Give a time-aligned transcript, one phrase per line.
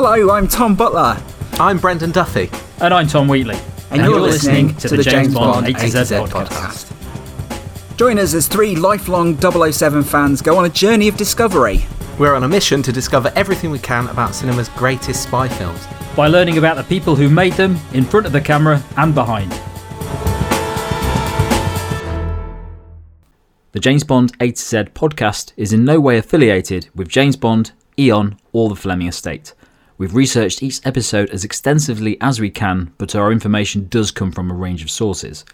[0.00, 1.20] Hello, I'm Tom Butler,
[1.54, 2.48] I'm Brendan Duffy.
[2.80, 3.58] And I'm Tom Wheatley.
[3.90, 6.86] and, you're, listening, to, the James Bond A to Z podcast.
[7.96, 11.84] Join us as three lifelong 007 fans go on a journey of discovery.
[12.16, 15.84] We're on a mission to discover everything we can about cinema's greatest spy films.
[16.14, 19.50] By learning about the people who made them, in front of the camera and behind.
[23.72, 27.72] The James Bond A to Z podcast is in no way affiliated with James Bond,
[27.98, 29.54] Eon, or the Fleming estate.
[29.98, 34.48] We've researched each episode as extensively as we can, but our information does come from
[34.48, 35.44] a range of sources.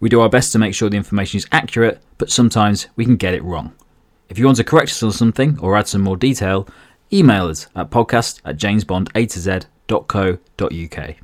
[0.00, 3.16] We do our best to make sure the information is accurate, but sometimes we can
[3.16, 3.74] get it wrong.
[4.30, 6.66] If you want to correct us on something or add some more detail,
[7.12, 11.16] email us at podcast at jamesbond8z.co.uk.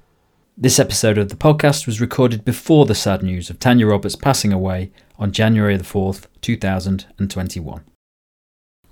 [0.60, 4.52] This episode of the podcast was recorded before the sad news of Tanya Roberts passing
[4.52, 7.84] away on January the 4th, 2021.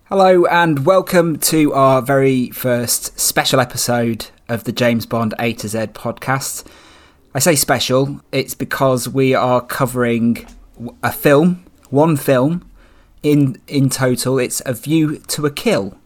[0.09, 5.66] Hello, and welcome to our very first special episode of the James Bond A to
[5.66, 6.65] Z podcast.
[7.35, 10.46] I say special, it's because we are covering
[11.02, 12.71] a film, one film
[13.24, 14.38] in in total.
[14.38, 15.98] It's A View to a Kill.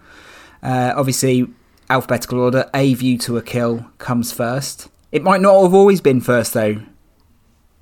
[0.63, 1.49] Uh, obviously,
[1.91, 2.71] alphabetical order.
[2.73, 4.89] A View to a Kill comes first.
[5.13, 6.81] It might not have always been first, though.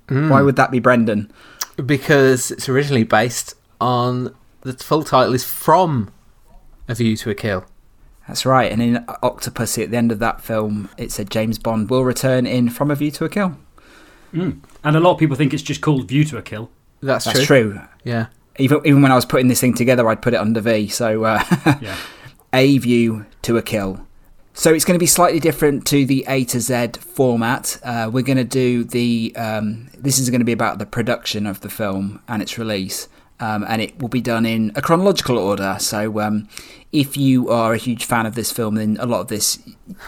[0.09, 1.31] Why would that be, Brendan?
[1.77, 6.11] Because it's originally based on the full title is From
[6.87, 7.65] A View to a Kill.
[8.27, 8.71] That's right.
[8.71, 12.45] And in Octopussy, at the end of that film, it said James Bond will return
[12.45, 13.57] in From a View to a Kill.
[14.31, 16.69] And a lot of people think it's just called View to a Kill.
[17.01, 17.71] That's, That's true.
[17.73, 17.81] true.
[18.03, 18.27] Yeah.
[18.59, 20.87] Even even when I was putting this thing together, I'd put it under V.
[20.89, 21.43] So uh,
[21.81, 21.95] Yeah.
[22.53, 24.05] a view to a kill.
[24.53, 27.79] So it's going to be slightly different to the A to Z format.
[27.83, 29.33] Uh, we're going to do the.
[29.37, 33.07] Um, this is going to be about the production of the film and its release,
[33.39, 35.77] um, and it will be done in a chronological order.
[35.79, 36.47] So um,
[36.91, 39.59] if you are a huge fan of this film, then a lot of this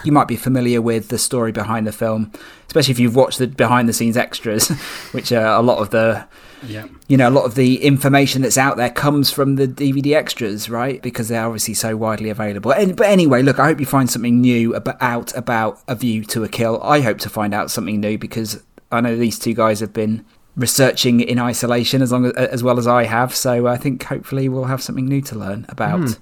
[0.04, 2.32] you might be familiar with the story behind the film,
[2.66, 4.68] especially if you've watched the behind the scenes extras,
[5.12, 6.24] which are a lot of the
[6.66, 6.86] Yeah.
[7.08, 10.68] you know, a lot of the information that's out there comes from the DVD extras,
[10.70, 11.02] right?
[11.02, 12.72] Because they're obviously so widely available.
[12.72, 16.24] And, but anyway, look, I hope you find something new about, out about A View
[16.26, 16.80] to a Kill.
[16.82, 18.62] I hope to find out something new because
[18.92, 20.24] I know these two guys have been
[20.56, 23.34] researching in isolation as long as, as well as I have.
[23.34, 26.18] So I think hopefully we'll have something new to learn about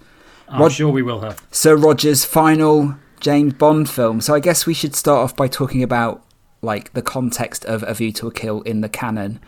[0.49, 1.47] I'm Rod- sure we will have.
[1.51, 4.21] Sir Roger's final James Bond film.
[4.21, 6.25] So I guess we should start off by talking about
[6.63, 9.41] like the context of A View to a Kill in the canon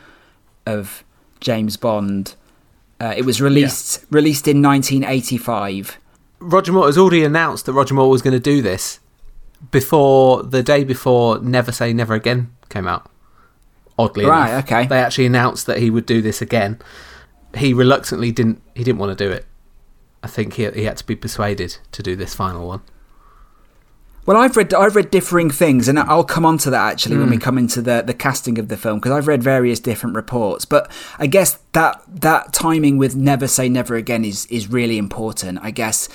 [0.67, 1.05] of
[1.41, 2.35] James Bond.
[3.01, 5.99] Uh, it was released released in 1985.
[6.39, 9.01] Roger Moore has already announced that Roger Moore was going to do this
[9.71, 13.09] before the day before Never Say Never Again came out.
[14.03, 14.65] Oddly Right, enough.
[14.65, 14.87] okay.
[14.87, 16.79] They actually announced that he would do this again.
[17.57, 19.47] He reluctantly didn't he didn't want to do it.
[20.23, 22.83] I think he he had to be persuaded to do this final one.
[24.25, 27.29] Well, I've read I've read differing things, and I'll come on to that actually when
[27.29, 27.43] we hmm.
[27.43, 30.65] come into the the casting of the film because I've read various different reports.
[30.65, 35.59] But I guess that that timing with Never Say Never Again is is really important.
[35.61, 36.09] I guess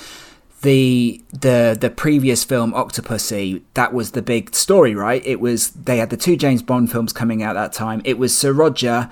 [0.62, 5.26] the the the previous film Octopussy that was the big story, right?
[5.26, 8.02] It was they had the two James Bond films coming out that time.
[8.04, 9.10] It was Sir Roger,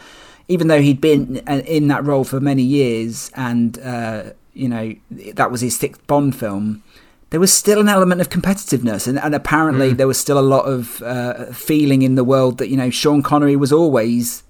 [0.47, 4.95] even though he'd been uh, in that role for many years, and uh, you know
[5.11, 6.83] that was his sixth Bond film
[7.31, 10.65] there was still an element of competitiveness, and, and apparently there was still a lot
[10.65, 14.43] of uh, feeling in the world that you know Sean Connery was always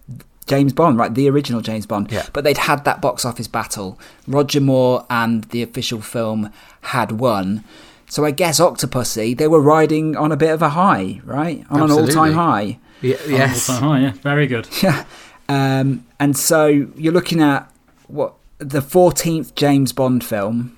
[0.48, 1.14] James Bond, right?
[1.14, 2.12] The original James Bond.
[2.12, 2.28] Yeah.
[2.34, 4.00] But they'd had that box office battle.
[4.28, 6.52] Roger Moore and the official film
[6.82, 7.64] had won.
[8.08, 11.66] So I guess Octopussy, they were riding on a bit of a high, right?
[11.70, 12.14] On Absolutely.
[12.14, 12.80] an all-time high.
[13.02, 13.70] Yeah, yes.
[13.70, 14.12] Oh, yeah.
[14.12, 14.68] Very good.
[14.84, 15.06] Yeah.
[15.48, 17.72] Um, and so you're looking at
[18.08, 20.76] what the 14th James Bond film.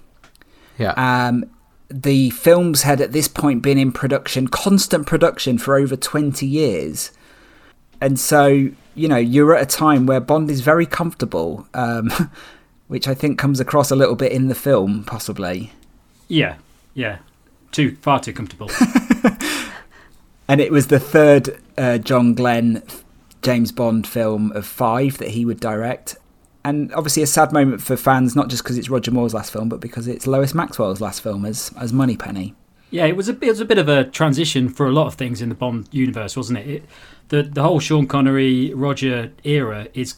[0.77, 0.94] Yeah.
[0.97, 1.45] Um,
[1.89, 7.11] the films had at this point been in production, constant production for over 20 years.
[8.01, 12.12] And so, you know, you're at a time where Bond is very comfortable, um,
[12.88, 15.71] which I think comes across a little bit in the film, possibly.
[16.27, 16.56] Yeah.
[16.94, 17.19] Yeah.
[17.71, 18.69] Too far too comfortable.
[20.48, 22.81] And it was the third uh, John Glenn
[23.42, 26.16] James Bond film of five that he would direct.
[26.63, 29.69] And obviously, a sad moment for fans, not just because it's Roger Moore's last film,
[29.69, 32.56] but because it's Lois Maxwell's last film as, as Moneypenny.
[32.89, 35.16] Yeah, it was a it was a bit of a transition for a lot of
[35.16, 36.68] things in the Bond universe, wasn't it?
[36.68, 36.86] it
[37.29, 40.15] the the whole Sean Connery Roger era is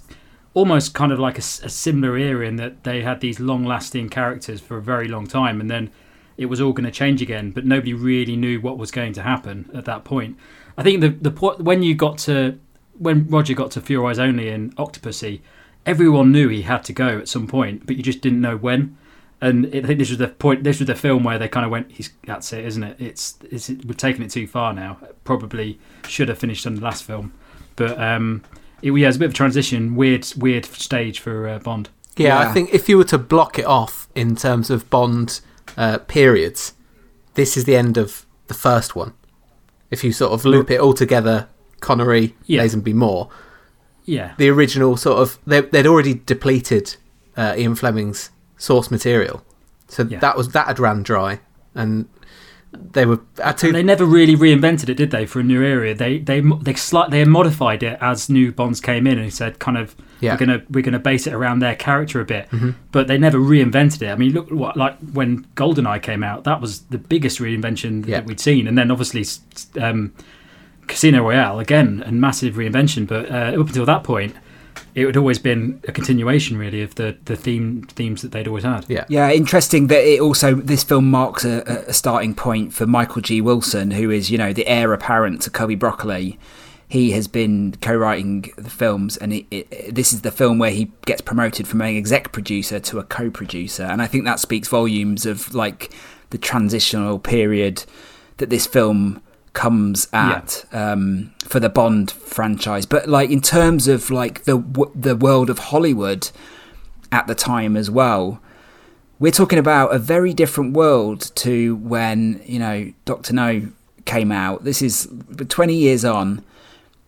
[0.53, 4.59] almost kind of like a similar era in that they had these long lasting characters
[4.59, 5.91] for a very long time, and then
[6.37, 9.21] it was all going to change again, but nobody really knew what was going to
[9.21, 10.37] happen at that point.
[10.77, 12.57] I think the the when you got to
[12.97, 15.41] when Roger got to For Eyes Only in Octopussy,
[15.85, 18.97] everyone knew he had to go at some point, but you just didn't know when.
[19.41, 20.63] And I think this was the point.
[20.65, 22.97] This was the film where they kind of went, "He's that's it, isn't it?
[22.99, 24.97] It's, it's we've taken it too far now.
[25.23, 27.31] Probably should have finished on the last film,
[27.77, 28.43] but um,
[28.81, 31.87] it, yeah, it's a bit of a transition, weird, weird stage for uh, Bond.
[32.17, 32.49] Yeah, Yeah.
[32.49, 35.39] I think if you were to block it off in terms of Bond
[35.77, 36.73] uh, periods,
[37.35, 39.13] this is the end of the first one.
[39.89, 41.47] If you sort of loop it all together,
[41.79, 42.63] Connery, Yeah.
[42.63, 43.29] Lazenby, Moore,
[44.03, 46.97] Yeah, the original sort of they, they'd already depleted
[47.37, 49.43] uh, Ian Fleming's source material,
[49.87, 50.19] so Yeah.
[50.19, 51.39] that was that had ran dry,
[51.73, 52.05] and
[52.91, 53.19] they were
[53.57, 55.25] to they never really reinvented it, did they?
[55.25, 59.07] For a new area, they they they slight they modified it as new Bonds came
[59.07, 60.33] in and said, kind of, Yeah.
[60.33, 62.47] we're gonna we're gonna base it around their character a bit.
[62.51, 62.75] Mhm.
[62.91, 64.11] But they never reinvented it.
[64.11, 68.17] I mean, look what like when Goldeneye came out, that was the biggest reinvention Yeah.
[68.17, 69.25] that we'd seen, and then obviously.
[69.81, 70.11] Um,
[70.87, 74.33] Casino Royale again, a massive reinvention, but uh, up until that point,
[74.99, 78.63] it had always been a continuation, really, of the, the theme themes that they'd always
[78.63, 78.85] had.
[78.89, 83.21] yeah Yeah, interesting that it also this film marks a, a starting point for Michael
[83.21, 83.41] G.
[83.41, 86.39] Wilson, who is you know the heir apparent to Cubby Broccoli.
[86.87, 90.91] He has been co-writing the films, and it, it, this is the film where he
[91.05, 95.25] gets promoted from an exec producer to a co-producer, and I think that speaks volumes
[95.25, 95.93] of like
[96.31, 97.85] the transitional period
[98.37, 99.21] that this film
[99.53, 102.85] comes at um, for the Bond franchise.
[102.85, 106.29] But like in terms of like the w- the world of Hollywood
[107.11, 108.41] at the time as well,
[109.19, 113.69] we're talking about a very different world to when you know Doctor No
[114.05, 114.63] came out.
[114.63, 115.07] This is
[115.37, 116.43] 20 years on.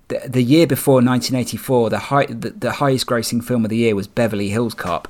[0.10, 3.96] The, the year before 1984, the, high, the the highest grossing film of the year
[3.96, 5.08] was Beverly Hills Cop,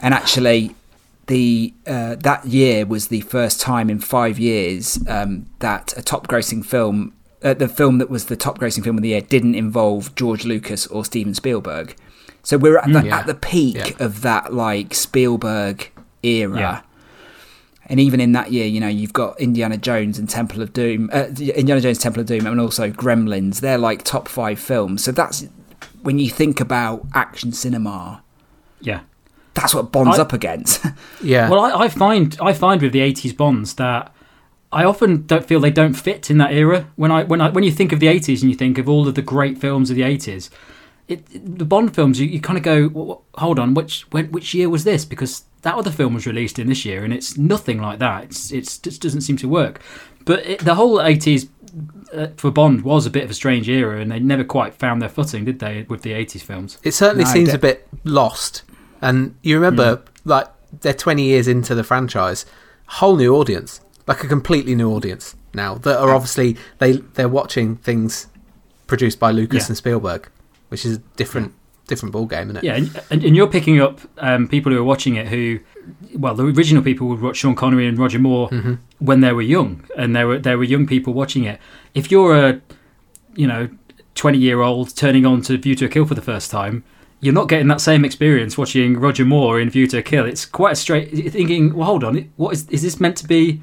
[0.00, 0.76] and actually,
[1.26, 6.26] the uh, that year was the first time in five years um, that a top
[6.26, 9.54] grossing film, uh, the film that was the top grossing film of the year, didn't
[9.54, 11.96] involve George Lucas or Steven Spielberg.
[12.42, 13.18] So we're at the, Yeah.
[13.18, 14.04] at the peak Yeah.
[14.04, 15.90] of that like Spielberg
[16.24, 16.58] era.
[16.58, 16.80] Yeah.
[17.86, 21.10] And even in that year, you know, you've got Indiana Jones and Temple of Doom,
[21.12, 23.60] uh, Indiana Jones, Temple of Doom, and also Gremlins.
[23.60, 25.04] They're like top five films.
[25.04, 25.46] So that's
[26.02, 28.22] when you think about action cinema.
[28.80, 29.00] Yeah.
[29.54, 30.84] That's what Bond's I- up against.
[31.22, 34.12] yeah Well, I, I find I find with the '80s Bonds that
[34.72, 36.88] I often don't feel they don't fit in that era.
[36.96, 39.06] When I when I when you think of the '80s and you think of all
[39.06, 40.48] of the great films of the '80s,
[41.08, 41.26] it,
[41.58, 44.54] the Bond films you, you kind of go, "Wh- wh- hold on, which when, which
[44.54, 45.04] year was this?
[45.04, 48.24] Because that other film was released in this year, and it's nothing like that.
[48.24, 49.82] It's it's just doesn't seem to work.
[50.24, 51.48] But it, the whole '80s
[52.14, 55.02] uh, for Bond was a bit of a strange era, and they never quite found
[55.02, 56.78] their footing, did they, with the '80s films?
[56.82, 58.62] It certainly No, seems de- a bit lost.
[59.02, 60.46] And you remember, like,
[60.80, 62.46] they're 20 years into the franchise,
[62.86, 67.76] whole new audience, like a completely new audience now that are obviously they they're watching
[67.76, 68.26] things
[68.86, 69.68] produced by Lucas Yeah.
[69.68, 70.28] and Spielberg,
[70.70, 71.52] which is a different
[71.88, 72.64] different ball game, isn't it?
[72.64, 72.76] Yeah,
[73.10, 75.58] and, and, you're picking up um, people who are watching it who,
[76.16, 78.74] well, the original people would watch Sean Connery and Roger Moore Mm-hmm.
[79.00, 81.60] when they were young, and there were there were young people watching it.
[81.94, 82.60] If you're a,
[83.34, 83.68] you know,
[84.14, 86.82] twenty year old turning on to View to a Kill for the first time,
[87.22, 90.26] you're not getting that same experience watching Roger Moore in View to a Kill.
[90.26, 91.10] It's quite a straight.
[91.14, 93.62] You're thinking, well, hold on, what is is this meant to be?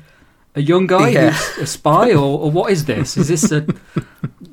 [0.56, 1.30] A young guy Yeah.
[1.32, 3.16] who's a spy, or, or what is this?
[3.18, 3.68] Is this a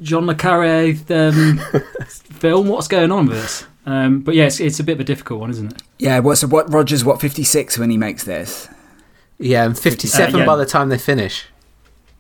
[0.03, 1.59] John le Carre um,
[2.09, 2.69] film?
[2.69, 3.65] What's going on with this?
[3.87, 5.83] Um, but yeah, it's, it's a bit of a difficult one, isn't it?
[5.99, 8.69] yeah, what's what Rogers what 56 when he makes this?
[9.39, 10.45] Yeah, and 57 Uh, yeah.
[10.45, 11.47] by the time they finish.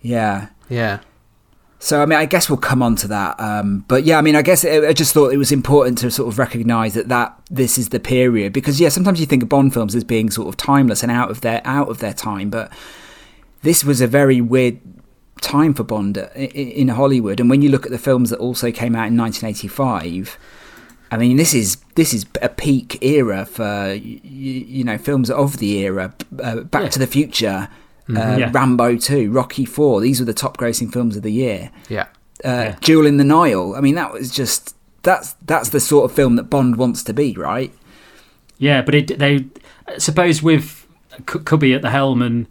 [0.00, 0.48] Yeah.
[0.70, 1.00] Yeah.
[1.78, 3.38] So I mean, I guess we'll come on to that.
[3.38, 6.10] Um, but yeah, I mean, I guess it, I just thought it was important to
[6.10, 9.48] sort of recognise that that this is the period because yeah, sometimes you think of
[9.48, 12.48] Bond films as being sort of timeless and out of their out of their time,
[12.50, 12.72] but
[13.62, 14.80] this was a very weird
[15.42, 16.40] time for Bond i- i-
[16.80, 17.40] in Hollywood.
[17.40, 20.38] And when you look at the films that also came out in 1985.
[21.08, 25.58] I mean, this is this is a peak era for you, you know films of
[25.58, 26.12] the era.
[26.42, 26.88] Uh, Back Yeah.
[26.88, 27.68] to the Future,
[28.10, 28.50] uh, Yeah.
[28.52, 30.00] Rambo Two, Rocky Four.
[30.00, 32.06] These were the top grossing films of the year Yeah.
[32.44, 32.76] uh, Yeah.
[32.80, 33.74] Jewel in the Nile.
[33.76, 37.12] I mean, that was just that's that's the sort of film that Bond wants to
[37.12, 37.72] be, right?
[38.58, 39.46] Yeah, but it, they
[39.98, 40.86] suppose with
[41.30, 42.46] C- Cubby at the helm and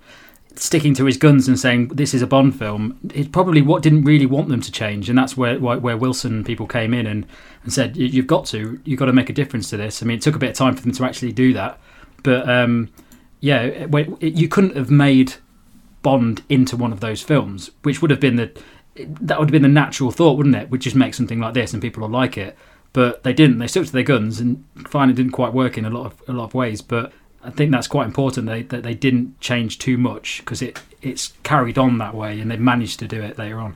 [0.57, 4.03] sticking to his guns and saying this is a Bond film, it probably what didn't
[4.05, 7.25] really want them to change, and that's where where, where Wilson people came in and,
[7.63, 10.01] and said "You- you've got to you've got to make a difference to this.
[10.01, 11.77] I mean, it took a bit of time for them to actually do that,
[12.23, 12.89] but um,
[13.41, 15.33] yeah, when- it, you couldn't have made
[16.05, 18.51] Bond into one of those films, which would have been the
[18.95, 20.69] that would have been the natural thought, wouldn't it?
[20.69, 22.55] Would just make something like this and people will like it.
[22.93, 23.57] But they didn't.
[23.57, 26.31] They stuck to their guns and finally didn't quite work in a lot of a
[26.31, 26.83] lot of ways.
[26.83, 27.11] But
[27.43, 31.33] I think that's quite important they, that they didn't change too much because it it's
[31.41, 33.75] carried on that way and they managed to do it later on.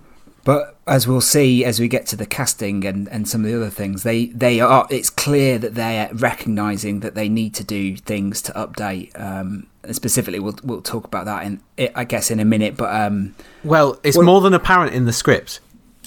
[0.50, 3.56] But as we'll see as we get to the casting and, and some of the
[3.56, 7.96] other things, they, they are it's clear that they're recognizing that they need to do
[7.96, 9.12] things to update.
[9.13, 11.62] Um, specifically, we'll we'll talk about that in
[11.94, 12.77] I guess in a minute.
[12.77, 15.60] But um, well, it's well, more than apparent in the script,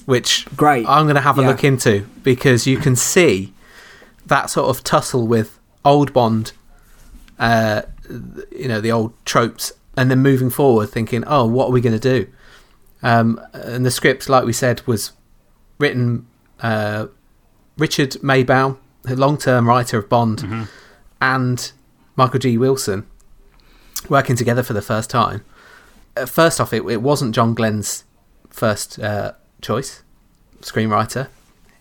[0.07, 1.47] which great I'm going to have a yeah.
[1.47, 3.53] look into because you can see
[4.27, 6.51] that sort of tussle with old Bond,
[7.39, 7.83] uh,
[8.51, 11.97] you know, the old tropes, and then moving forward, thinking, oh, what are we going
[11.97, 12.29] to do?
[13.03, 15.13] Um, and the script, like we said, was
[15.79, 16.27] written
[16.61, 17.07] uh,
[17.77, 20.69] Richard Maybaum, the long-term writer of Bond, Mhm.
[21.21, 21.73] and
[22.17, 22.57] Michael G.
[22.59, 23.07] Wilson,
[24.09, 25.43] working together for the first time.
[26.17, 28.05] Uh, first off, it, it wasn't John Glenn's
[28.51, 30.03] first uh, choice
[30.61, 31.29] screenwriter.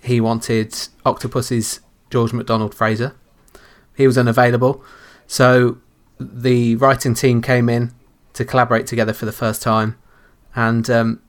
[0.01, 0.75] He wanted
[1.05, 3.13] Octopussy's George MacDonald Fraser.
[3.95, 4.83] He was unavailable,
[5.27, 5.77] so
[6.19, 7.91] the writing team came in
[8.33, 9.97] to collaborate together for the first time,
[10.55, 11.21] and um,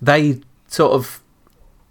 [0.00, 1.20] they sort of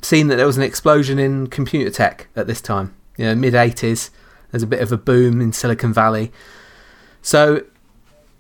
[0.02, 2.96] seen that there was an explosion in computer tech at this time.
[3.18, 4.10] You know, mid '80s,
[4.52, 6.32] there's a bit of a boom in Silicon Valley.
[7.22, 7.66] So,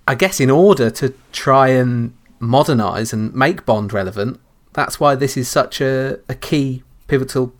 [0.07, 4.39] I guess in order to try and modernize and make Bond relevant,
[4.73, 7.53] that's why this is such a, a key pivotal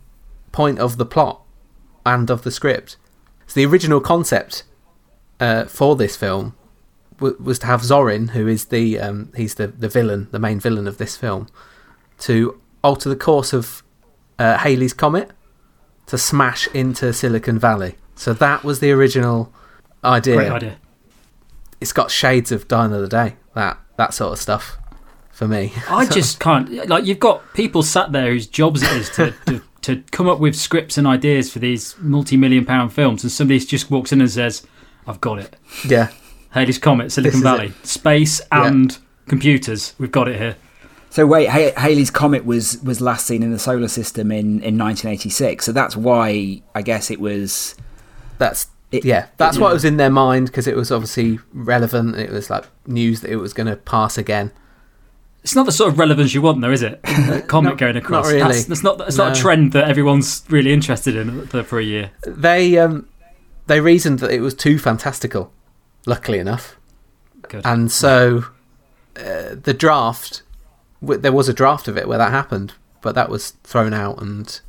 [0.52, 1.42] point of the plot
[2.04, 2.96] and of the script.
[3.46, 4.64] So the original concept
[5.40, 6.54] uh, for this film
[7.18, 10.60] w- was to have Zorin, who is the um, he's the, the villain, the main
[10.60, 11.48] villain of this film,
[12.20, 13.82] to alter the course of
[14.38, 15.30] uh, Halley's comet
[16.06, 17.96] to smash into Silicon Valley.
[18.14, 19.52] So that was the original
[20.04, 20.36] idea.
[20.36, 20.76] Great idea.
[21.80, 23.36] It's got shades of Die Another Day.
[23.54, 24.78] That that sort of stuff
[25.30, 25.72] for me.
[25.88, 26.88] I just can't.
[26.88, 30.38] Like, you've got people sat there whose jobs it is to, to, to come up
[30.38, 34.20] with scripts and ideas for these multi million pound films, and somebody just walks in
[34.20, 34.66] and says,
[35.06, 35.56] I've got it.
[35.86, 36.10] yeah,
[36.56, 38.66] Hades Comet, Silicon is Valley, space Yeah.
[38.66, 38.98] and
[39.28, 39.94] computers.
[39.98, 40.56] We've got it here.
[41.10, 44.76] So wait, ha- Halley's comet was was last seen in the solar system in, in
[44.76, 45.64] 1986.
[45.64, 47.74] So that's why I guess it was.
[48.38, 49.72] that's It- yeah, that's what yeah.
[49.74, 52.16] was in their mind because it was obviously relevant.
[52.16, 54.50] It was like news that it was going to pass again.
[55.42, 56.98] It's not the sort of relevance you want, though, is it?
[57.04, 58.26] A comet Not- going across.
[58.26, 58.40] not really.
[58.52, 58.98] That's, that's not.
[58.98, 62.10] That's not a trend that everyone's really interested in for, for a year.
[62.26, 63.08] They um,
[63.68, 65.52] they reasoned that it was too fantastical.
[66.06, 66.76] Luckily enough,
[67.42, 67.62] Good.
[67.66, 68.44] and so
[69.16, 70.42] uh, the draft
[71.00, 74.22] w- there was a draft of it where that happened, but that was thrown out,
[74.22, 74.60] and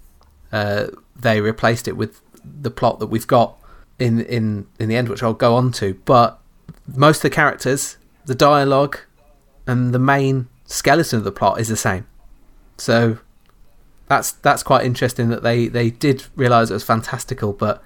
[0.52, 3.56] uh, they replaced it with the plot that we've got
[4.00, 5.94] in in in the end, which I'll go on to.
[6.06, 6.40] But
[6.88, 8.98] most of the characters, the dialogue,
[9.68, 12.08] and the main skeleton of the plot is the same.
[12.80, 13.20] So
[14.08, 17.84] that's that's quite interesting that they they did realize it was fantastical, but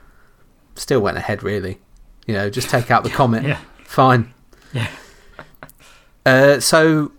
[0.76, 1.44] still went ahead.
[1.44, 1.80] Really,
[2.28, 3.48] you know, just take out the comment.
[3.48, 3.60] yeah.
[3.84, 4.34] Fine.
[4.74, 4.88] Yeah.
[6.26, 7.12] Uh, so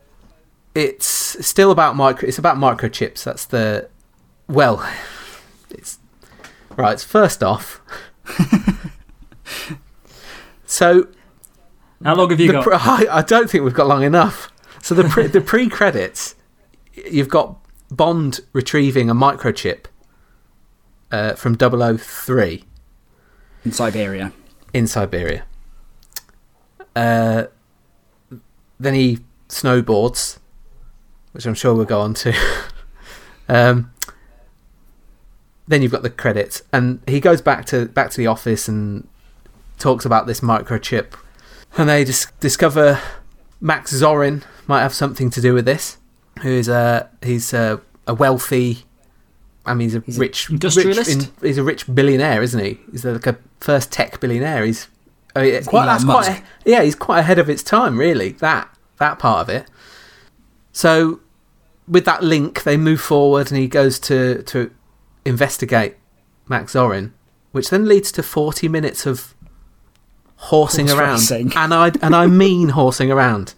[0.75, 1.07] it's
[1.47, 2.27] still about micro.
[2.29, 3.25] It's about microchips.
[3.25, 3.89] That's the
[4.49, 4.87] well.
[5.71, 5.99] It's
[6.77, 6.99] right.
[7.01, 7.81] First off,
[10.67, 11.09] so
[12.05, 12.65] How long have you got?
[12.65, 14.51] pre- I, I don't think we've got long enough.
[14.83, 16.35] So the pre, the pre credits,
[16.95, 17.57] you've got
[17.91, 19.87] Bond retrieving a microchip
[21.11, 22.65] uh, from 003
[23.65, 24.33] in Siberia.
[24.73, 25.45] In Siberia.
[26.95, 27.45] Uh,
[28.79, 30.39] then he snowboards,
[31.33, 32.35] which I'm sure we'll go on to.
[33.49, 33.93] um,
[35.69, 39.07] then you've got the credits, and he goes back to back to the office and
[39.79, 41.15] talks about this microchip,
[41.77, 43.01] and they dis- discover
[43.61, 45.99] Max Zorin might have something to do with this.
[46.43, 48.85] Who is a he's a, a wealthy.
[49.65, 51.09] I mean, he's a He's rich industrialist?
[51.09, 52.81] Rich in, he's a rich billionaire, isn't he?
[52.91, 54.65] He's like a first tech billionaire.
[54.65, 54.89] He's
[55.37, 56.31] I mean, quite, that's Musk.
[56.31, 56.83] quite yeah.
[56.83, 58.31] He's quite ahead of its time, really.
[58.33, 59.67] That that part of it.
[60.73, 61.21] So,
[61.87, 64.71] with that link, they move forward, and he goes to to
[65.25, 65.97] investigate
[66.49, 67.13] Max Zorin,
[67.53, 69.35] which then leads to forty minutes of
[70.37, 71.53] horsing Horse around, racing.
[71.57, 73.55] and I and I mean horsing around.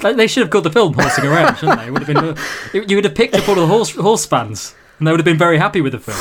[0.00, 1.86] They- should have called the film "Horsing Around," shouldn't they?
[1.86, 2.16] It would have been.
[2.24, 2.36] uh,
[2.86, 5.38] You would have picked up all the horse horse fans, and they would have been
[5.38, 6.18] very happy with the film.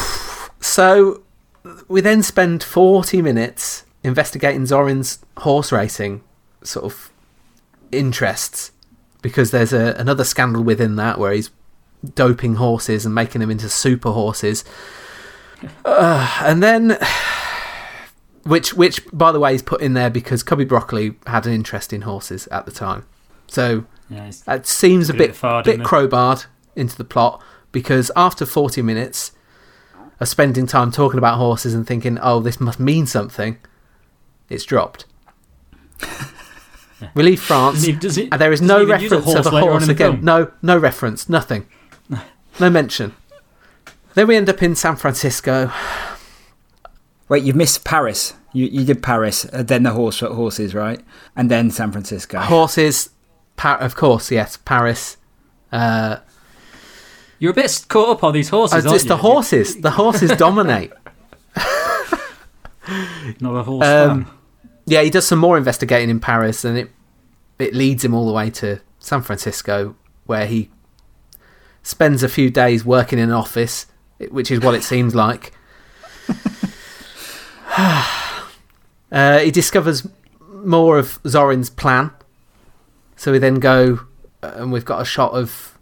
[0.60, 1.22] So
[1.88, 6.22] we then spend 40 minutes investigating Zorin's horse racing
[6.64, 7.12] sort of
[7.92, 8.72] interests
[9.22, 11.50] because there's a, another scandal within that where he's
[12.14, 14.64] doping horses and making them into super horses.
[15.84, 16.98] Uh, and then
[18.46, 21.92] which which by the way is put in there because Cubby Broccoli had an interest
[21.94, 23.06] in horses at the time.
[23.48, 28.46] So Yeah, it seems a Bit bit far, bit crowbarred into the plot because after
[28.46, 29.32] 40 minutes
[30.20, 33.58] of spending time talking about horses and thinking, oh, this must mean something,
[34.50, 35.06] it's dropped.
[37.14, 39.42] We leave France, does he- and there is no he even use a reference to
[39.50, 40.24] the later horse again.
[40.24, 41.68] No, no reference, nothing,
[42.60, 43.14] no mention.
[44.14, 45.72] Then we end up in San Francisco.
[47.30, 48.34] Wait, you've missed Paris.
[48.54, 51.02] You you did Paris, uh, then the horse horses, right?
[51.36, 52.40] And then San Francisco.
[52.40, 53.10] Horses,
[53.58, 55.18] pa- of course, yes, Paris.
[55.72, 56.18] Uh,
[57.40, 59.10] You're a bit caught up on these horses, aren't it's you?
[59.10, 59.82] the horses.
[59.82, 60.92] The horses dominate.
[63.40, 64.34] Not a horse Um, fan.
[64.86, 66.92] Yeah, he does some more investigating in Paris, and it
[67.58, 70.70] it leads him all the way to San Francisco, where he
[71.82, 73.88] spends a few days working in an office,
[74.30, 75.52] which is what it seems like.
[79.12, 80.08] uh, he discovers
[80.40, 82.12] more of Zorin's plan,
[83.16, 84.02] so we then go,
[84.42, 85.78] uh, and we've got a shot of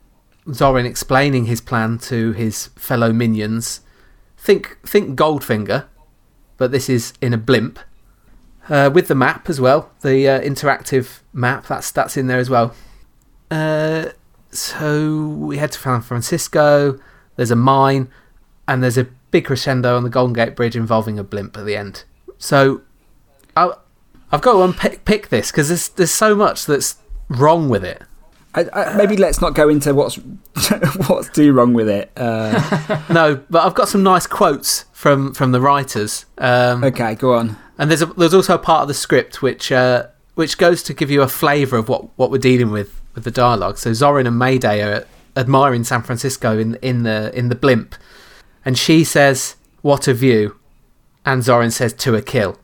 [0.47, 3.81] Zorin explaining his plan to his fellow minions.
[4.37, 5.85] Think think Goldfinger,
[6.57, 7.79] but this is in a blimp
[8.69, 9.91] uh, with the map as well.
[10.01, 12.73] The uh, interactive map that's that's in there as well.
[13.51, 14.09] Uh,
[14.51, 16.99] so we head to San Francisco.
[17.35, 18.09] There's a mine,
[18.67, 21.75] and there's a big crescendo on the Golden Gate Bridge involving a blimp at the
[21.75, 22.05] end.
[22.37, 22.83] So
[23.57, 23.73] I,
[24.31, 26.97] I've got to unpick pick this because there's there's so much that's
[27.27, 28.01] wrong with it.
[28.55, 30.15] I, I, maybe let's not go into what's
[31.07, 32.11] what's do wrong with it.
[32.15, 36.25] Uh, no, but I've got some nice quotes from from the writers.
[36.37, 37.57] Um, okay, go on.
[37.79, 40.93] And there's a, there's also a part of the script which uh, which goes to
[40.93, 43.79] give you a flavour of what, what we're dealing with with the dialogue.
[43.79, 47.95] So Zorin and Mayday are admiring San Francisco in in the in the blimp,
[48.65, 50.57] and she says, "What a view,"
[51.25, 52.57] and Zorin says, "To a kill,"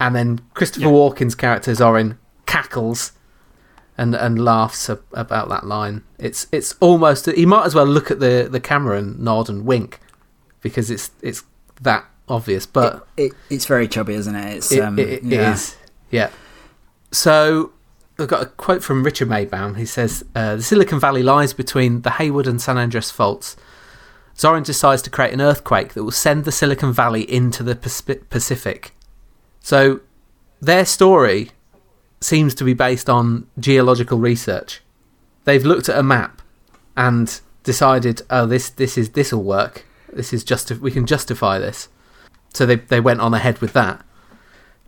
[0.00, 0.92] and then Christopher Yeah.
[0.92, 3.12] Walken's character Zorin cackles.
[3.98, 6.02] And, and laughs ab- about that line.
[6.18, 9.66] It's it's almost he might as well look at the, the camera and nod and
[9.66, 10.00] wink
[10.62, 11.44] because it's it's
[11.82, 12.64] that obvious.
[12.64, 14.56] But It, it, it's very chubby, isn't it?
[14.56, 15.52] It's it, um, it- yeah.
[15.52, 15.76] is,
[16.10, 16.30] yeah.
[17.12, 17.72] So
[18.18, 19.76] I've got a quote from Richard Maybaum.
[19.76, 23.56] He says, uh, "The Silicon Valley lies between the Hayward and San Andreas faults.
[24.36, 28.94] Zorin decides to create an earthquake that will send the Silicon Valley into the Pacific.
[29.60, 30.00] So
[30.60, 31.50] their story
[32.20, 34.80] seems to be based on geological research.
[35.44, 36.40] They've looked at a map
[36.96, 39.84] and decided, oh, this this is this will work.
[40.12, 41.88] This is just we can justify this.
[42.54, 44.04] So they they went on ahead with that.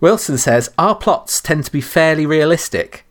[0.01, 3.05] Wilson says our plots tend to be fairly realistic.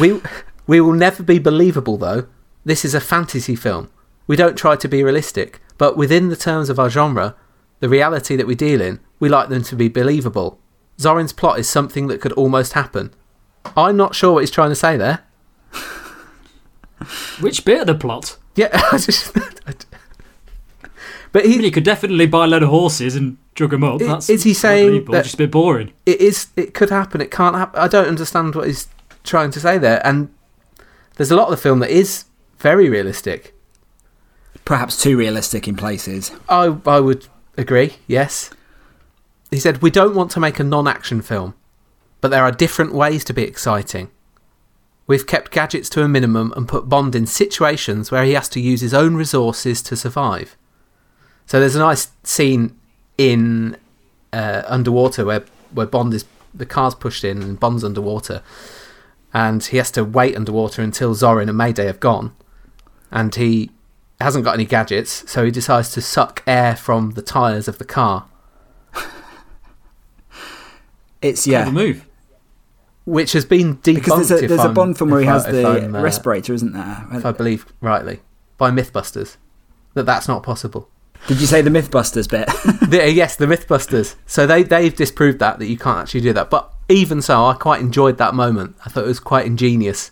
[0.00, 0.20] we
[0.66, 2.26] we will never be believable though.
[2.64, 3.90] This is a fantasy film.
[4.26, 7.34] We don't try to be realistic, but within the terms of our genre,
[7.80, 10.58] the reality that we deal in, we like them to be believable.
[10.98, 13.12] Zorin's plot is something that could almost happen.
[13.76, 15.20] I'm not sure what he's trying to say there.
[17.40, 18.38] Which bit of the plot?
[18.54, 19.34] Yeah, I just,
[21.32, 24.00] but I mean, he could definitely buy a load of horses and drug them up.
[24.00, 25.92] I- That's is he saying that- just a bit boring?
[26.06, 28.88] it is it could happen it can't happen i don't understand what he's
[29.24, 30.28] trying to say there and
[31.16, 32.24] there's a lot of the film that is
[32.58, 33.54] very realistic
[34.66, 36.30] Perhaps too realistic in places.
[36.48, 37.26] i i would
[37.56, 38.50] agree yes.
[39.50, 41.54] He said we don't want to make a non-action film
[42.20, 44.10] but there are different ways to be exciting.
[45.06, 48.60] We've kept gadgets to a minimum and put bond in situations where he has to
[48.60, 50.56] use his own resources to survive.
[51.46, 52.76] So there's a nice scene
[53.16, 53.76] in
[54.32, 58.42] uh, underwater where where Bond is the car's pushed in and Bond's underwater,
[59.32, 62.34] and he has to wait underwater until Zorin and Mayday have gone,
[63.12, 63.70] and he
[64.20, 67.84] hasn't got any gadgets, so he decides to suck air from the tires of the
[67.84, 68.26] car,
[71.22, 71.60] It's Yeah.
[71.60, 71.64] yeah.
[71.66, 72.06] The move.
[73.04, 73.94] which has been debunked.
[73.94, 75.86] Because there's a, if there's a I'm- Bond film where he if I- has the
[75.86, 77.06] uh, respirator, isn't there?
[77.12, 78.20] if I believe rightly,
[78.58, 79.36] by MythBusters,
[79.94, 80.88] that that's not possible.
[81.28, 82.48] Did you say the Mythbusters bit?
[82.90, 84.16] The- yes, the MythBusters.
[84.26, 86.50] So they they've disproved that that you can't actually do that.
[86.50, 88.76] But even so, I quite enjoyed that moment.
[88.84, 90.10] I thought it was quite ingenious.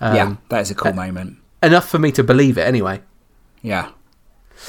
[0.00, 1.36] Um, yeah, that is a cool uh, moment.
[1.62, 2.62] enough for me to believe it.
[2.62, 3.02] Anyway,
[3.62, 3.90] Yeah.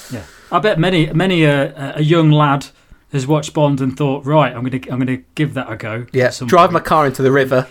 [0.09, 2.67] Yeah, I bet many many a, a young lad
[3.11, 6.05] has watched Bond and thought, right, I'm gonna I'm gonna give that a go.
[6.13, 7.67] yeah, at some drive my car into the river.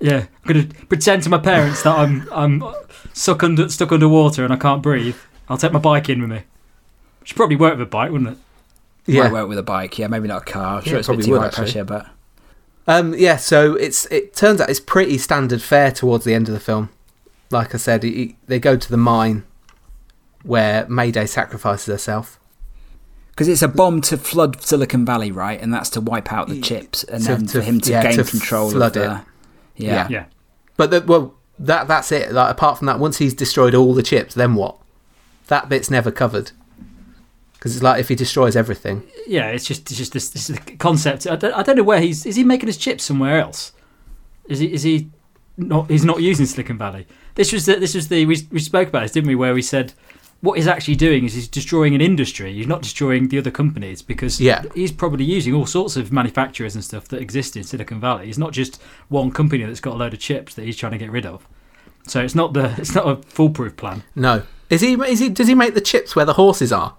[0.00, 2.62] Yeah, I'm gonna pretend to my parents that I'm I'm
[3.12, 5.16] stuck under stuck underwater and I can't breathe.
[5.48, 6.42] I'll take my bike in with me.
[7.24, 8.38] Should probably work with a bike, wouldn't it?
[9.08, 9.98] Might Yeah, work with a bike.
[9.98, 10.76] Yeah, maybe not a car.
[10.78, 11.64] I'm Yeah, sure it's a bit probably too would, high actually.
[11.64, 12.06] pressure, but
[12.86, 13.36] um, yeah.
[13.36, 16.90] So it's it turns out it's pretty standard fare towards the end of the film.
[17.50, 19.42] Like I said, he, they go to the mine
[20.44, 22.38] where Mayday sacrifices herself.
[23.30, 25.60] because it's a bomb to flood Silicon Valley, right?
[25.60, 28.02] And that's to wipe out the chips, and to- then to- for him to yeah,
[28.04, 29.06] gain to control flood of it.
[29.08, 29.84] the.
[29.84, 30.06] Yeah.
[30.08, 30.24] Yeah.
[30.76, 32.30] But the, well, that that's it.
[32.32, 34.76] Like apart from that, once he's destroyed all the chips, then what?
[35.48, 36.52] That bit's never covered.
[37.54, 39.02] Because it's like if he destroys everything.
[39.26, 41.26] Yeah, it's just it's just this, this is the concept.
[41.26, 43.72] I don't, I don't know where he's is he making his chips somewhere else.
[44.48, 44.72] Is he?
[44.72, 45.10] Is he
[45.56, 45.90] not?
[45.90, 47.06] He's not using Silicon Valley.
[47.34, 47.76] This was the.
[47.76, 48.26] This was the.
[48.26, 49.34] We, we spoke about this, didn't we?
[49.34, 49.94] Where we said
[50.44, 52.52] what he's actually doing is he's destroying an industry.
[52.52, 54.62] He's not destroying the other companies because Yeah.
[54.74, 58.28] he's probably using all sorts of manufacturers and stuff that exist in Silicon Valley.
[58.28, 60.98] It's not just one company that's got a load of chips that he's trying to
[60.98, 61.46] get rid of.
[62.06, 62.74] So it's not the.
[62.78, 64.02] It's not a foolproof plan.
[64.14, 64.42] No.
[64.68, 64.92] Is he?
[64.94, 65.28] Is he?
[65.30, 66.94] Does he make the chips where the horses are?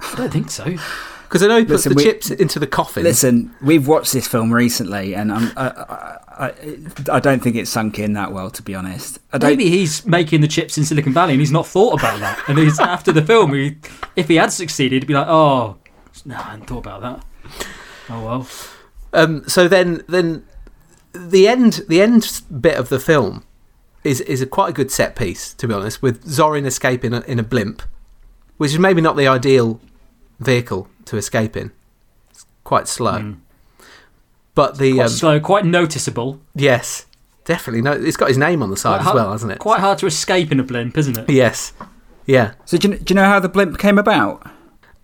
[0.00, 0.76] I don't think so.
[1.28, 3.04] Because I know he puts Listen, the we- chips into the coffin.
[3.04, 7.68] Listen, we've watched this film recently, and I'm, I, I, I, I don't think it's
[7.68, 9.18] sunk in that well, to be honest.
[9.30, 9.50] I don't.
[9.50, 12.42] Maybe he's making the chips in Silicon Valley and he's not thought about that.
[12.48, 13.76] And he's after the film, he,
[14.16, 15.76] if he had succeeded, he'd be like, "Oh,
[16.24, 17.24] no, I hadn't thought about that."
[18.08, 18.48] Oh well.
[19.12, 20.44] Um, so then, then
[21.12, 23.44] the end, the end bit of the film
[24.02, 27.22] is is a quite a good set piece, to be honest, with Zorin escaping in
[27.22, 27.82] a, in a blimp,
[28.56, 29.78] which is maybe not the ideal
[30.38, 31.72] vehicle to escape in.
[32.30, 33.36] It's quite slow, Mm.
[34.54, 36.40] but the Quite um, slow, quite noticeable.
[36.54, 37.06] yes,
[37.44, 37.92] definitely no.
[37.92, 39.58] It's got his name on the side Quite as hard- well, hasn't it?
[39.58, 41.30] Quite hard to escape in a blimp, isn't it?
[41.30, 41.72] Yes,
[42.26, 42.52] yeah.
[42.64, 44.48] So do you, do you know how the blimp came about?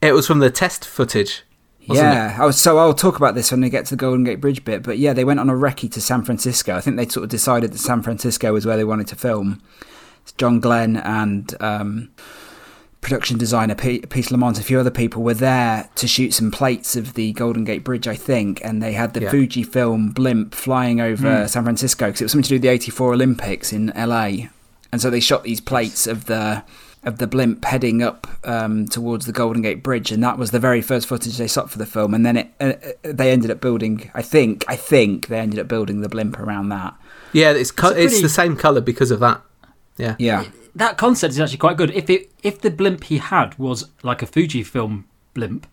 [0.01, 1.43] It was from the test footage.
[1.87, 4.25] Wasn't yeah, I was, so I'll talk about this when we get to the Golden
[4.25, 4.83] Gate Bridge bit.
[4.83, 6.75] But yeah, they went on a recce to San Francisco.
[6.77, 9.61] I think they sort of decided that San Francisco was where they wanted to film.
[10.39, 12.11] John Glenn and um,
[13.05, 17.15] production designer Peter Lamont, a few other people were there to shoot some plates of
[17.15, 18.61] the Golden Gate Bridge, I think.
[18.65, 19.31] And they had the Yeah.
[19.31, 21.47] Fujifilm blimp flying over Hmm.
[21.47, 24.49] San Francisco because it was something to do with the '84 Olympics in LA.
[24.91, 26.63] And so they shot these plates of the
[27.05, 30.59] of the blimp heading up um, towards the Golden Gate Bridge, and that was the
[30.59, 32.15] very first footage they shot for the film.
[32.15, 34.11] And then it, uh, uh, they ended up building.
[34.15, 36.95] I think, I think they ended up building the blimp around that.
[37.35, 39.43] Yeah, it's co- It's a it's the same color because of that.
[39.97, 41.91] Yeah, Yeah, That concept is actually quite good.
[41.91, 45.05] If it if the blimp he had was like a Fujifilm
[45.35, 45.67] blimp,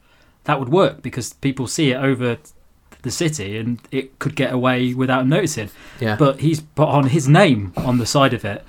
[0.43, 2.38] that would work because people see it over
[3.01, 5.69] the city and it could get away without noticing.
[5.99, 6.15] yeah.
[6.15, 8.63] But he's put on his name on the side of it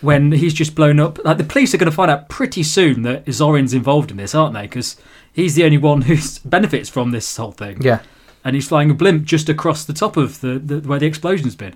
[0.00, 1.24] when he's just blown up.
[1.24, 4.34] Like the police are going to find out pretty soon that Zorin's involved in this,
[4.34, 4.62] aren't they?
[4.62, 4.96] Because
[5.32, 7.80] he's the only one who benefits from this whole thing.
[7.80, 8.00] yeah.
[8.44, 11.54] and he's flying a blimp just across the top of the, the where the explosion's
[11.56, 11.74] been.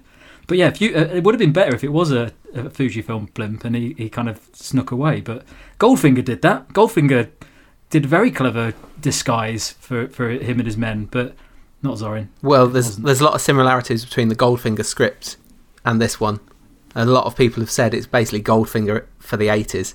[0.50, 2.64] But yeah, if you, uh, it would have been better if it was a, a
[2.64, 5.20] Fujifilm blimp and he, he kind of snuck away.
[5.20, 5.44] But
[5.78, 6.70] Goldfinger did that.
[6.70, 7.30] Goldfinger
[7.88, 11.36] did a very clever disguise for, for him and his men, but
[11.82, 12.30] not Zorin.
[12.42, 15.36] Well, there's there's a lot of similarities between the Goldfinger script
[15.84, 16.40] and this one.
[16.96, 19.94] A lot of people have said it's basically Goldfinger for the 80s.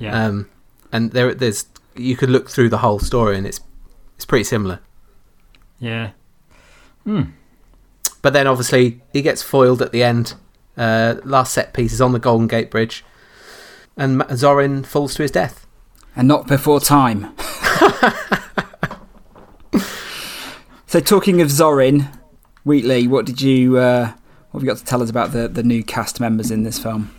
[0.00, 0.50] Yeah, Um,
[0.90, 3.60] and there there's you could look through the whole story and it's
[4.16, 4.80] it's pretty similar.
[5.78, 6.10] yeah.
[7.04, 7.37] Hmm.
[8.22, 10.34] But then obviously he gets foiled at the end.
[10.76, 13.04] Uh, last set piece is on the Golden Gate Bridge,
[13.96, 15.66] and Zorin falls to his death.
[16.18, 17.34] and not before time.
[20.86, 22.12] so, talking of Zorin,
[22.64, 24.12] Wheatley, what did you uh,
[24.50, 26.78] what have you got to tell us about the, the new cast members in this
[26.78, 27.14] film?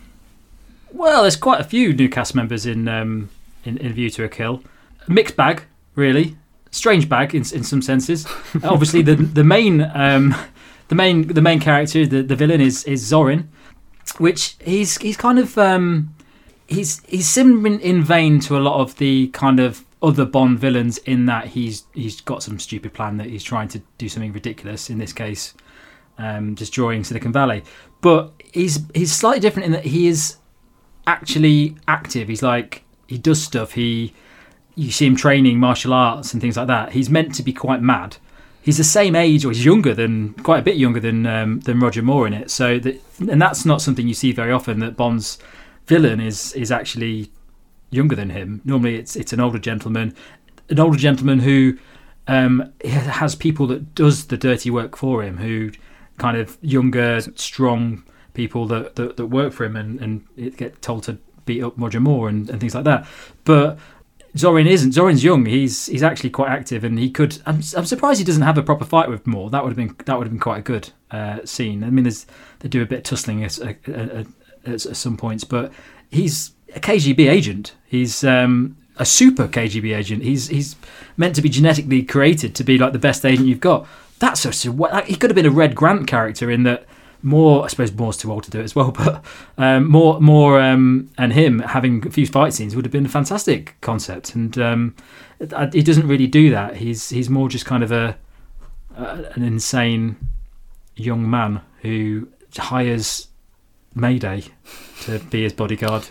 [0.92, 3.30] Well, there's quite a few new cast members in um,
[3.64, 4.62] in, in View to a Kill.
[5.08, 5.64] Mixed bag,
[5.96, 6.36] really.
[6.72, 8.28] Strange bag in in some senses.
[8.64, 10.36] Obviously, the the main um,
[10.90, 13.48] the main the main character, the, the villain, is is Zorin,
[14.18, 16.14] which he's he's kind of um,
[16.68, 20.60] he's he's similar in, in vein to a lot of the kind of other Bond
[20.60, 24.34] villains in that he's he's got some stupid plan that he's trying to do something
[24.34, 24.90] ridiculous.
[24.90, 25.54] In this case,
[26.18, 27.64] um, destroying Silicon Valley.
[28.02, 30.38] But he's he's slightly different in that he is
[31.06, 32.28] actually active.
[32.28, 33.74] He's like he does stuff.
[33.74, 34.14] He
[34.76, 36.94] you see him training martial arts and things like that.
[36.94, 38.18] He's meant to be quite mad.
[38.62, 41.80] He's the same age, or he's younger than quite a bit younger than um, than
[41.80, 42.52] Roger Moore in it.
[42.52, 44.80] So that and that's not something you see very often.
[44.80, 45.38] That Bond's
[45.86, 47.32] villain is is actually
[47.90, 48.62] younger than him.
[48.66, 50.14] Normally, it's it's an older gentleman,
[50.70, 51.78] an older gentleman who
[52.28, 55.72] um, has people that does the dirty work for him, who
[56.18, 61.04] kind of younger, strong people that, that, that work for him and, and get told
[61.04, 63.08] to beat up Roger Moore and, and things like that.
[63.46, 63.80] But
[64.36, 64.92] Zorin isn't.
[64.92, 65.46] Zorin's young.
[65.46, 67.42] He's he's actually quite active, and he could.
[67.46, 69.50] I'm, I'm surprised he doesn't have a proper fight with Moore.
[69.50, 71.84] That would have been that would have been quite a good uh, scene.
[71.84, 72.04] I mean,
[72.60, 74.28] they do a bit of tussling at, at, at,
[74.66, 75.72] at some points, but
[76.10, 77.74] he's a KGB agent.
[77.86, 80.24] He's um, a super KGB agent.
[80.24, 80.76] He's he's
[81.18, 83.88] meant to be genetically created to be like the best agent you've got.
[84.20, 86.86] That's he could have been a Red Grant character in that.
[87.22, 88.92] More, I suppose, Moore's too old to do it as well.
[88.98, 89.26] But
[89.58, 93.10] um, more, more, um, and him having a few fight scenes would have been a
[93.10, 94.36] fantastic concept.
[94.36, 94.96] And um,
[95.74, 96.78] he doesn't really do that.
[96.78, 98.18] He's he's more just kind of a,
[98.96, 100.16] a an insane
[100.96, 102.28] young man who
[102.58, 103.28] hires
[103.96, 104.44] Mayday
[105.02, 106.08] to be his bodyguard.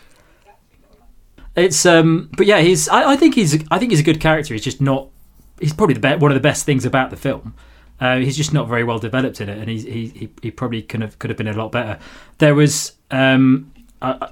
[1.56, 2.88] It's um, but yeah, he's.
[2.88, 3.64] I, I think he's.
[3.70, 4.54] I think he's a good character.
[4.54, 5.08] He's just not.
[5.58, 7.54] He's probably the be- one of the best things about the film.
[8.00, 11.00] Uh, he's just not very well developed in it, and he he, he probably could
[11.02, 11.98] have could have been a lot better.
[12.38, 14.28] There was um, uh,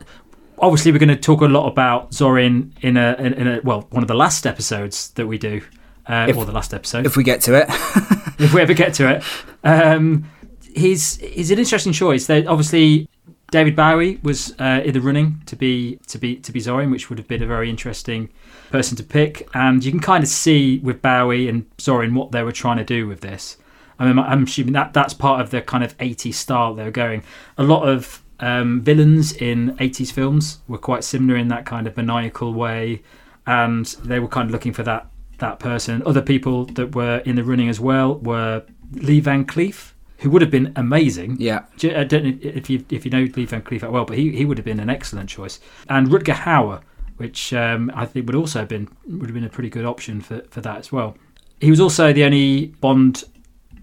[0.58, 3.86] obviously we're going to talk a lot about Zorin in a in, in a well
[3.90, 5.62] one of the last episodes that we do,
[6.06, 7.66] uh, If- or the last episode If we get to it,
[8.38, 9.24] if we ever get to it.
[9.64, 10.30] Um,
[10.74, 12.26] he's he's an interesting choice.
[12.26, 13.08] There, obviously,
[13.50, 17.08] David Bowie was uh, in the running to be to be to be Zorin, which
[17.08, 18.28] would have been a very interesting
[18.70, 19.48] person to pick.
[19.54, 22.84] And you can kind of see with Bowie and Zorin what they were trying to
[22.84, 23.56] do with this.
[23.98, 26.90] I mean, I'm assuming that that's part of the kind of 80s style they were
[26.90, 27.22] going.
[27.56, 31.96] A lot of um, villains in 80s films were quite similar in that kind of
[31.96, 33.02] maniacal way,
[33.46, 36.02] and they were kind of looking for that that person.
[36.04, 40.42] Other people that were in the running as well were Lee Van Cleef, who would
[40.42, 41.36] have been amazing.
[41.38, 44.16] yeah, I don't know if you if you know Lee Van Cleef that well, but
[44.16, 45.60] he, he would have been an excellent choice.
[45.88, 46.80] And Rutger Hauer,
[47.16, 50.20] which um, I think would also have been would have been a pretty good option
[50.20, 51.16] for, for that as well.
[51.60, 53.24] He was also the only Bond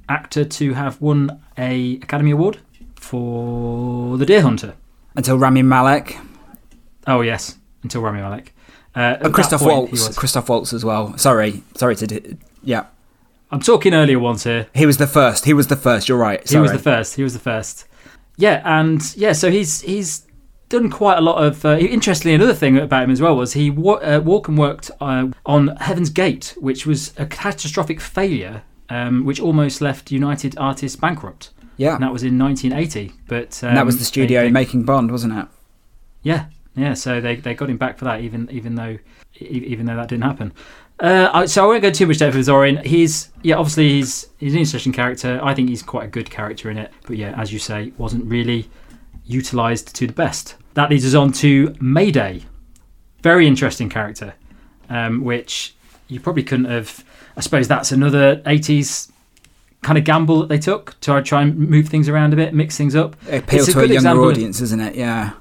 [0.10, 2.60] actor to have won a Academy Award
[2.96, 4.76] for The Deer Hunter.
[5.16, 6.18] until Rami Malek
[7.08, 8.54] Oh yes, until Rami Malek.
[8.96, 10.16] Uh, and Christoph Waltz.
[10.16, 11.18] Christoph Waltz as well.
[11.18, 12.08] Sorry, sorry to.
[12.08, 12.86] Do, yeah,
[13.54, 14.68] I'm talking earlier ones here.
[14.74, 15.46] he was the first.
[15.46, 16.10] He was the first.
[16.10, 16.48] You're right.
[16.50, 17.16] He was the first.
[17.16, 17.86] He was the first.
[18.36, 20.26] Yeah, and yeah, so he's he's
[20.70, 21.64] done quite a lot of.
[21.64, 24.90] Uh, interestingly, another thing about him as well was he wa- uh, walk and worked
[25.00, 30.96] uh, on Heaven's Gate, which was a catastrophic failure, um, which almost left United Artists
[31.00, 31.52] bankrupt.
[31.78, 33.14] yeah, And that was in 1980.
[33.28, 35.46] But um, and that was the studio they- making Bond, wasn't it?
[36.24, 36.96] yeah, yeah.
[36.96, 38.98] So they, they got him back for that, even even though
[39.40, 40.54] even though that didn't happen.
[41.00, 42.84] Uh, so I won't go too much depth with Zorin.
[42.86, 45.40] He's yeah, obviously he's he's an interesting character.
[45.44, 46.92] I think he's quite a good character in it.
[47.08, 48.70] But yeah, as you say, wasn't really
[49.26, 50.56] utilised to the best.
[50.76, 52.44] That leads us on to Mayday.
[53.22, 54.36] Very interesting character,
[54.90, 55.76] um, which
[56.08, 57.04] you probably couldn't have.
[57.36, 59.12] I suppose that's another 80s
[59.82, 62.78] kind of gamble that they took to try and move things around a bit, mix
[62.78, 63.16] things up.
[63.30, 64.96] Appeal It's a to a younger example of- audience, isn't it?
[64.96, 65.32] Yeah.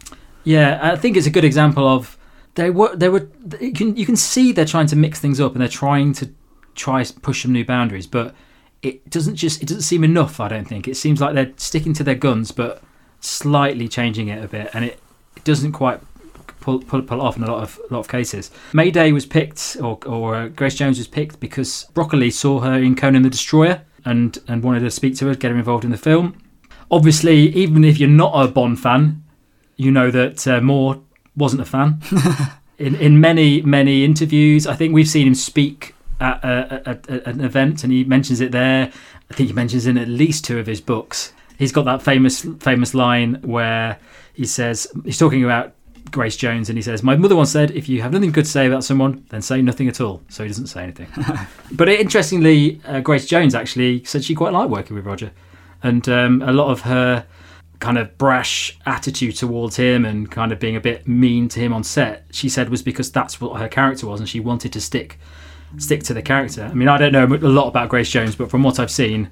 [0.45, 2.17] Yeah, I think it's a good example of
[2.55, 3.29] they were they were
[3.61, 6.31] you can you can see they're trying to mix things up and they're trying to
[6.75, 8.35] try push some new boundaries, but
[8.83, 10.41] it doesn't just it doesn't seem enough.
[10.41, 12.83] I don't think it seems like they're sticking to their guns, but
[13.21, 15.01] slightly changing it a bit, and it,
[15.37, 16.01] it doesn't quite
[16.61, 18.51] pull, pull pull off in a lot of a lot of cases.
[18.73, 22.97] Mayday was picked, or or uh, Grace Jones was picked because Broccoli saw her in
[22.97, 25.99] Conan the Destroyer and and wanted to speak to her, get her involved in the
[25.99, 26.37] film.
[26.91, 29.23] Obviously, even if you're not a Bond fan,
[29.77, 30.61] you know that uh,
[31.37, 32.01] wasn't a fan.
[32.79, 37.27] in in many many interviews, I think we've seen him speak at, a, at, at
[37.27, 38.93] an event, and he mentions it there.
[39.31, 41.33] I think he mentions in at least two of his books.
[41.59, 43.99] He's got that famous famous line where
[44.35, 45.75] he says he's talking about
[46.11, 48.51] Grace Jones, and he says, "My mother once said, if you have nothing good to
[48.51, 51.09] say about someone, then say nothing at all." So he doesn't say anything.
[51.73, 55.33] but interestingly, uh, Grace Jones actually said she quite liked working with Roger,
[55.83, 57.27] and um, a lot of her
[57.83, 61.73] kind of brash attitude towards him and kind of being a bit mean to him
[61.73, 64.81] on set, she said was because that's what her character was, and she wanted to
[64.81, 65.19] stick
[65.79, 66.63] stick to the character.
[66.71, 69.31] I mean, I don't know a lot about Grace Jones, but from what I've seen,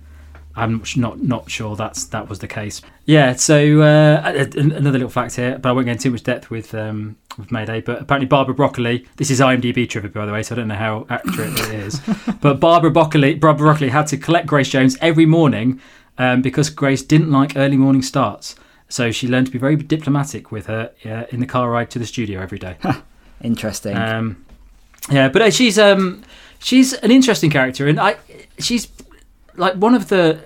[0.57, 2.83] I'm not not sure that's that was the case.
[3.05, 3.35] Yeah.
[3.35, 6.75] So uh, another little fact here, but I won't go into too much depth with
[6.75, 7.83] um, with Mayday.
[7.83, 9.07] But apparently, Barbara Broccoli.
[9.17, 12.01] This is IMDb trivia, by the way, so I don't know how accurate it is.
[12.41, 15.81] But Barbara Broccoli, Barbara Broccoli had to collect Grace Jones every morning
[16.21, 18.55] um, because Grace didn't like early morning starts.
[18.91, 21.99] So she learned to be very diplomatic with her uh, in the car ride to
[21.99, 22.77] the studio every day.
[23.43, 23.97] Interesting.
[23.97, 24.45] Um,
[25.11, 26.23] yeah, but uh, she's um,
[26.59, 28.17] she's an interesting character, and I
[28.59, 28.89] she's
[29.57, 30.41] like one of the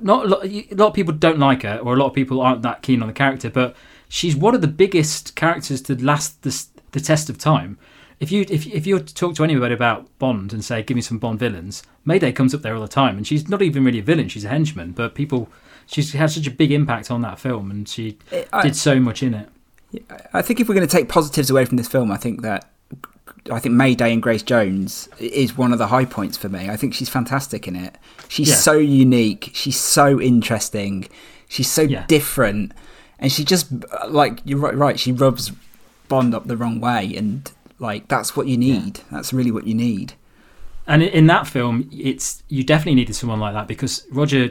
[0.00, 2.40] not a lot, a lot of people don't like her, or a lot of people
[2.40, 3.74] aren't that keen on the character, but
[4.08, 7.78] she's one of the biggest characters to last the, the test of time.
[8.20, 11.18] If you if if you talk to anybody about Bond and say, "Give me some
[11.18, 14.02] Bond villains," Mayday comes up there all the time, and she's not even really a
[14.02, 14.92] villain; she's a henchman.
[14.92, 15.48] But people,
[15.86, 18.18] she's had such a big impact on that film, and she
[18.52, 19.48] I, did so much in it.
[20.34, 22.70] I think if we're going to take positives away from this film, I think that
[23.50, 26.68] I think Mayday and Grace Jones is one of the high points for me.
[26.68, 27.96] I think she's fantastic in it.
[28.28, 28.54] She's Yeah.
[28.56, 29.50] so unique.
[29.54, 31.08] She's so interesting.
[31.48, 32.04] She's so Yeah.
[32.06, 32.72] different,
[33.18, 33.68] and she just
[34.08, 34.76] like you're right.
[34.76, 35.52] Right, she rubs
[36.08, 37.50] Bond up the wrong way, and
[37.80, 39.00] like that's what you need.
[39.10, 40.14] That's really what you need.
[40.86, 44.50] And in- that film, it's you definitely needed someone like that because Roger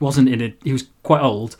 [0.00, 0.58] wasn't in it.
[0.64, 1.56] He was quite old.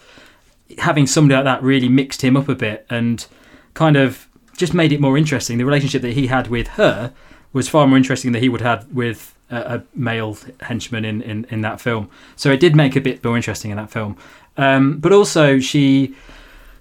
[0.78, 3.26] Having somebody like that really mixed him up a bit and
[3.74, 5.58] kind of just made it more interesting.
[5.58, 7.12] The relationship that he had with her
[7.52, 11.46] was far more interesting than he would have with a, a male henchman in, in,
[11.50, 12.08] in that film.
[12.36, 14.16] So it did make a bit more interesting in that film.
[14.56, 16.14] Um, but also, she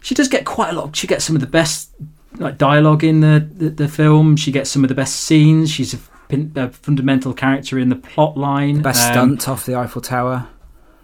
[0.02, 0.96] she does get quite a lot.
[0.96, 1.92] She gets some of the best
[2.38, 4.36] like dialogue in the, the, the film.
[4.36, 5.70] She gets some of the best scenes.
[5.70, 8.82] She's a pin, a fundamental character in the plot line.
[8.82, 10.48] Best Um, stunt off the Eiffel Tower.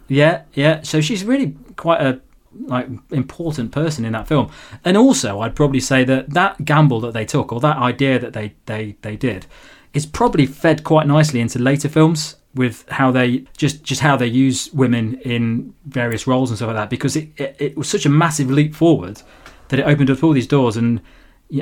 [0.08, 0.82] Yeah, yeah.
[0.82, 2.20] So she's really quite a
[2.66, 4.50] like important person in that film.
[4.84, 8.32] And also, I'd probably say that that gamble that they took, or that idea that
[8.32, 9.46] they they they did,
[9.92, 14.26] is probably fed quite nicely into later films with how they just just how they
[14.26, 16.90] use women in various roles and stuff like that.
[16.90, 19.20] Because it it, it was such a massive leap forward
[19.68, 21.00] that it opened up all these doors and.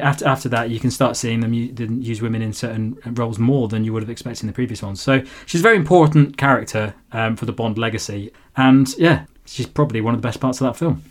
[0.01, 3.85] After after that, you can start seeing them use women in certain roles more than
[3.85, 5.01] you would have expected in the previous ones.
[5.01, 10.01] So she's a very important character um, for the Bond legacy, and yeah, she's probably
[10.01, 11.03] one of the best parts of that film.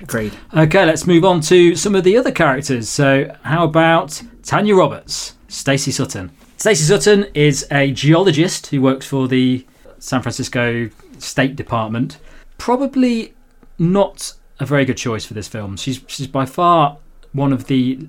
[0.00, 0.36] Agreed.
[0.54, 2.88] Okay, let's move on to some of the other characters.
[2.88, 6.30] So, how about Tanya Roberts, Stacey Sutton?
[6.58, 9.66] Stacey Sutton is a geologist who works for the
[9.98, 12.18] San Francisco State Department.
[12.58, 13.34] Probably
[13.78, 15.76] not a very good choice for this film.
[15.76, 16.98] She's she's by far
[17.32, 18.08] one of the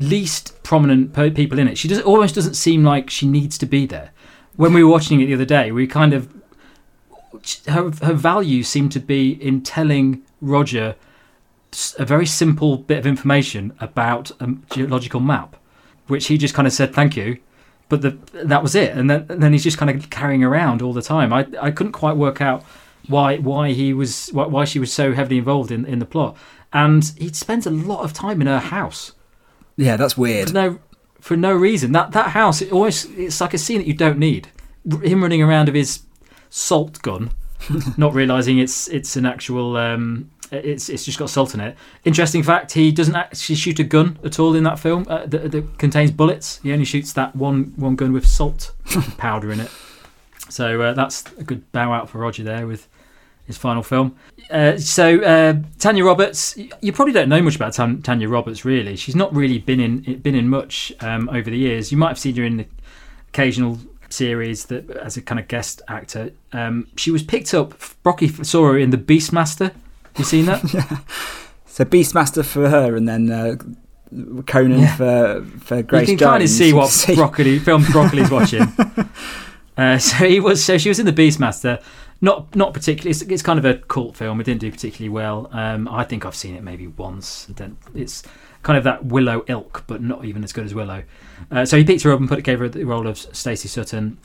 [0.00, 1.78] least prominent people in it.
[1.78, 4.10] She does, almost doesn't seem like she needs to be there.
[4.56, 6.32] When we were watching it the other day, we kind of
[7.68, 10.96] her her value seemed to be in telling Roger
[11.98, 15.56] a very simple bit of information about a geological map,
[16.08, 17.38] which he just kind of said thank you,
[17.88, 18.96] but the, that was it.
[18.96, 21.32] And then, and then he's just kind of carrying around all the time.
[21.32, 22.64] I I couldn't quite work out
[23.06, 26.36] why why he was why, why she was so heavily involved in, in the plot.
[26.72, 29.12] And he spends a lot of time in her house
[29.80, 30.52] Yeah, that's for weird.
[30.52, 30.78] no
[31.20, 31.92] for no reason.
[31.92, 34.48] That that house it always it's like a scene that you don't need.
[35.02, 36.00] Him running around with his
[36.50, 37.30] salt gun,
[37.96, 41.76] not realizing it's it's an actual um, it's it's just got salt in it.
[42.04, 45.50] Interesting fact: he doesn't actually shoot a gun at all in that film uh, that,
[45.50, 46.60] that contains bullets.
[46.62, 48.72] He only shoots that one one gun with salt
[49.16, 49.70] powder in it.
[50.50, 52.88] So uh, that's a good bow out for Roger there with
[53.50, 54.16] his final film.
[54.50, 58.64] Uh, so uh, Tanya Roberts, you probably don't know much about Tan- Tanya Roberts.
[58.64, 61.92] Really, she's not really been in been in much um, over the years.
[61.92, 62.66] You might have seen her in the
[63.28, 66.32] occasional series that as a kind of guest actor.
[66.52, 67.74] Um, she was picked up.
[68.02, 69.72] Brocky saw her in the Beastmaster.
[70.18, 70.62] You seen that?
[71.72, 73.54] So Beastmaster for her, and then uh,
[74.46, 74.96] Conan Yeah.
[74.96, 78.62] for for Grace you can kind of see what see- broccoli film broccoli's watching.
[79.78, 80.62] uh, so he was.
[80.64, 81.80] So she was in the Beastmaster.
[82.20, 83.10] Not not particularly.
[83.10, 84.40] It's, it's kind of a cult film.
[84.40, 85.48] It didn't do particularly well.
[85.52, 87.50] Um, I think I've seen it maybe once.
[87.94, 88.22] It's
[88.62, 91.02] kind of that Willow ilk, but not even as good as Willow.
[91.50, 94.18] Uh, so he picked her up and put gave her the role of Stacey Sutton.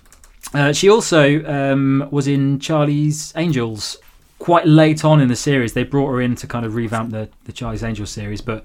[0.54, 3.98] Uh, she also um, was in Charlie's Angels
[4.40, 5.74] quite late on in the series.
[5.74, 8.64] They brought her in to kind of revamp the, the Charlie's Angels series, but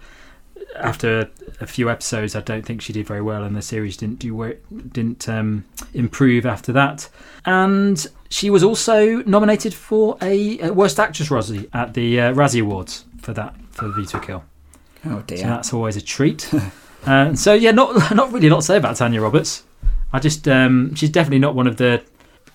[0.77, 4.19] after a few episodes, I don't think she did very well, and the series didn't
[4.19, 4.57] do
[4.93, 5.65] didn't um,
[5.95, 7.09] improve after that.
[7.45, 12.63] And she was also nominated for a, a Worst Actress Razzie at the uh, Razzie
[12.63, 14.45] Awards for that for View to Kill.
[15.05, 15.47] Oh So dear.
[15.47, 16.51] that's always a treat.
[17.07, 19.65] uh, so yeah, not not really a lot to say about Tanya Roberts.
[20.13, 22.03] I just um, she's definitely not one of the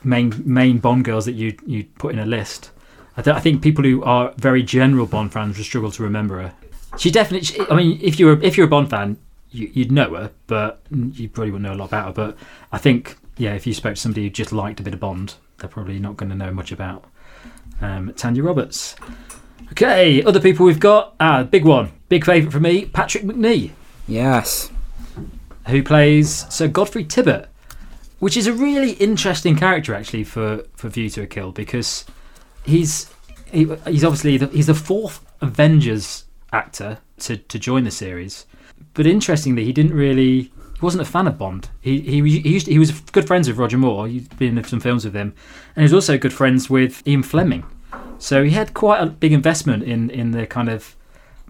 [0.03, 2.71] main main Bond girls that you you put in a list.
[3.17, 6.41] I, th- I think people who are very general Bond fans will struggle to remember
[6.41, 6.53] her.
[6.97, 7.45] She definitely.
[7.45, 9.17] She, I mean, if you're if you're a Bond fan,
[9.51, 12.13] you, you'd know her, but you probably wouldn't know a lot about her.
[12.13, 12.37] But
[12.71, 15.35] I think yeah, if you spoke to somebody who just liked a bit of Bond,
[15.57, 17.05] they're probably not going to know much about
[17.81, 18.95] um, Tanya Roberts.
[19.71, 21.15] Okay, other people we've got.
[21.19, 23.71] Ah, big one, big favourite for me, Patrick Macnee
[24.07, 24.69] Yes.
[25.67, 27.47] who plays Sir Godfrey Tibbett,
[28.19, 32.05] which is a really interesting character actually for, for View to a Kill because
[32.63, 33.09] he's
[33.51, 38.45] he, he's obviously the, he's the fourth Avengers actor to, to join the series,
[38.93, 41.69] but interestingly he didn't really he wasn't a fan of Bond.
[41.81, 44.07] He he he, used he was good friends with Roger Moore.
[44.07, 45.33] He'd been in some films with him,
[45.75, 47.65] and he was also good friends with Ian Fleming.
[48.17, 50.95] So he had quite a big investment in in the kind of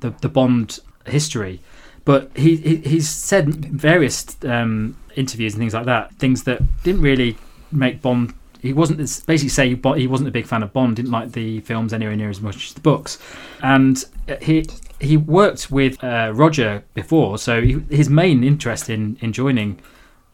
[0.02, 1.62] the the Bond history
[2.06, 7.02] but he, he he's said various um, interviews and things like that things that didn't
[7.02, 7.36] really
[7.72, 8.34] make Bond.
[8.62, 10.96] He wasn't basically say he wasn't a big fan of Bond.
[10.96, 13.20] Didn't like the films anywhere near as much as the books,
[13.62, 14.04] and
[14.42, 14.66] he
[14.99, 19.79] he worked with uh, Roger before, so he, his main interest in, in joining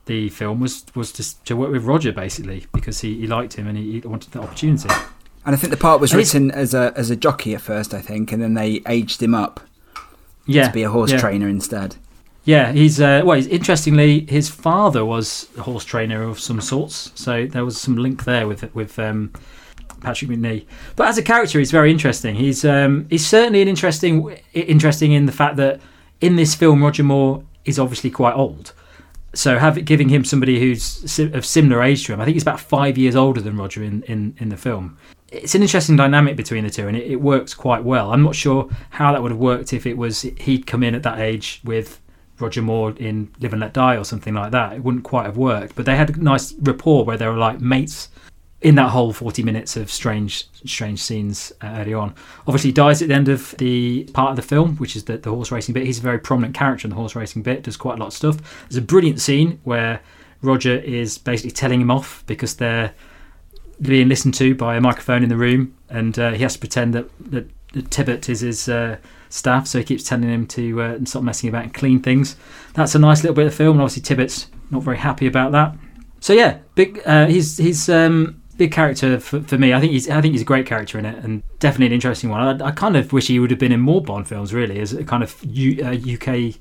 [0.06, 3.68] the film was was to, to work with Roger basically because he, he liked him
[3.68, 4.90] and he, he wanted the opportunity.
[5.46, 7.94] And I think the part was And written as a as a jockey at first,
[7.94, 9.62] I think, and then they aged him up
[10.46, 11.20] Yeah, to be a horse yeah.
[11.20, 11.96] trainer instead.
[12.44, 13.36] Yeah, he's uh, well.
[13.36, 17.96] He's, interestingly, his father was a horse trainer of some sorts, so there was some
[17.96, 19.32] link there with with um,
[20.02, 20.66] Patrick Macnee.
[20.96, 22.36] But as a character, he's very interesting.
[22.36, 25.80] He's um, he's certainly an interesting interesting in the fact that
[26.20, 28.74] in this film, Roger Moore is obviously quite old.
[29.34, 32.20] So have giving him somebody who's of similar age to him.
[32.20, 34.98] I think he's about five years older than Roger in, in, in the film.
[35.30, 38.12] It's an interesting dynamic between the two, and it, it works quite well.
[38.12, 41.04] I'm not sure how that would have worked if it was he'd come in at
[41.04, 42.02] that age with
[42.42, 44.74] Roger Moore in Live and Let Die or something like that.
[44.74, 45.76] It wouldn't quite have worked.
[45.76, 48.10] But they had a nice rapport where they were like mates
[48.62, 52.14] in that whole 40 minutes of strange strange scenes uh, early on.
[52.48, 55.18] Obviously, he dies at the end of the part of the film, which is the,
[55.18, 55.86] the horse racing bit.
[55.86, 58.14] He's a very prominent character in the horse racing bit, does quite a lot of
[58.14, 58.68] stuff.
[58.70, 60.02] There's a brilliant scene where
[60.42, 62.94] Roger is basically telling him off because they're
[63.82, 66.94] being listened to by a microphone in the room, and uh, he has to pretend
[66.94, 68.98] that, that, that Tibbett is his uh,
[69.30, 72.36] staff, so he keeps telling him to uh, stop messing about and clean things.
[72.76, 75.76] That's a nice little bit of film, and obviously Tibbett's not very happy about that.
[76.20, 77.02] So yeah, big.
[77.06, 79.74] Uh, he's he's um, big character for, for me.
[79.74, 82.30] I think he's I think he's a great character in it, and definitely an interesting
[82.30, 82.62] one.
[82.62, 84.94] I, I kind of wish he would have been in more Bond films, really, as
[84.94, 86.56] a kind of U, uh, UK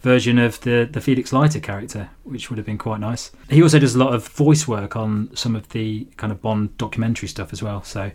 [0.00, 3.32] version of the the Felix Leiter character, which would have been quite nice.
[3.48, 6.76] He also does a lot of voice work on some of the kind of Bond
[6.76, 7.82] documentary stuff as well.
[7.82, 8.10] So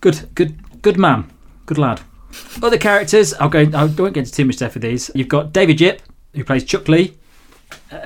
[0.00, 1.30] good, good, good man,
[1.66, 2.00] good lad.
[2.62, 3.60] Other characters, I'll go.
[3.60, 5.10] I won't get into too much depth with these.
[5.14, 6.02] You've got David Yip,
[6.34, 7.16] who plays Chuck Lee.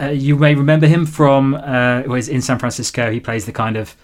[0.01, 3.11] Uh, you may remember him from uh, was in San Francisco.
[3.11, 3.97] He plays the kind of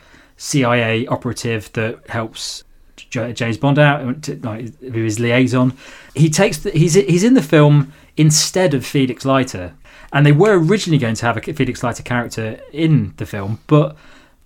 [0.43, 2.65] CIA operative that helps
[2.97, 5.73] James Bond out, uh, like his liaison.
[6.17, 9.75] He takes the, he's he's in the film instead of Felix Leiter,
[10.13, 13.97] and they were originally going to have a Felix Leiter character in the film, but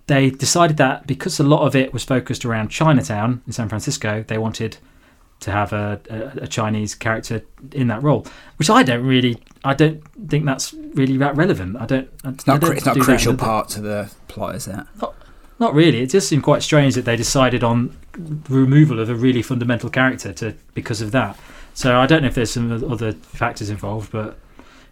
[0.05, 4.23] they decided that because a lot of it was focused around Chinatown in San Francisco,
[4.27, 4.77] they wanted
[5.39, 7.41] to have a, a, a, Chinese character
[7.71, 8.25] in that role,
[8.57, 11.75] which I don't really, I don't think that's really that relevant.
[11.77, 12.09] I don't.
[12.23, 14.77] It's not, don't it's not a crucial part to the plot, is it?
[15.01, 15.15] Not,
[15.59, 16.01] not really.
[16.01, 19.89] It just seemed quite strange that they decided on the removal of a really fundamental
[19.89, 21.37] character to because of that.
[21.73, 24.37] So I don't know if there's some other factors involved, but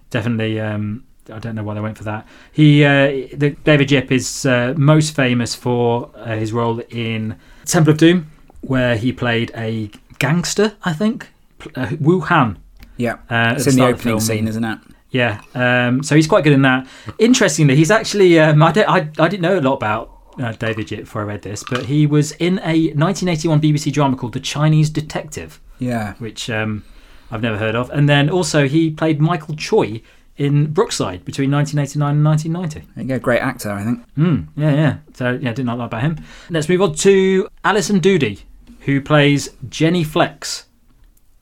[0.10, 0.60] definitely.
[0.60, 2.28] Um, I don't know why they went for that.
[2.52, 7.94] He, uh, the, David Yip is uh, most famous for uh, his role in Temple
[7.94, 9.90] of Doom, where he played a
[10.20, 11.30] gangster, I think.
[11.76, 12.60] Uh, Wu Han.
[12.98, 14.80] Yeah, uh, it's in the opening the scene, isn't it?
[15.10, 16.88] Yeah, um, so he's quite good in that.
[17.18, 21.02] Interestingly, he's actually um, I, I, I didn't know a lot about uh, David Yip
[21.02, 24.90] before I read this, but he was in a 1981 BBC drama called The Chinese
[24.90, 25.60] Detective.
[25.80, 26.84] Yeah, which um,
[27.32, 27.90] I've never heard of.
[27.90, 30.02] And then also he played Michael Choi
[30.38, 32.94] in Brookside between 1989 and 1990.
[32.96, 34.04] There you go, great actor, I think.
[34.16, 34.98] Mm, yeah, yeah.
[35.14, 36.18] So yeah, didn't like that about him.
[36.50, 38.40] Let's move on to Alison Doody
[38.86, 40.66] who plays Jenny Flex.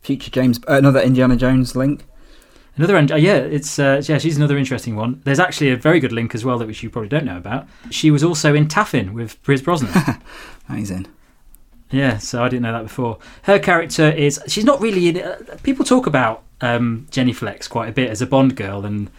[0.02, 2.06] Future James, uh, another Indiana Jones link.
[2.76, 5.22] Another, uh, yeah, it's uh, yeah, she's another interesting one.
[5.26, 7.68] There's actually a very good link as well that which you probably don't know about.
[7.92, 9.94] She was also in Taffin with Pierce Brosnan.
[10.70, 11.08] Amazing.
[11.92, 13.20] Yeah, so I didn't know that before.
[13.44, 15.22] Her character is she's not really in.
[15.22, 19.12] Uh, people talk about um, Jenny Flex quite a bit as a Bond girl and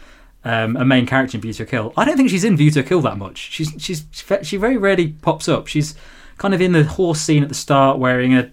[0.45, 1.93] um, a main character in View to Kill.
[1.97, 3.39] I don't think she's in View to Kill that much.
[3.39, 4.05] She's she's
[4.43, 5.69] she very rarely pops up.
[5.69, 5.95] She's
[6.39, 8.51] kind of in the horse scene at the start wearing a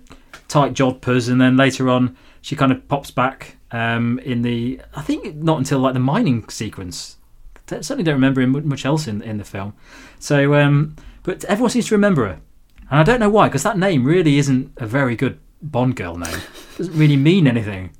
[0.47, 4.81] tight jodhpurs, and then later on she kind of pops back um, in the.
[4.95, 7.17] I think not until like the mining sequence.
[7.69, 9.73] I certainly don't remember him much else in in the film.
[10.19, 12.41] So, um, but everyone seems to remember her,
[12.89, 16.17] and I don't know why, because that name really isn't a very good Bond girl
[16.17, 16.35] name.
[16.35, 17.91] It doesn't really mean anything.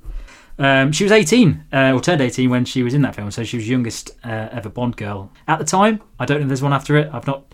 [0.58, 3.44] Um, she was 18, uh, or turned 18 when she was in that film, so
[3.44, 6.02] she was youngest uh, ever Bond girl at the time.
[6.18, 7.08] I don't know if there's one after it.
[7.12, 7.44] I've not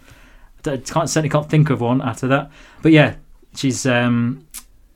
[0.66, 2.50] I can't certainly can't think of one after that.
[2.82, 3.16] But yeah,
[3.54, 4.46] she's um,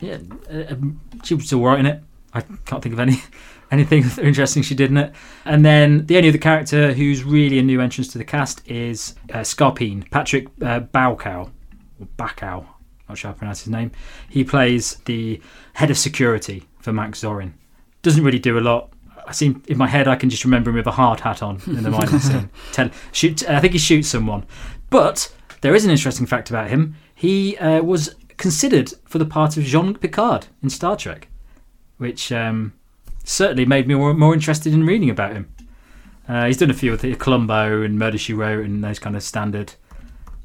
[0.01, 0.19] yeah,
[0.51, 2.03] uh, um, she was all right in it.
[2.35, 3.23] I can't think of any
[3.71, 5.15] anything interesting she did in it.
[5.45, 9.15] And then the only other character who's really a new entrance to the cast is
[9.33, 11.51] uh, Scarpine, Patrick uh, Baucow,
[12.01, 12.67] or Bacow,
[13.09, 13.91] not sure how to pronounce his name.
[14.29, 15.41] He plays the
[15.75, 17.53] head of security for Max Zorin.
[18.03, 18.93] Doesn't really do a lot.
[19.27, 21.61] I seem in my head I can just remember him with a hard hat on
[21.67, 22.51] in the mining scene.
[22.73, 24.45] Tell, shoot, I think he shoots someone,
[24.91, 26.97] but there is an interesting fact about him.
[27.15, 31.29] He uh, was considered for the part of Jean Picard in Star Trek,
[32.03, 32.75] which um,
[33.25, 35.55] certainly made me more, more, interested in reading about him.
[36.29, 39.17] Uh, he's done a few with the Columbo and Murder She Wrote and those kind
[39.17, 39.75] of standard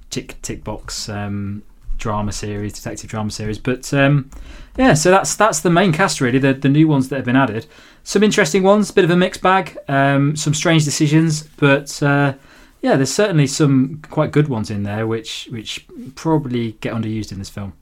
[0.09, 1.63] tick tick box um,
[1.97, 3.57] drama series, detective drama series.
[3.57, 4.29] But um,
[4.77, 6.39] yeah, so that's that's the main cast really.
[6.39, 7.65] The the new ones that have been added.
[8.03, 9.77] Some interesting ones, a bit of a mixed bag.
[9.87, 12.35] Um, some strange decisions, but uh,
[12.81, 17.39] yeah, there's certainly some quite good ones in there, which which probably get underused in
[17.39, 17.73] this film.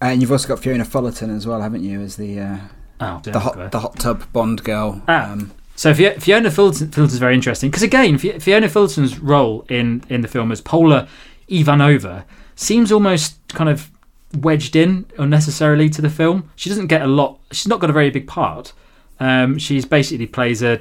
[0.00, 2.00] And you've also got Fiona Fullerton as well, haven't you?
[2.00, 2.58] As the uh,
[3.00, 5.02] oh, the hot the hot tub Bond girl.
[5.08, 5.32] Ah.
[5.32, 10.28] Um, so Fiona Fullerton, is very interesting because again, Fiona Fullerton's role in in the
[10.28, 11.08] film as Pola
[11.48, 12.24] Ivanova
[12.54, 13.90] seems almost kind of
[14.36, 16.50] wedged in unnecessarily to the film.
[16.54, 17.40] She doesn't get a lot.
[17.50, 18.74] She's not got a very big part.
[19.18, 20.80] Um, she's basically plays a,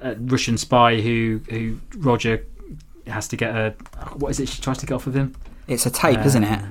[0.00, 2.46] a Russian spy who who Roger
[3.06, 3.70] has to get a
[4.14, 4.48] what is it?
[4.48, 5.34] She tries to get off of him.
[5.66, 6.64] It's a tape, um, isn't it?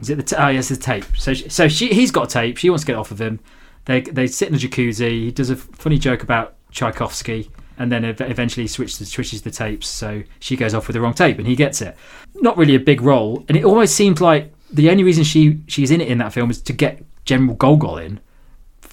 [0.00, 1.04] Is it the t- oh yes, the tape.
[1.16, 2.56] So she, so she he's got a tape.
[2.56, 3.40] She wants to get off of him.
[3.86, 5.10] They they sit in the jacuzzi.
[5.10, 10.22] He does a funny joke about Tchaikovsky, and then eventually switches switches the tapes, so
[10.38, 11.96] she goes off with the wrong tape, and he gets it.
[12.36, 15.90] Not really a big role, and it almost seemed like the only reason she she's
[15.90, 18.20] in it in that film is to get General Gogol in,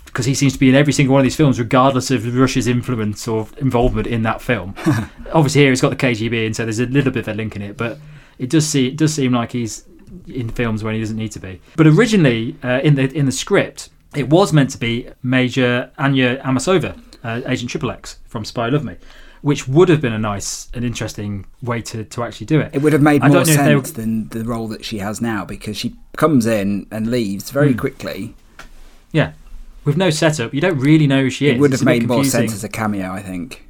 [0.06, 2.68] because he seems to be in every single one of these films, regardless of Russia's
[2.68, 4.76] influence or involvement in that film.
[5.34, 7.56] Obviously, here he's got the KGB, and so there's a little bit of a link
[7.56, 7.98] in it, but
[8.38, 9.86] it does see it does seem like he's
[10.28, 11.60] in films when he doesn't need to be.
[11.76, 16.38] But originally, uh, in the in the script, it was meant to be Major Anya
[16.44, 18.96] Amasova, uh, Agent Triple X from Spy Love Me,
[19.42, 22.72] which would have been a nice and interesting way to, to actually do it.
[22.74, 25.00] It would have made more don't know if they sense than the role that she
[25.00, 27.80] has now because she comes in and leaves very Hmm.
[27.80, 28.36] quickly.
[29.12, 29.34] Yeah,
[29.86, 31.56] with no setup, you don't really know who she is.
[31.56, 33.63] It would have made more sense as a cameo, I think.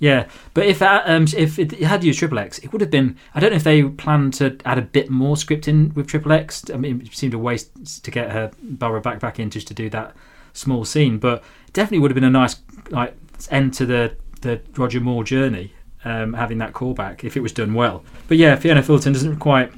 [0.00, 3.16] Yeah, but if um, if it had used Triple X, it would have been.
[3.34, 6.32] I don't know if they planned to add a bit more script in with Triple
[6.32, 6.70] X.
[6.72, 9.74] I mean, it seemed a waste to get her Barbara back back in just to
[9.74, 10.14] do that
[10.52, 11.42] small scene, but
[11.72, 12.56] definitely would have been a nice
[12.90, 13.16] like
[13.50, 15.72] end to the the Roger Moore journey,
[16.04, 18.04] um, having that callback if it was done well.
[18.28, 19.72] But yeah, Fiona Fulton doesn't quite.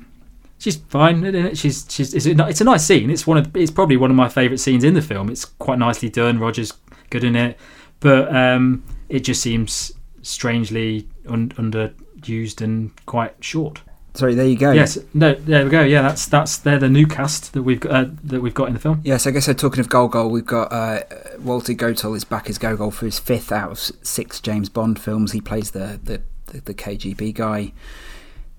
[0.58, 1.24] She's fine.
[1.24, 1.56] isn't it?
[1.56, 3.08] She's she's it's a, it's a nice scene.
[3.08, 5.30] It's one of it's probably one of my favourite scenes in the film.
[5.30, 6.38] It's quite nicely done.
[6.38, 6.74] Roger's
[7.08, 7.58] good in it,
[8.00, 9.92] but um, it just seems
[10.22, 13.82] strangely un- underused and quite short.
[14.14, 14.72] Sorry, there you go.
[14.72, 15.82] Yes, no, there we go.
[15.82, 18.74] Yeah, that's that's they're the new cast that we've got, uh, that we've got in
[18.74, 19.00] the film.
[19.04, 19.52] Yes, I guess so.
[19.52, 21.00] Talking of Gogol, we've got uh,
[21.38, 25.30] Walter Gotell is back as Gogol for his fifth out of six James Bond films.
[25.32, 27.72] He plays the the, the, the KGB guy.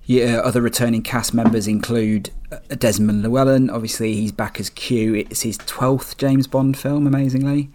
[0.04, 3.70] Yeah, other returning cast members include uh, Desmond Llewelyn.
[3.70, 5.14] Obviously, he's back as Q.
[5.14, 7.70] It's his twelfth James Bond film, amazingly.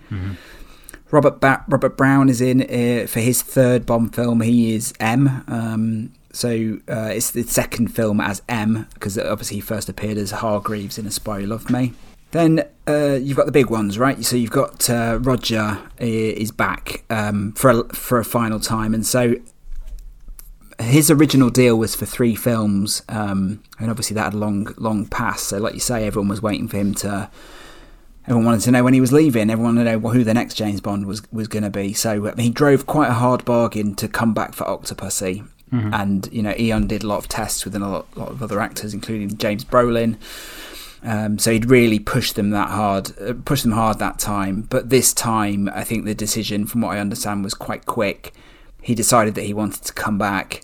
[1.11, 4.41] Robert ba- Robert Brown is in uh, for his third Bond film.
[4.41, 5.43] He is M.
[5.47, 10.31] Um, so uh, it's the second film as M because obviously he first appeared as
[10.31, 11.93] Hargreaves in A Spy Who Loved Me.
[12.31, 14.23] Then uh, you've got the big ones, right?
[14.25, 18.93] So you've got uh, Roger i- is back um, for a, for a final time,
[18.93, 19.35] and so
[20.79, 25.41] his original deal was for three films, um, and obviously that had long long pass.
[25.41, 27.29] So, like you say, everyone was waiting for him to.
[28.28, 29.49] Everyone wanted to know when he was leaving.
[29.49, 31.93] Everyone wanted to know who the next James Bond was was going to be.
[31.93, 35.47] So he drove quite a hard bargain to come back for Octopussy,
[35.93, 38.59] and you know Eon did a lot of tests with a lot, lot of other
[38.59, 40.17] actors, including James Brolin.
[41.03, 44.63] Um, so he'd really pushed them that hard, uh, pushed them hard that time.
[44.63, 48.34] But this time, I think the decision, from what I understand, was quite quick.
[48.82, 50.63] He decided that he wanted to come back.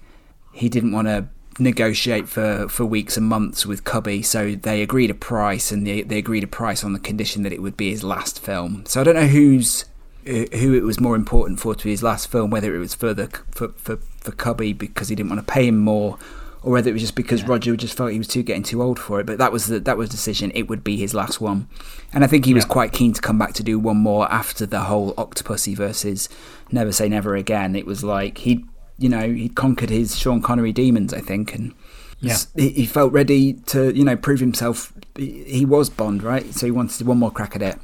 [0.51, 1.27] He didn't want to
[1.59, 6.01] negotiate for, for weeks and months with Cubby, so they agreed a price, and they,
[6.01, 8.83] they agreed a price on the condition that it would be his last film.
[8.87, 9.85] So I don't know who's
[10.25, 12.95] uh, who it was more important for to be his last film, whether it was
[12.95, 16.17] for the for for, for Cubby because he didn't want to pay him more,
[16.61, 18.99] or whether it was just because Roger just felt he was too getting too old
[18.99, 19.25] for it.
[19.25, 20.51] But that was the that was the decision.
[20.55, 21.67] It would be his last one,
[22.13, 24.65] and I think he was quite keen to come back to do one more after
[24.65, 26.29] the whole Octopussy versus
[26.71, 27.75] Never Say Never Again.
[27.75, 28.65] It was like he,
[28.97, 31.73] you know, he'd conquered his Sean Connery demons, I think, and
[32.19, 32.37] Yeah.
[32.55, 34.93] he, he felt ready to, you know, prove himself.
[35.15, 36.53] He he was Bond, right?
[36.53, 37.77] So he wanted one more crack at it.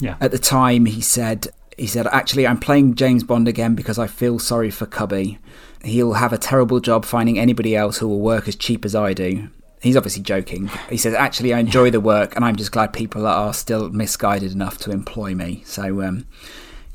[0.00, 1.48] Yeah, At the time, he said,
[1.78, 5.38] he said, actually, I'm playing James Bond again because I feel sorry for Cubby.
[5.84, 9.12] He'll have a terrible job finding anybody else who will work as cheap as I
[9.12, 9.48] do.
[9.80, 10.68] He's obviously joking.
[10.90, 14.52] He says, actually, I enjoy the work, and I'm just glad people are still misguided
[14.52, 15.62] enough to employ me.
[15.66, 16.26] So, um,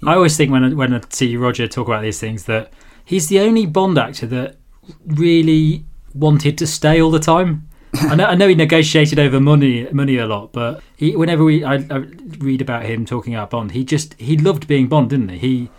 [0.04, 2.72] I always think when I, when I see Roger talk about these things that
[3.10, 4.58] he's the only Bond actor that
[5.06, 5.84] really
[6.14, 7.68] wanted to stay all the time.
[7.94, 11.64] I know, I know he negotiated over money money a lot, but he whenever we
[11.64, 11.98] I, I
[12.38, 15.38] read about him talking about Bond, he just he loved being Bond, didn't he?
[15.40, 15.70] He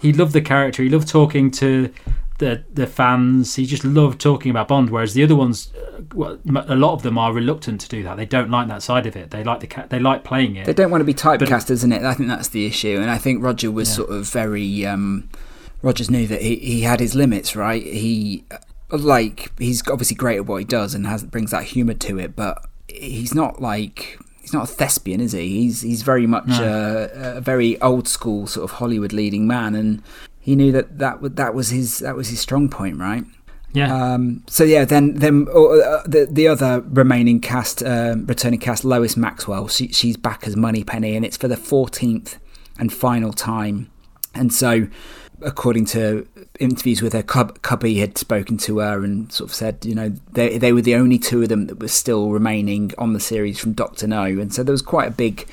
[0.00, 0.82] he loved the character.
[0.82, 1.92] He loved talking to
[2.38, 3.56] the the fans.
[3.56, 4.88] He just loved talking about Bond.
[4.88, 8.16] Whereas the other ones, uh, well, a lot of them are reluctant to do that.
[8.16, 9.30] They don't like that side of it.
[9.30, 10.64] They like the ca- they like playing it.
[10.64, 12.02] They don't want to be typecast, isn't it?
[12.02, 13.94] I think that's the issue, and I think Roger was Yeah.
[13.96, 14.86] sort of very.
[14.86, 15.28] Um,
[15.82, 17.82] Rogers knew that he, he had his limits, right?
[17.82, 21.94] He uh, like he's obviously great at what he does and has brings that humour
[21.94, 25.48] to it, but he's not like he's not a thespian, is he?
[25.48, 30.02] He's he's very much a, a very old school sort of Hollywood leading man, and
[30.40, 33.24] he knew that that that was his that was his strong point, right?
[33.74, 38.84] yeah, Um, so yeah, then then uh, the the other remaining cast, um returning cast,
[38.84, 42.38] Lois Maxwell, she, she's back as Moneypenny, and it's for the fourteenth
[42.78, 43.90] and final time.
[44.34, 44.88] And so,
[45.42, 46.26] according to
[46.58, 50.10] interviews with her, Cub, Cubby had spoken to her and sort of said, you know,
[50.32, 53.58] they they were the only two of them that were still remaining on the series
[53.58, 55.48] from Doctor No, and so there was quite a big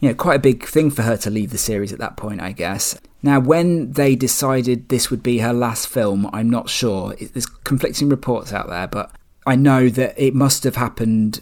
[0.00, 2.42] you know, quite a big thing for her to leave the series at that point,
[2.42, 2.98] I guess.
[3.22, 7.14] Now, when they decided this would be her last film, I'm not sure.
[7.14, 9.12] There's conflicting reports out there, but
[9.46, 11.40] I know that it must have happened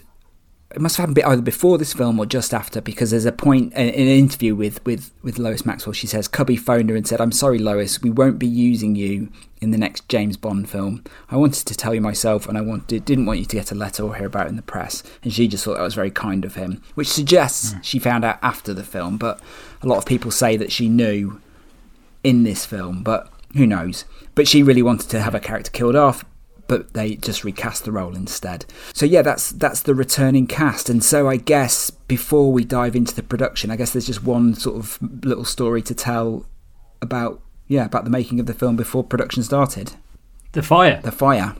[0.72, 3.72] it must have happened either before this film or just after because there's a point
[3.72, 5.92] in, an interview with, with, with Lois Maxwell.
[5.92, 9.32] She says Cubby phoned her and said, "I'm sorry, Lois, we won't be using you
[9.60, 11.02] in the next James Bond film.
[11.28, 13.74] I wanted to tell you myself, and I wanted didn't want you to get a
[13.74, 16.10] letter or hear about it in the press." And she just thought that was very
[16.10, 17.82] kind of him, which suggests mm.
[17.82, 19.16] she found out after the film.
[19.16, 19.40] But
[19.82, 21.40] a lot of people say that she knew
[22.22, 24.04] in this film, but who knows?
[24.36, 26.24] But she really wanted to have a character killed off
[26.70, 28.64] but they just recast the role instead.
[28.94, 30.88] So yeah, that's that's the returning cast.
[30.88, 34.54] And so I guess before we dive into the production, I guess there's just one
[34.54, 36.46] sort of little story to tell
[37.02, 39.94] about yeah about the making of the film before production started.
[40.52, 41.00] The fire.
[41.02, 41.56] The fire.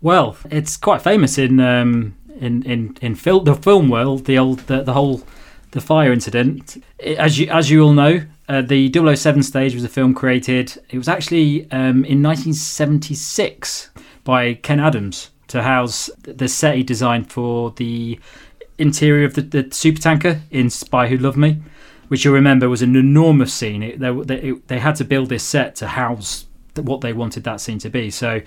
[0.00, 4.24] Well, it's quite famous in um, in in in fil- the film world.
[4.24, 5.22] The old the, the whole
[5.70, 6.82] the fire incident.
[6.98, 10.76] As you as you all know, uh, the 007 stage was a film created.
[10.90, 13.90] It was actually um, in 1976
[14.24, 18.18] by Ken Adams to house the set he designed for the
[18.78, 21.62] interior of the, the super tanker in Spy Who Loved Me,
[22.08, 23.82] which you'll remember was an enormous scene.
[23.82, 26.46] It, they, it, they had to build this set to house
[26.76, 28.10] what they wanted that scene to be.
[28.10, 28.40] So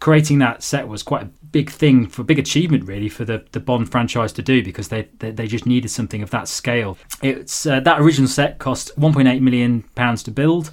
[0.00, 3.44] creating that set was quite a big thing for a big achievement really for the,
[3.52, 6.98] the Bond franchise to do because they, they, they just needed something of that scale.
[7.22, 10.70] It's uh, that original set cost 1.8 million pounds to build.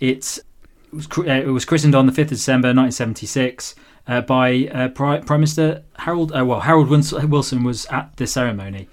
[0.00, 3.74] It's it was, uh, it was christened on the 5th of December 1976
[4.06, 6.32] uh, by uh, Prime Minister Harold.
[6.36, 8.88] Uh, well, Harold Wilson was at the ceremony,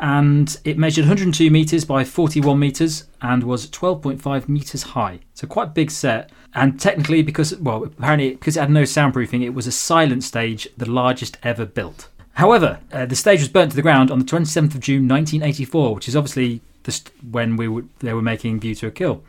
[0.00, 5.20] and it measured 102 meters by 41 meters and was 12.5 meters high.
[5.34, 6.30] So quite big set.
[6.54, 10.68] And technically, because well, apparently because it had no soundproofing, it was a silent stage,
[10.76, 12.08] the largest ever built.
[12.34, 15.94] However, uh, the stage was burnt to the ground on the 27th of June 1984,
[15.94, 19.22] which is obviously st- when we were, they were making View to a Kill.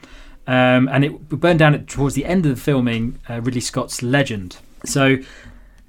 [0.48, 4.58] Um, and it burned down towards the end of the filming uh, Ridley Scott's Legend.
[4.86, 5.18] So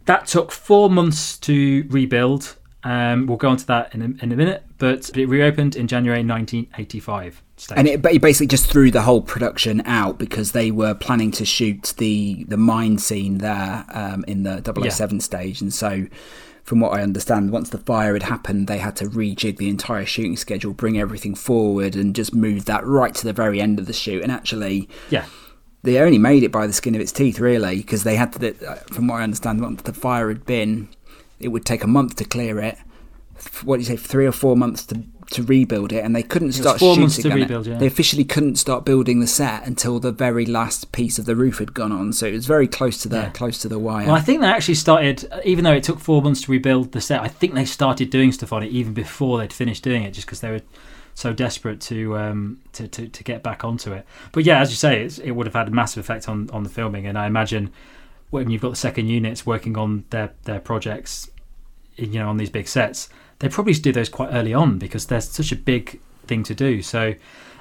[0.06, 2.56] that took four months to rebuild.
[2.84, 5.86] Um, we'll go on to that in a, in a minute, but it reopened in
[5.86, 7.42] January 1985.
[7.56, 7.78] Stage.
[7.78, 11.94] And it, basically just threw the whole production out because they were planning to shoot
[11.98, 15.22] the the mine scene there um, in the 007 yeah.
[15.22, 16.08] stage, and so
[16.64, 20.06] from what I understand, once the fire had happened, they had to rejig the entire
[20.06, 23.86] shooting schedule, bring everything forward, and just move that right to the very end of
[23.86, 24.22] the shoot.
[24.22, 25.26] And actually, yeah,
[25.82, 28.66] they only made it by the skin of its teeth, really, because they had to.
[28.66, 30.88] Uh, from what I understand, once the fire had been,
[31.40, 32.78] it would take a month to clear it.
[33.64, 33.96] What do you say?
[33.96, 35.02] Three or four months to
[35.32, 37.78] to rebuild it, and they couldn't start four shooting months to rebuild, yeah.
[37.78, 41.58] They officially couldn't start building the set until the very last piece of the roof
[41.58, 42.12] had gone on.
[42.12, 43.30] So it was very close to the yeah.
[43.30, 44.06] close to the wire.
[44.06, 47.00] Well, I think they actually started, even though it took four months to rebuild the
[47.00, 47.20] set.
[47.20, 50.26] I think they started doing stuff on it even before they'd finished doing it, just
[50.26, 50.62] because they were
[51.14, 54.06] so desperate to, um, to, to to get back onto it.
[54.32, 56.70] But yeah, as you say, it would have had a massive effect on, on the
[56.70, 57.72] filming, and I imagine
[58.30, 61.30] when you've got the second units working on their their projects,
[61.96, 63.08] you know, on these big sets,
[63.40, 66.82] they probably do those quite early on because they're such a big thing to do.
[66.82, 67.14] So.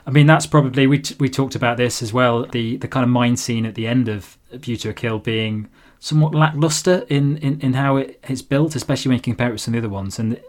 [0.04, 2.48] I mean, that's probably we t- we talked about this as well.
[2.48, 5.70] The the kind of mine scene at the end of View to a Kill being
[6.02, 9.52] somewhat lackluster in, in, in how it, it is built, especially when you compare it
[9.52, 10.18] with some of the other ones.
[10.18, 10.42] And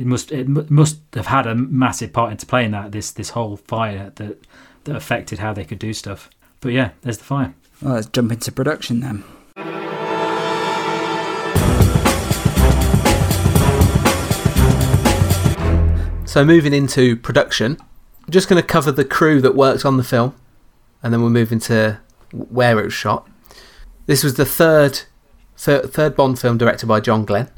[0.00, 3.58] it must it must have had a massive part into playing that this this whole
[3.58, 4.38] fire that
[4.84, 6.30] that affected how they could do stuff.
[6.60, 7.54] But yeah, there's the fire.
[7.82, 9.24] Well, let's jump into production then.
[16.24, 17.76] So moving into production,
[18.24, 20.34] I'm just going to cover the crew that worked on the film,
[21.02, 21.98] and then we'll move into
[22.32, 23.28] where it was shot.
[24.06, 25.02] This was the third
[25.58, 27.50] third, third Bond film directed by John Glenn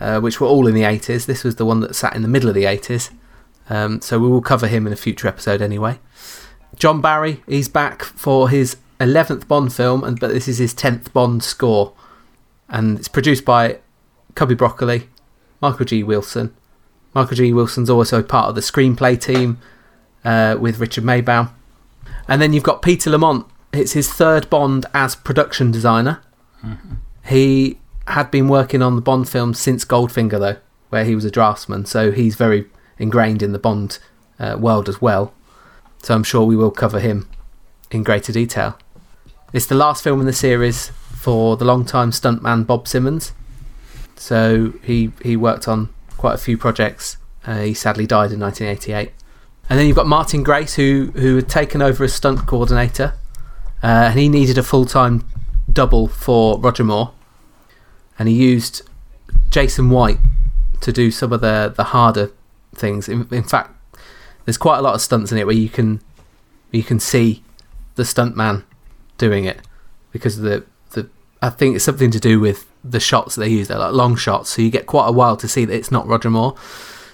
[0.00, 1.26] uh, which were all in the 80s.
[1.26, 3.10] This was the one that sat in the middle of the 80s.
[3.68, 5.98] Um, so we will cover him in a future episode anyway.
[6.76, 11.12] John Barry, he's back for his 11th Bond film, and but this is his 10th
[11.12, 11.94] Bond score.
[12.68, 13.78] And it's produced by
[14.34, 15.08] Cubby Broccoli,
[15.60, 16.02] Michael G.
[16.02, 16.54] Wilson.
[17.14, 17.52] Michael G.
[17.52, 19.58] Wilson's also part of the screenplay team
[20.24, 21.50] uh, with Richard Maibaum.
[22.28, 23.46] And then you've got Peter Lamont.
[23.72, 26.20] It's his third Bond as production designer.
[26.64, 26.94] Mm-hmm.
[27.26, 27.78] He
[28.08, 30.56] had been working on the Bond films since Goldfinger, though,
[30.90, 32.66] where he was a draftsman, so he's very
[32.98, 33.98] ingrained in the Bond
[34.38, 35.32] uh, world as well.
[36.02, 37.28] So I'm sure we will cover him
[37.90, 38.78] in greater detail.
[39.52, 43.32] It's the last film in the series for the long-time stuntman Bob Simmons.
[44.16, 47.16] So he, he worked on quite a few projects.
[47.44, 49.12] Uh, he sadly died in 1988.
[49.68, 53.14] And then you've got Martin Grace, who, who had taken over as stunt coordinator.
[53.82, 55.26] Uh, and he needed a full time
[55.72, 57.12] double for Roger Moore
[58.18, 58.82] and he used
[59.50, 60.18] Jason White
[60.80, 62.30] to do some of the the harder
[62.74, 63.08] things.
[63.08, 63.70] In, in fact,
[64.44, 66.00] there's quite a lot of stunts in it where you can
[66.70, 67.42] you can see
[67.94, 68.64] the stuntman
[69.18, 69.60] doing it
[70.12, 71.08] because the the
[71.42, 73.68] I think it's something to do with the shots they use.
[73.68, 76.06] They're like long shots, so you get quite a while to see that it's not
[76.06, 76.56] Roger Moore.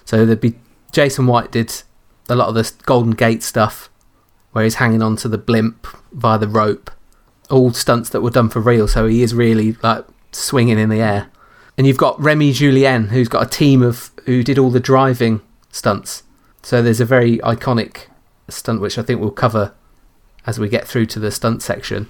[0.04, 0.54] So there'd be
[0.92, 1.82] Jason White did
[2.28, 3.90] a lot of the Golden Gate stuff,
[4.52, 6.90] where he's hanging onto the blimp via the rope.
[7.50, 11.00] All stunts that were done for real, so he is really like swinging in the
[11.00, 11.28] air.
[11.76, 15.40] And you've got Remy Julienne, who's got a team of who did all the driving
[15.70, 16.22] stunts.
[16.62, 18.06] So there's a very iconic
[18.48, 19.74] stunt which I think we'll cover
[20.46, 22.08] as we get through to the stunt section.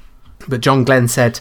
[0.49, 1.41] But John Glenn said,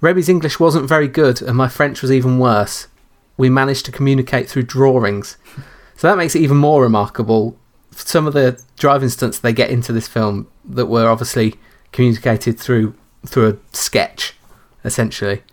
[0.00, 2.88] Remy's English wasn't very good and my French was even worse.
[3.36, 5.36] We managed to communicate through drawings.
[5.96, 7.56] So that makes it even more remarkable.
[7.92, 11.54] Some of the driving stunts they get into this film that were obviously
[11.92, 14.34] communicated through through a sketch,
[14.84, 15.44] essentially,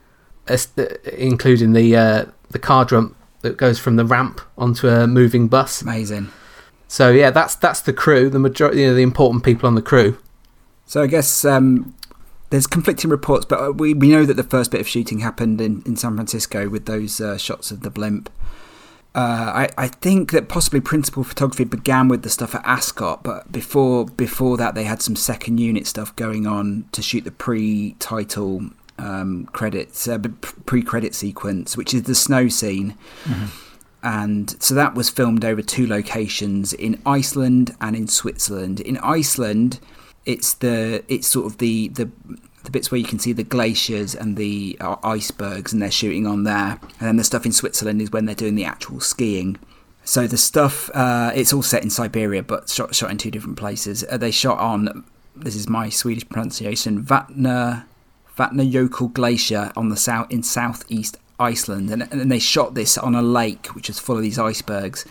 [0.48, 5.82] including the uh, the car jump that goes from the ramp onto a moving bus.
[5.82, 6.32] Amazing.
[6.88, 9.82] So yeah, that's that's the crew, the majority, you know, the important people on the
[9.82, 10.18] crew.
[10.86, 11.96] So I guess um,
[12.50, 15.62] there's conflicting reports, but uh, we, we know that the first bit of shooting happened
[15.62, 18.30] in, in San Francisco with those uh, shots of the blimp.
[19.16, 23.52] Uh, I, I think that possibly principal photography began with the stuff at Ascot, but
[23.52, 28.70] before before that they had some second unit stuff going on to shoot the pre-title
[28.98, 30.20] um, credits, uh,
[30.66, 32.98] pre-credit sequence, which is the snow scene.
[33.24, 33.68] Mm-hmm
[34.04, 38.80] and so that was filmed over two locations in Iceland and in Switzerland.
[38.80, 39.80] In Iceland,
[40.26, 42.10] it's the it's sort of the the
[42.64, 46.26] the bits where you can see the glaciers and the uh, icebergs, and they're shooting
[46.26, 46.80] on there.
[47.00, 49.60] And then the stuff in Switzerland is when they're doing the actual skiing.
[50.04, 53.58] So the stuff uh, it's all set in Siberia, but shot shot in two different
[53.58, 54.04] places.
[54.10, 57.86] Uh, they shot on this is my Swedish pronunciation Vatna
[58.42, 63.22] Vatnajökull Glacier on the south in southeast Iceland, and, and they shot this on a
[63.22, 65.06] lake which was full of these icebergs,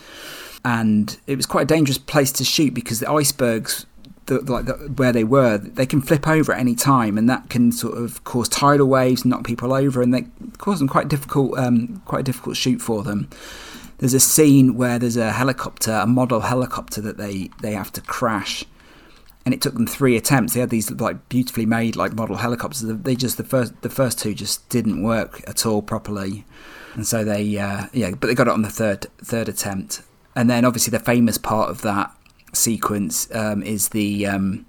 [0.63, 3.85] and it was quite a dangerous place to shoot because the icebergs.
[4.27, 7.49] The, like the, where they were, they can flip over at any time, and that
[7.49, 10.27] can sort of cause tidal waves, knock people over, and they
[10.59, 13.27] cause them quite difficult, um, quite a difficult shoot for them.
[13.97, 18.01] There's a scene where there's a helicopter, a model helicopter that they they have to
[18.01, 18.63] crash,
[19.45, 20.53] and it took them three attempts.
[20.53, 22.81] They had these like beautifully made like model helicopters.
[22.81, 26.45] They just the first the first two just didn't work at all properly,
[26.93, 30.01] and so they uh, yeah, but they got it on the third third attempt.
[30.35, 32.15] And then obviously the famous part of that
[32.53, 34.65] sequence um, is the um,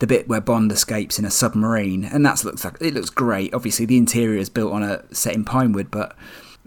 [0.00, 3.54] the bit where Bond escapes in a submarine, and that looks like it looks great.
[3.54, 6.16] Obviously the interior is built on a set in Pinewood, but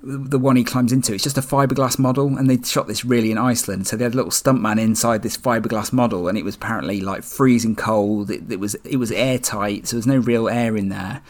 [0.04, 1.14] the one he climbs into.
[1.14, 3.88] It's just a fiberglass model, and they shot this really in Iceland.
[3.88, 7.24] So they had a little stuntman inside this fiberglass model, and it was apparently like
[7.24, 8.30] freezing cold.
[8.30, 11.22] It, it was it was airtight, so there's no real air in there.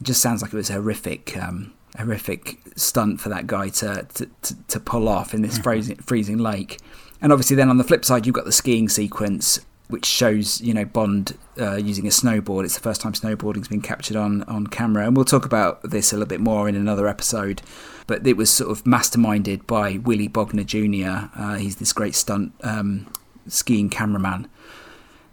[0.00, 4.06] It just sounds like it was a horrific, um, horrific stunt for that guy to
[4.14, 5.62] to, to, to pull off in this mm-hmm.
[5.62, 6.78] freezing freezing lake.
[7.22, 9.60] And obviously, then on the flip side, you've got the skiing sequence,
[9.90, 12.64] which shows you know Bond uh, using a snowboard.
[12.64, 16.12] It's the first time snowboarding's been captured on on camera, and we'll talk about this
[16.12, 17.62] a little bit more in another episode
[18.10, 21.30] but it was sort of masterminded by Willy Bogner Jr.
[21.40, 23.06] Uh, he's this great stunt um,
[23.46, 24.48] skiing cameraman.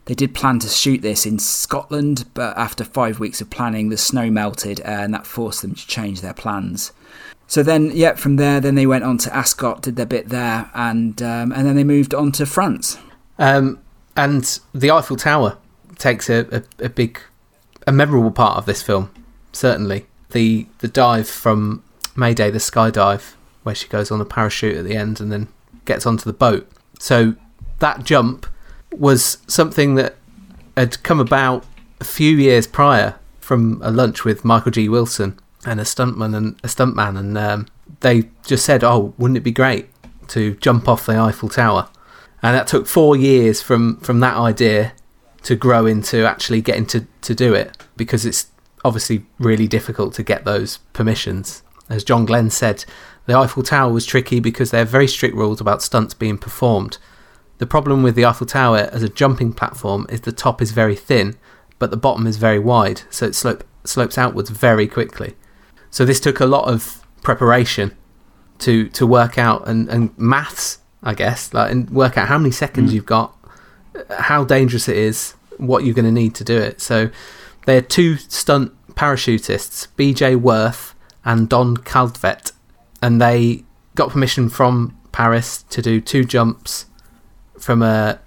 [0.06, 3.98] They did plan to shoot this in Scotland, but after five weeks of planning, the
[3.98, 6.92] snow melted uh, and that forced them to change their plans.
[7.48, 10.70] So then, yeah, from there, then they went on to Ascot, did their bit there,
[10.76, 13.00] and um, and then they moved on to France.
[13.40, 13.80] Um,
[14.18, 15.58] and the Eiffel Tower
[15.98, 17.22] takes a, a, a big,
[17.86, 19.12] a memorable part of this film.
[19.54, 21.84] Certainly, the the dive from
[22.16, 25.48] Mayday, the skydive, where she goes on a parachute at the end and then
[25.86, 26.70] gets onto the boat.
[27.00, 27.36] So
[27.80, 28.48] that jump
[28.92, 30.16] was something that
[30.76, 31.64] had come about
[32.02, 34.90] a few years prior from a lunch with Michael G.
[34.90, 37.68] Wilson and a stuntman and a stuntman, and um,
[38.00, 39.90] they just said, "Oh, wouldn't it be great
[40.30, 41.90] to jump off the Eiffel Tower?"
[42.44, 44.94] And that took four years from from that idea
[45.44, 48.48] to grow into actually getting to to do it because it's
[48.86, 52.86] obviously really difficult to get those permissions as John Glenn said,
[53.26, 56.98] the Eiffel Tower was tricky because they have very strict rules about stunts being performed.
[57.60, 60.96] The problem with the Eiffel Tower as a jumping platform is the top is very
[60.96, 61.36] thin,
[61.80, 65.36] but the bottom is very wide, so it slope, slopes outwards very quickly.
[65.90, 67.96] So this took a lot of preparation
[68.60, 72.52] to to work out and, and maths, I guess, like and work out how many
[72.52, 72.96] seconds mm.
[72.96, 73.36] you've got,
[74.10, 76.82] how dangerous it is, what you're going to need to do it.
[76.82, 77.10] So
[77.66, 82.52] there are two stunt parachutists, BJ Worth and Don Calvedt,
[83.02, 83.64] and they
[83.96, 86.86] got permission from Paris to do two jumps
[87.60, 88.20] from a,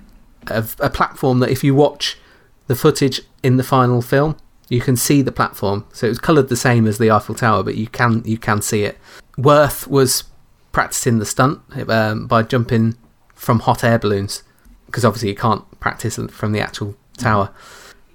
[0.48, 2.18] a, a platform that if you watch
[2.66, 4.36] the footage in the final film,
[4.68, 5.84] you can see the platform.
[5.92, 8.62] So it was coloured the same as the Eiffel Tower, but you can you can
[8.62, 8.98] see it.
[9.36, 10.24] Worth was
[10.72, 12.96] practicing the stunt um, by jumping
[13.34, 14.42] from hot air balloons
[14.86, 17.50] because obviously you can't practice from the actual tower.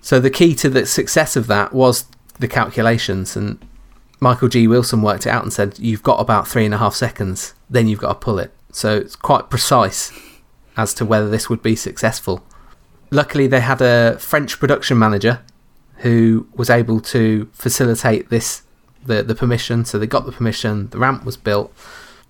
[0.01, 2.05] So the key to the success of that was
[2.39, 3.65] the calculations, and
[4.19, 4.67] Michael G.
[4.67, 7.87] Wilson worked it out and said, You've got about three and a half seconds, then
[7.87, 8.51] you've got to pull it.
[8.71, 10.11] So it's quite precise
[10.77, 12.43] as to whether this would be successful.
[13.09, 15.41] Luckily, they had a French production manager
[15.99, 18.63] who was able to facilitate this
[19.05, 19.85] the, the permission.
[19.85, 21.73] So they got the permission, the ramp was built,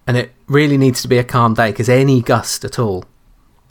[0.07, 3.05] and it really needs to be a calm day because any gust at all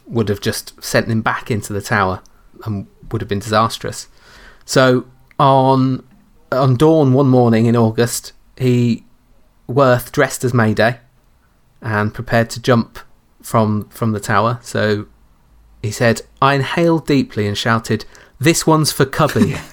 [0.06, 2.22] would have just sent him back into the tower
[2.64, 4.08] and would have been disastrous.
[4.64, 5.06] So
[5.38, 6.06] on
[6.50, 9.04] on dawn one morning in August, he
[9.66, 11.00] Worth dressed as Mayday
[11.80, 12.98] and prepared to jump
[13.40, 14.58] from from the tower.
[14.62, 15.06] So
[15.82, 18.04] he said, "I inhaled deeply and shouted,
[18.38, 19.56] "This one's for Cubby."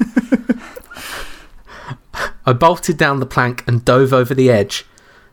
[2.45, 4.86] I bolted down the plank and dove over the edge,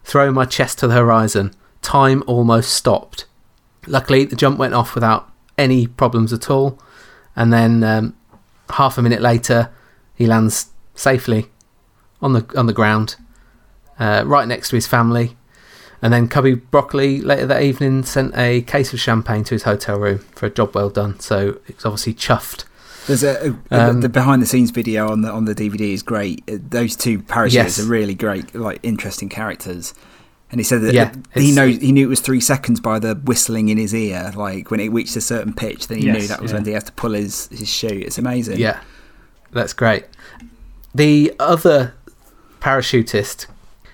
[0.09, 1.55] throwing my chest to the horizon.
[1.83, 3.27] Time almost stopped.
[3.87, 6.79] Luckily, the jump went off without any problems at all.
[7.37, 8.17] And then um,
[8.71, 9.71] half a minute later,
[10.15, 11.51] he lands safely
[12.23, 13.17] on the on the ground,
[13.99, 15.37] uh, right next to his family.
[16.01, 19.99] And then Cubby Broccoli later that evening sent a case of champagne to his hotel
[19.99, 21.21] room for a job well done.
[21.21, 22.65] So it's obviously chuffed.
[23.09, 26.03] There's a, a um, the behind the scenes video on the on the DVD is
[26.03, 26.45] great.
[26.49, 27.81] Uh, those two parachutists yes.
[27.81, 29.95] are really great, like interesting characters.
[30.51, 33.15] And he said that yeah, he knows he knew it was three seconds by the
[33.15, 34.31] whistling in his ear.
[34.37, 36.59] Like when it reached a certain pitch, then he yes, knew that was yeah.
[36.59, 38.03] when he had to pull his his chute.
[38.03, 38.59] It's amazing.
[38.59, 38.81] Yeah,
[39.53, 40.05] that's great.
[40.95, 41.95] The other
[42.61, 43.47] parachutist,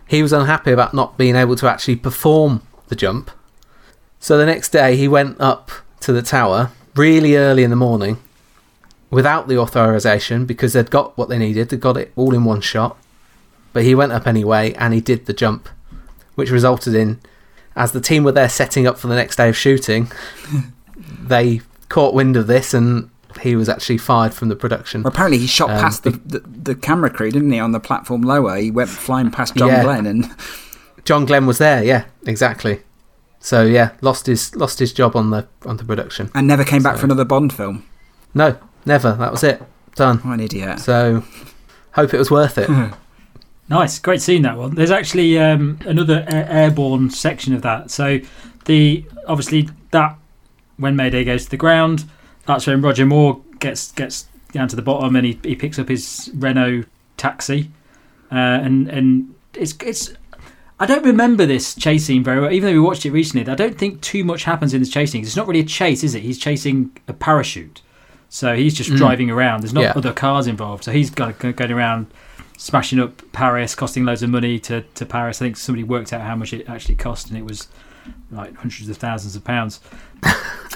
[0.09, 3.31] he was unhappy about not being able to actually perform the jump.
[4.19, 8.19] So the next day, he went up to the tower really early in the morning
[9.15, 11.69] without the authorization because they'd got what they needed.
[11.69, 12.97] They got it all in one shot.
[13.73, 15.69] But he went up anyway and he did the jump
[16.35, 17.21] which resulted in,
[17.77, 20.11] as the team were there setting up for the next day of shooting,
[21.21, 23.11] they caught wind of this and
[23.43, 25.03] he was actually fired from the production.
[25.03, 27.81] Well, apparently, he shot um, past the, the, the, camera crew, didn't he, on the
[27.81, 28.57] platform lower?
[28.57, 29.83] He went flying past John yeah.
[29.83, 30.31] Glenn and.
[31.05, 32.81] John Glenn was there, yeah, exactly.
[33.39, 36.83] So yeah, lost his lost his job on the on the production and never came
[36.83, 37.87] back for another Bond film.
[38.33, 38.57] No,
[38.87, 39.13] never.
[39.13, 39.63] That was it.
[39.95, 40.19] Done.
[40.19, 40.81] What an idiot.
[40.81, 41.23] So
[41.93, 42.69] hope it was worth it.
[43.69, 44.75] Nice, great scene that one.
[44.75, 47.91] There's actually um, another airborne section of that.
[47.91, 48.21] So
[48.67, 50.19] the obviously that
[50.77, 52.05] when Mayday goes to the ground,
[52.47, 55.89] that's when Roger Moore gets gets down to the bottom and he, he picks up
[55.89, 56.85] his Renault
[57.17, 57.71] taxi,
[58.31, 60.13] uh, and and it's it's.
[60.79, 63.51] I don't remember this chase scene very well, even though we watched it recently.
[63.51, 65.23] I don't think too much happens in this chase scene.
[65.23, 66.23] It's not really a chase, is it?
[66.23, 67.81] He's chasing a parachute,
[68.35, 68.97] so he's just mm.
[68.97, 69.63] driving around.
[69.63, 69.93] There's not yeah.
[69.95, 72.09] other cars involved, so he's got going around
[72.59, 75.41] smashing up Paris, costing loads of money to, to Paris.
[75.41, 77.69] I think somebody worked out how much it actually cost, and it was
[78.33, 79.79] like hundreds of thousands of pounds.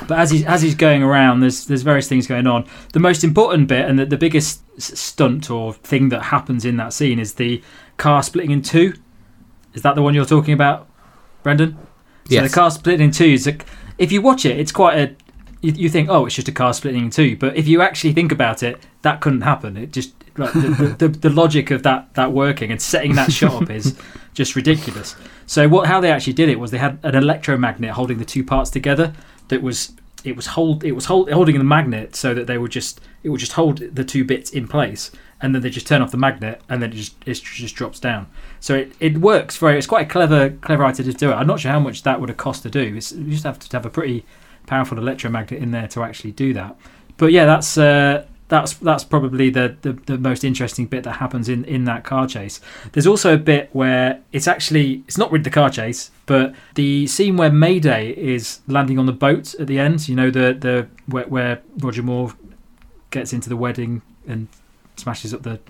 [0.07, 2.65] but as he's as he's going around, there's there's various things going on.
[2.93, 6.93] The most important bit and the, the biggest stunt or thing that happens in that
[6.93, 7.61] scene is the
[7.97, 8.95] car splitting in two.
[9.75, 10.89] Is that the one you're talking about,
[11.43, 11.77] Brendan?
[12.27, 12.53] So yes.
[12.53, 13.57] the car splitting in two is a,
[13.99, 15.17] if you watch it, it's quite a
[15.61, 18.13] you, you think oh it's just a car splitting in two, but if you actually
[18.13, 19.77] think about it, that couldn't happen.
[19.77, 23.63] It just like the, the, the, logic of that that working and setting that shot
[23.63, 23.99] up is
[24.35, 25.17] just ridiculous.
[25.47, 28.45] So what how they actually did it was they had an electromagnet holding the two
[28.45, 29.13] parts together
[29.49, 29.93] that was
[30.25, 33.31] it was hold it was hold, holding the magnet so that they would just it
[33.31, 36.17] would just hold the two bits in place and then they just turn off the
[36.17, 38.27] magnet and then it just it just drops down.
[38.61, 41.35] So it, it works very it's quite a clever clever idea to do it.
[41.35, 42.95] I'm not sure how much that would have cost to do.
[42.97, 44.25] It's, you just have to have a pretty
[44.69, 46.77] powerful electromagnet in there to actually do that.
[47.17, 51.49] But yeah, that's uh, that's that's probably the, the, the, most interesting bit that happens
[51.49, 52.61] in, in that car chase.
[52.93, 57.07] There's also a bit where it's actually it's not really the car chase, but the
[57.07, 60.09] scene where Mayday is landing on the boat at the end.
[60.09, 62.33] You know the the where, where Roger Moore
[63.11, 64.49] gets into the wedding and
[64.97, 65.61] smashes up the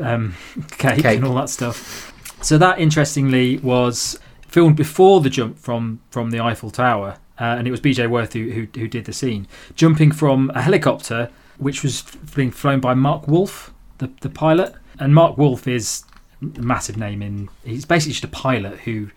[0.00, 0.34] um,
[0.78, 2.12] cake, cake and all that stuff.
[2.42, 7.18] So that interestingly was filmed before the jump from from the Eiffel Tower.
[7.38, 10.62] Uh, and it was BJ Worth who, who, who did the scene, jumping from a
[10.62, 12.02] helicopter which was
[12.34, 14.74] being flown by Marc Wolff, the, the pilot.
[14.98, 16.04] And Marc Wolff is
[16.42, 17.48] a massive name in.
[17.64, 19.10] He's basically just a pilot who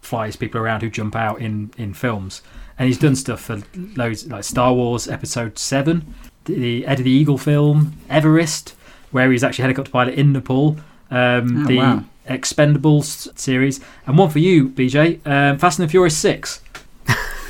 [0.00, 2.42] flies people around who jump out in, in films.
[2.78, 3.62] And he's done stuff for
[3.96, 8.74] loads like Star Wars Episode 7, the Eddie the Eagle film, Everest,
[9.10, 10.76] where he's actually a helicopter pilot in Nepal,
[11.10, 12.04] um, oh, the wow.
[12.28, 16.60] Expendables series, and one for you, BJ, um, Fast and the Furious 6.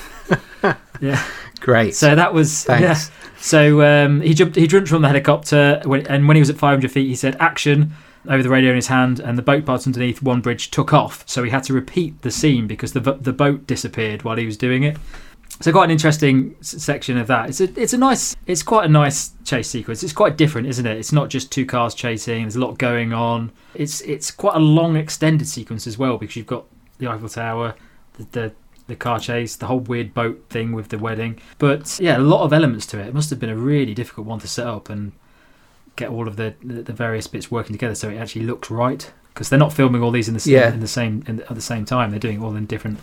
[1.00, 1.24] yeah.
[1.60, 1.94] Great.
[1.94, 2.82] So that was Thanks.
[3.10, 3.30] yeah.
[3.38, 4.56] So um, he jumped.
[4.56, 7.92] He jumped from the helicopter, and when he was at 500 feet, he said "action"
[8.28, 11.24] over the radio in his hand, and the boat parts underneath one bridge took off.
[11.28, 14.56] So he had to repeat the scene because the the boat disappeared while he was
[14.56, 14.96] doing it.
[15.60, 17.50] so quite an interesting section of that.
[17.50, 20.02] It's a it's a nice it's quite a nice chase sequence.
[20.02, 20.96] It's quite different, isn't it?
[20.96, 22.42] It's not just two cars chasing.
[22.42, 23.52] There's a lot going on.
[23.74, 26.64] It's it's quite a long extended sequence as well because you've got
[26.98, 27.74] the Eiffel Tower,
[28.16, 28.52] the the,
[28.86, 31.40] the car chase, the whole weird boat thing with the wedding.
[31.58, 33.06] But yeah, a lot of elements to it.
[33.08, 35.12] It must have been a really difficult one to set up and
[35.96, 39.10] get all of the the, various bits working together so it actually looks right.
[39.32, 40.72] Because they're not filming all these in the same, Yeah.
[40.72, 42.10] in the same in the, at the same time.
[42.10, 42.98] They're doing it all in different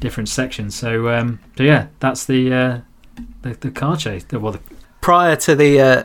[0.00, 0.74] different sections.
[0.74, 2.80] So um, so yeah, that's the uh,
[3.42, 4.24] the, the car chase.
[4.24, 4.60] The, well, the,
[5.00, 6.04] prior to the uh,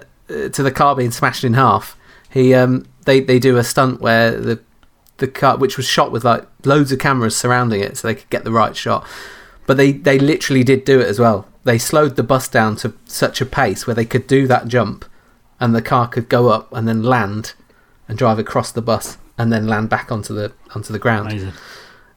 [0.49, 1.97] to the car being smashed in half,
[2.30, 4.60] he um they they do a stunt where the
[5.18, 8.30] the car which was shot with like loads of cameras surrounding it so they could
[8.30, 9.05] get the right shot.
[9.65, 11.47] But they they literally did do it as well.
[11.63, 15.03] They slowed the bus down to such a pace where they could do that jump
[15.59, 17.53] and the car could go up and then land
[18.07, 21.51] and drive across the bus and then land back onto the onto the ground.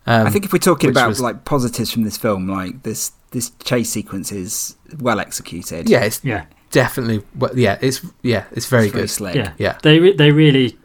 [0.06, 3.12] Um, I think if we're talking about was- like positives from this film, like this
[3.32, 5.88] this chase sequence is well executed.
[5.88, 9.08] yeah, it's Yeah, definitely well, yeah, it's yeah, it's very It's very good.
[9.10, 9.34] slick.
[9.36, 9.78] yeah, Yeah.
[9.82, 10.78] They re- they really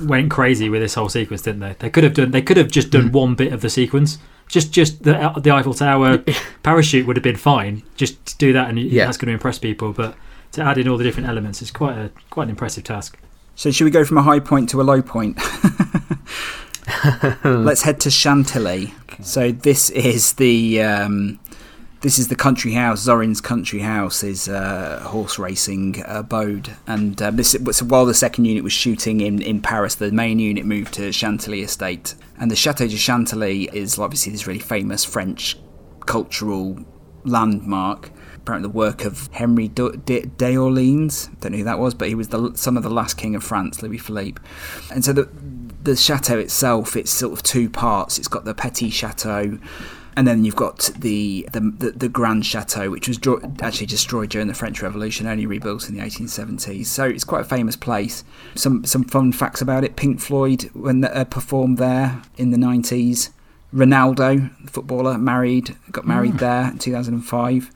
[0.00, 1.74] went crazy with this whole sequence, didn't they?
[1.78, 3.12] They could have done they could have just done Mm.
[3.12, 4.18] one bit of the sequence.
[4.48, 6.22] Just just the the Eiffel Tower
[6.62, 7.82] parachute would have been fine.
[7.96, 9.04] Just do that, and Yeah.
[9.04, 9.92] that's going to impress people.
[9.92, 10.14] But
[10.52, 13.18] to add in all the different elements is quite a quite an impressive task.
[13.54, 15.38] So should we go from a high point to a low point?
[17.44, 18.94] Let's head to Chantilly.
[19.22, 21.38] So this is the um,
[22.00, 23.06] this is the country house.
[23.06, 28.44] Zorin's country house is uh, horse racing abode, and uh, this so while the second
[28.44, 32.56] unit was shooting in, in Paris, the main unit moved to Chantilly estate, and the
[32.56, 35.56] Chateau de Chantilly is obviously this really famous French
[36.06, 36.78] cultural
[37.24, 38.10] landmark.
[38.36, 41.28] Apparently, the work of Henry d'Orleans.
[41.40, 43.42] Don't know who that was, but he was the son of the last king of
[43.44, 44.40] France, Louis Philippe.
[44.90, 45.28] And so the
[45.82, 48.18] the chateau itself, it's sort of two parts.
[48.18, 49.58] It's got the Petit Chateau,
[50.18, 54.30] and then you've got the the, the, the Grand Chateau, which was dro- actually destroyed
[54.30, 56.86] during the French Revolution, only rebuilt in the 1870s.
[56.86, 58.24] So it's quite a famous place.
[58.56, 62.58] Some some fun facts about it: Pink Floyd, when they, uh, performed there in the
[62.58, 63.30] 90s.
[63.72, 67.70] Ronaldo, the footballer, married, got married there in 2005.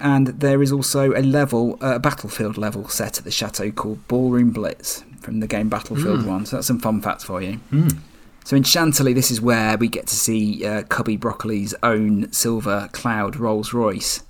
[0.00, 4.50] And there is also a level, a battlefield level set at the chateau called Ballroom
[4.50, 6.26] Blitz from the game Battlefield Mm.
[6.26, 6.46] 1.
[6.46, 7.60] So that's some fun facts for you.
[7.70, 7.98] Mm.
[8.44, 12.90] So in Chantilly, this is where we get to see uh, Cubby Broccoli's own Silver
[12.92, 14.22] Cloud Rolls Royce,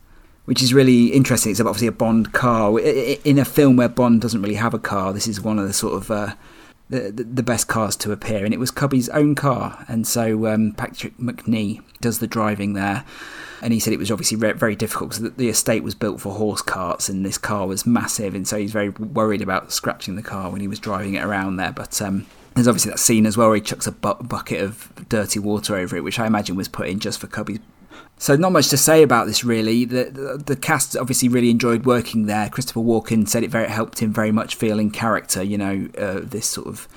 [0.44, 1.50] which is really interesting.
[1.50, 2.78] It's obviously a Bond car.
[2.78, 5.72] In a film where Bond doesn't really have a car, this is one of the
[5.72, 6.34] sort of uh,
[6.88, 8.44] the, the best cars to appear.
[8.44, 13.04] And it was Cubby's own car, and so um, Patrick Macnee does the driving there.
[13.62, 16.34] And he said it was obviously very difficult because the, the estate was built for
[16.34, 20.22] horse carts, and this car was massive, and so he's very worried about scratching the
[20.22, 21.72] car when he was driving it around there.
[21.72, 24.92] But um, there's obviously that scene as well where he chucks a bu- bucket of
[25.09, 27.61] dirty water over it, which I imagine was put in just for Cubby.
[28.16, 29.84] So not much to say about this really.
[29.84, 32.48] The, the the cast obviously really enjoyed working there.
[32.48, 35.42] Christopher Walken said it very helped him very much feel in character.
[35.42, 36.88] You know, uh, this sort of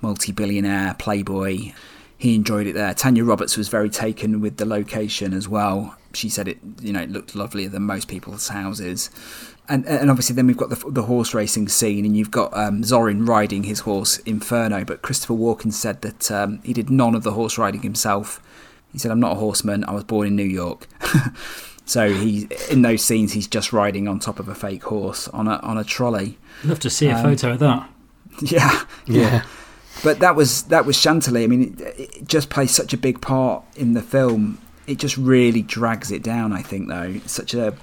[0.00, 1.72] multi-billionaire playboy.
[2.16, 2.94] He enjoyed it there.
[2.94, 5.96] Tanya Roberts was very taken with the location as well.
[6.14, 9.10] She said it, you know, it looked lovelier than most people's houses.
[9.68, 12.82] And, and obviously then we've got the, the horse racing scene and you've got um,
[12.82, 17.22] Zorin riding his horse Inferno but Christopher Walken said that um, he did none of
[17.22, 18.40] the horse riding himself.
[18.92, 19.84] He said I'm not a horseman.
[19.84, 20.88] I was born in New York.
[21.84, 25.48] So he in those scenes he's just riding on top of a fake horse on
[25.48, 26.38] a, on a trolley.
[26.62, 27.90] Love to see a Um, photo of that.
[28.40, 28.84] yeah.
[29.04, 29.42] Yeah.
[30.04, 31.42] but that was that was Chantilly.
[31.42, 34.58] I mean it, it just plays such a big part in the film.
[34.86, 37.02] It just really drags it down I think though.
[37.16, 37.74] It's such a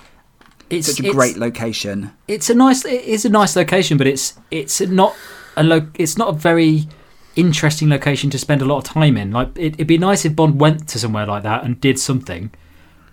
[0.70, 2.11] It's such a it's- great location.
[2.28, 5.15] It's a nice it is a nice location but it's it's not
[5.57, 6.88] a lo- it's not a very
[7.36, 9.32] interesting location to spend a lot of time in.
[9.32, 12.51] Like it, it'd be nice if bond went to somewhere like that and did something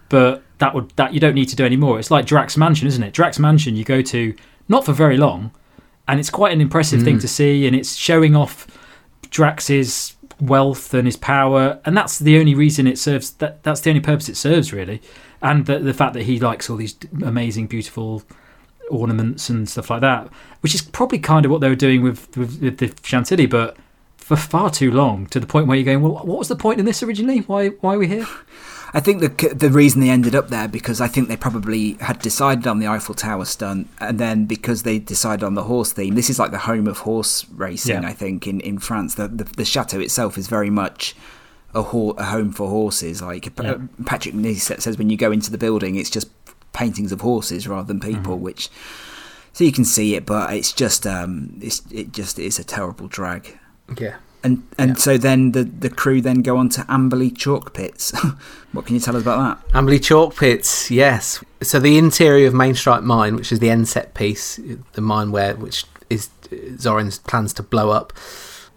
[0.08, 1.98] but that would that you don't need to do anymore.
[1.98, 3.12] It's like drax mansion isn't it?
[3.12, 4.34] Drax mansion you go to
[4.68, 5.50] not for very long
[6.08, 7.20] and it's quite an impressive thing Mm.
[7.22, 8.66] to see and it's showing off
[9.30, 13.90] drax's wealth and his power and that's the only reason it serves that that's the
[13.90, 15.00] only purpose it serves really
[15.42, 18.22] and the, the fact that he likes all these amazing beautiful
[18.90, 20.28] ornaments and stuff like that,
[20.60, 23.76] which is probably kind of what they were doing with, with, with the Chantilly, but
[24.16, 26.80] for far too long to the point where you're going, well, what was the point
[26.80, 27.38] in this originally?
[27.40, 28.26] Why why are we here?
[28.92, 32.18] I think the the reason they ended up there because I think they probably had
[32.20, 36.14] decided on the Eiffel Tower stunt, and then because they decided on the horse theme.
[36.14, 38.02] This is like the home of horse racing.
[38.02, 38.08] Yeah.
[38.08, 41.14] I think in, in France, the, the the chateau itself is very much
[41.76, 43.22] a, ho- a home for horses.
[43.22, 43.76] Like Yeah.
[44.04, 46.28] Patrick Macnee says, when you go into the building, it's just
[46.72, 48.40] paintings of horses rather than people, Mhm.
[48.40, 48.68] which
[49.52, 53.08] so you can see it, but it's just um, it's it just is a terrible
[53.08, 53.58] drag.
[53.98, 54.16] Yeah.
[54.44, 54.94] And and Yeah.
[55.06, 58.12] so then the, the crew then go on to Amberley chalk pits.
[58.72, 59.74] what can you tell us about that?
[59.74, 61.42] Amberley chalk pits, yes.
[61.62, 64.60] So the interior of Mainstrike Mine, which is the end set piece,
[64.92, 66.28] the mine where which is
[66.76, 68.12] Zorin's plans to blow up.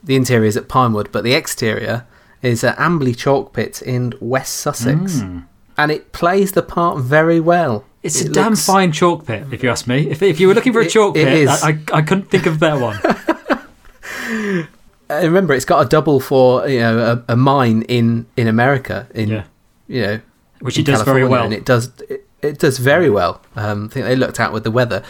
[0.01, 2.05] The interior is at Pinewood, but the exterior
[2.41, 5.45] is at Amberley chalk pit in West Sussex, Mm.
[5.77, 7.83] and it plays the part very well.
[8.01, 10.09] It's It a damn looks- fine chalk pit, if you ask me.
[10.09, 11.49] If, if you were looking for a chalk it pit, is.
[11.63, 12.97] I, I, I couldn't think of a better one.
[15.09, 19.29] Remember, it's got a double for you know a, a mine in in America in
[19.29, 19.43] yeah,
[19.87, 20.19] you know
[20.61, 21.45] which it does very well.
[21.45, 23.41] and it does it, it does very well.
[23.55, 25.03] Um, I think they looked at with the weather.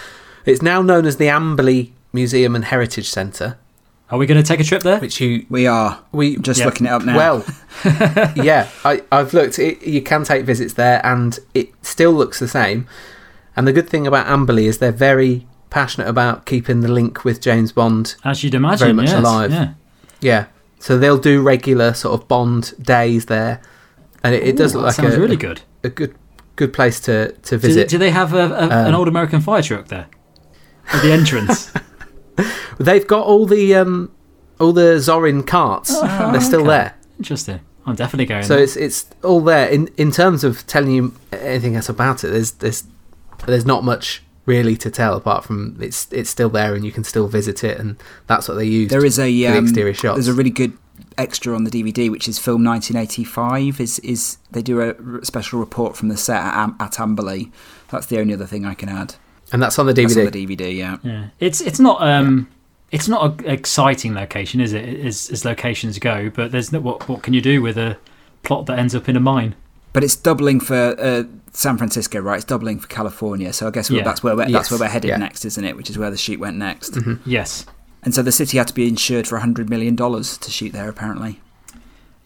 [0.45, 3.57] It's now known as the Amberley Museum and Heritage Centre,
[4.11, 4.99] Are we going to take a trip there?
[4.99, 6.65] which you We are we just Yeah.
[6.65, 7.15] looking it up now.
[7.15, 7.45] well,
[8.35, 9.59] yeah, I, I've looked.
[9.59, 12.87] It, you can take visits there, and it still looks the same.
[13.55, 17.39] And the good thing about Amberley is they're very passionate about keeping the link with
[17.41, 18.15] James Bond.
[18.23, 19.51] As you'd imagine, Very much yes, alive.
[19.51, 19.73] Yeah.
[20.21, 20.45] Yeah,
[20.79, 23.61] so they'll do regular sort of Bond days there,
[24.23, 25.61] and it, it does look that like sounds a, really good.
[25.83, 26.15] a good
[26.55, 27.87] good place to to visit.
[27.87, 30.07] do they have a, a, an Um, old American fire truck there
[30.91, 31.71] at the entrance?
[32.79, 34.11] They've got all the um,
[34.59, 35.91] all the Zorin carts.
[35.93, 36.69] Oh, They're still okay.
[36.69, 36.97] there.
[37.17, 37.59] Interesting.
[37.85, 38.43] I'm definitely going.
[38.43, 38.63] So there.
[38.63, 39.67] it's it's all there.
[39.67, 42.83] In in terms of telling you anything else about it, there's there's
[43.45, 47.03] there's not much really to tell apart from it's it's still there and you can
[47.03, 48.89] still visit it and that's what they use.
[48.89, 50.15] there is a for the um, exterior shots.
[50.15, 50.75] there's a really good
[51.17, 53.79] extra on the DVD, which is film 1985.
[53.79, 57.51] Is is they do a special report from the set at, at Amberley.
[57.89, 59.15] That's the only other thing I can add.
[59.51, 60.25] And that's on the That's DVD.
[60.27, 60.75] on the DVD.
[60.75, 60.97] Yeah.
[61.03, 61.27] yeah.
[61.39, 62.47] It's it's not um
[62.91, 64.83] it's not an exciting location, is it?
[65.05, 67.97] As, as locations go, but there's no, what what can you do with a
[68.43, 69.55] plot that ends up in a mine?
[69.93, 72.35] But it's doubling for uh, San Francisco, right?
[72.37, 73.51] It's doubling for California.
[73.53, 74.03] So I guess Yeah.
[74.03, 75.17] that's where we're, Yes, that's where we're headed yeah.
[75.17, 75.75] next, isn't it?
[75.75, 76.93] Which is where the shoot went next.
[76.93, 77.19] Mhm.
[77.25, 77.65] Yes.
[78.03, 80.87] And so the city had to be insured for hundred million dollars to shoot there.
[80.89, 81.41] Apparently,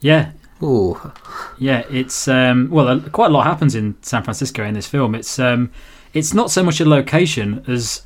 [0.01, 1.11] Yeah, Ooh,
[1.57, 5.15] Yeah, it's um, well, quite a lot happens in San Francisco in this film.
[5.15, 5.71] It's um,
[6.13, 8.05] it's not so much a location as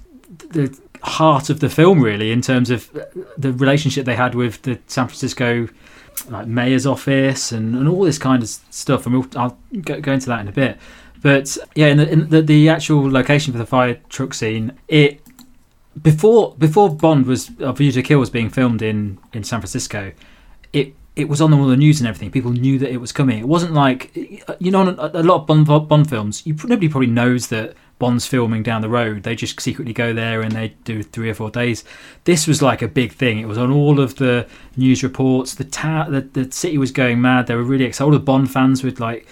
[0.49, 2.89] the heart of the film, really, in terms of
[3.37, 5.67] the relationship they had with the San Francisco
[6.29, 9.05] like mayor's office and, and all this kind of stuff.
[9.05, 10.77] And we'll, I'll go, go into that in a bit.
[11.21, 15.21] But yeah, in the, in the the actual location for the fire truck scene, it
[16.01, 20.11] before before Bond was uh, View to Kill was being filmed in in San Francisco,
[20.73, 22.29] it it was on all the news and everything.
[22.29, 23.39] People knew that it was coming.
[23.39, 24.15] It wasn't like
[24.59, 28.27] you know, a, a lot of Bond Bond films, you nobody probably knows that Bond's
[28.27, 29.23] filming down the road.
[29.23, 31.83] They just secretly go there and they do three or four days.
[32.25, 33.39] This was like a big thing.
[33.39, 35.55] It was on all of the news reports.
[35.55, 37.47] The ta- the, the city was going mad.
[37.47, 38.05] They were really excited.
[38.05, 39.27] All the Bond fans would like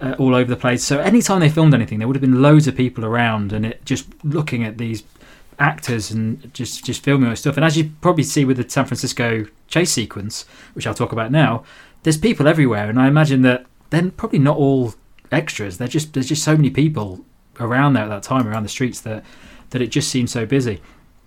[0.00, 0.84] uh, all over the place.
[0.84, 3.84] So anytime they filmed anything, there would have been loads of people around, and it
[3.84, 5.04] just looking at these
[5.58, 7.56] actors and just just filming all stuff.
[7.56, 10.44] And as you probably see with the San Francisco chase sequence,
[10.74, 11.64] which I'll talk about now,
[12.02, 14.94] there's people everywhere, and I imagine that they're probably not all
[15.30, 15.78] extras.
[15.78, 17.24] They're just there's just so many people
[17.62, 19.24] around there at that time around the streets that
[19.70, 20.80] that it just seemed so busy.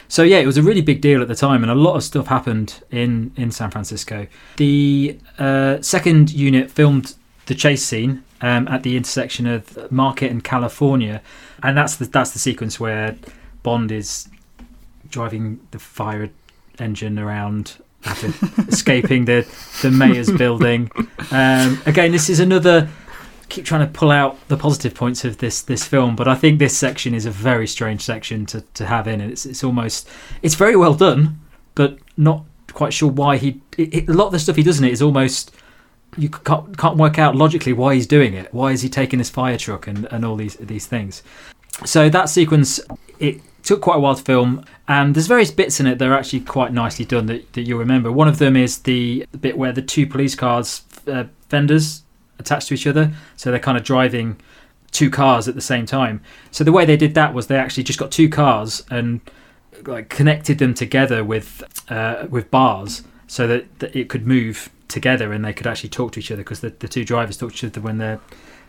[0.08, 2.04] So yeah, it was a really big deal at the time, and a lot of
[2.04, 4.28] stuff happened in in San Francisco.
[4.58, 7.16] The uh, second unit filmed
[7.48, 11.22] the chase scene um, at the intersection of Market and California,
[11.64, 13.16] and that's the that's the sequence where
[13.64, 14.28] Bond is
[15.10, 16.30] driving the fire
[16.80, 18.32] engine around after
[18.68, 19.48] escaping the
[19.82, 20.92] the mayor's building.
[21.32, 22.90] Um, again, this is another.
[23.50, 26.60] Keep trying to pull out the positive points of this this film, but I think
[26.60, 29.22] this section is a very strange section to, to have in.
[29.22, 30.10] It's it's almost
[30.42, 31.40] it's very well done,
[31.76, 32.44] but not
[32.74, 33.62] quite sure why he.
[33.78, 35.52] It, it, a lot of the stuff he does in it is almost
[36.18, 38.54] you can't can't work out logically why he's doing it.
[38.54, 41.24] Why is he taking this fire truck and, and all these these things?
[41.86, 42.80] So that sequence
[43.20, 46.14] it took quite a while to film, and there's various bits in it that are
[46.14, 48.12] actually quite nicely done that, that you'll remember.
[48.12, 52.04] One of them is the bit where the two police cars uh, fenders
[52.40, 54.38] attached to each other, so they're kind of driving
[54.92, 56.22] two cars at the same time.
[56.52, 59.20] So the way they did that was they actually just got two cars and
[59.86, 65.34] like connected them together with uh, with bars so that, that it could move together
[65.34, 67.56] and they could actually talk to each other because the, the two drivers talk to
[67.56, 68.20] each other when they're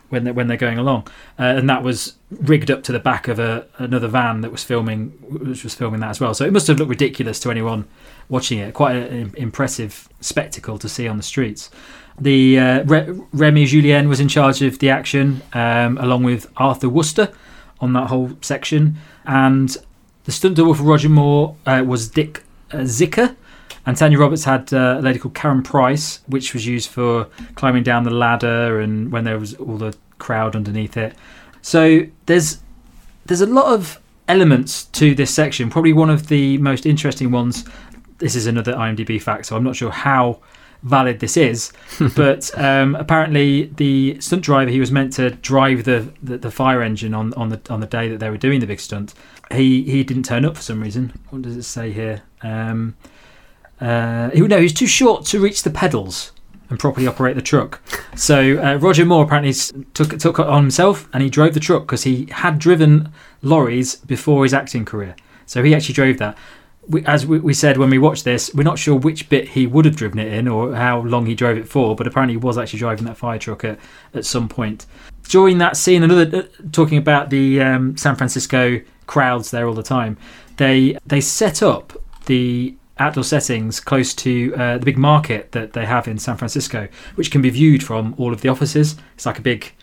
[0.09, 1.05] when they're, when they're going along,
[1.37, 4.63] uh, and that was rigged up to the back of a another van that was
[4.63, 6.33] filming, which was filming that as well.
[6.33, 7.87] So it must have looked ridiculous to anyone
[8.29, 8.73] watching it.
[8.73, 11.69] Quite an impressive spectacle to see on the streets.
[12.19, 16.89] The uh, Re- Remy Julienne was in charge of the action, um, along with Arthur
[16.89, 17.31] Wooster
[17.79, 19.77] on that whole section, and
[20.23, 23.35] the stunt double for Roger Moore uh, was Dick uh, Ziker.
[23.85, 27.83] And Tanya Roberts had uh, a lady called Karen Price, which was used for climbing
[27.83, 31.15] down the ladder and when there was all the crowd underneath it.
[31.61, 32.59] So there's
[33.25, 35.69] there's a lot of elements to this section.
[35.69, 37.63] Probably one of the most interesting ones
[38.17, 40.39] this is another IMDb fact, so I'm not sure how
[40.83, 41.71] valid this is,
[42.15, 46.81] but um, apparently the stunt driver he was meant to drive the, the, the, fire
[46.81, 49.13] engine on, on the on the day that they were doing the big stunt.
[49.51, 51.13] He he didn't turn up for some reason.
[51.29, 52.23] What does it say here?
[52.41, 52.95] Um,
[53.79, 56.31] uh, he, no, he was too short to reach the pedals
[56.69, 57.81] and properly operate the truck.
[58.15, 59.53] So uh, Roger Moore apparently
[59.93, 63.95] took took it on himself and he drove the truck because he had driven lorries
[63.95, 65.15] before his acting career.
[65.45, 66.37] So he actually drove that
[66.89, 69.67] we, as we, we, said when we watched this, we're not sure which bit he
[69.67, 72.37] would have driven it in or how long he drove it for, but apparently he
[72.37, 73.79] was actually driving that fire truck at,
[74.13, 74.85] at some point.
[75.27, 79.83] During that scene, another uh, talking about the um, San Francisco crowds there all the
[79.83, 80.17] time,
[80.57, 81.93] they they set up
[82.25, 86.87] the outdoor settings close to uh, the big market that they have in San Francisco,
[87.15, 88.95] which can be viewed from all of the offices.
[89.15, 89.73] It's like a big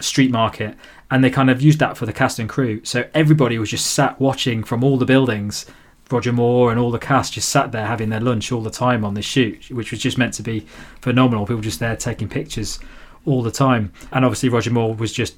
[0.00, 0.76] street market,
[1.10, 2.80] and they kind of used that for the cast and crew.
[2.84, 5.66] So everybody was just sat watching from all the buildings
[6.14, 9.04] Roger Moore and all the cast just sat there having their lunch all the time
[9.04, 10.60] on this shoot, which was just meant to be
[11.00, 11.44] phenomenal.
[11.44, 12.78] People just there taking pictures
[13.26, 15.36] all the time, and obviously Roger Moore was just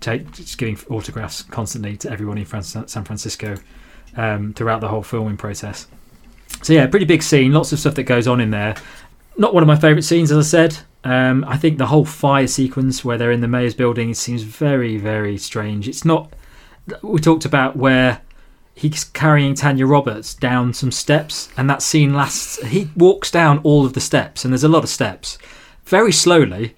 [0.00, 3.56] take, just giving autographs constantly to everyone in San Francisco
[4.16, 5.88] um, throughout the whole filming process.
[6.62, 8.76] So yeah, pretty big scene, lots of stuff that goes on in there.
[9.36, 10.78] Not one of my favourite scenes, as I said.
[11.02, 14.96] Um, I think the whole fire sequence where they're in the mayor's building seems very,
[14.96, 15.88] very strange.
[15.88, 16.32] It's not.
[17.02, 18.20] We talked about where
[18.74, 22.62] he's carrying Tanya Roberts down some steps, and that scene lasts.
[22.66, 25.38] He walks down all of the steps, and there's a lot of steps,
[25.84, 26.74] very slowly.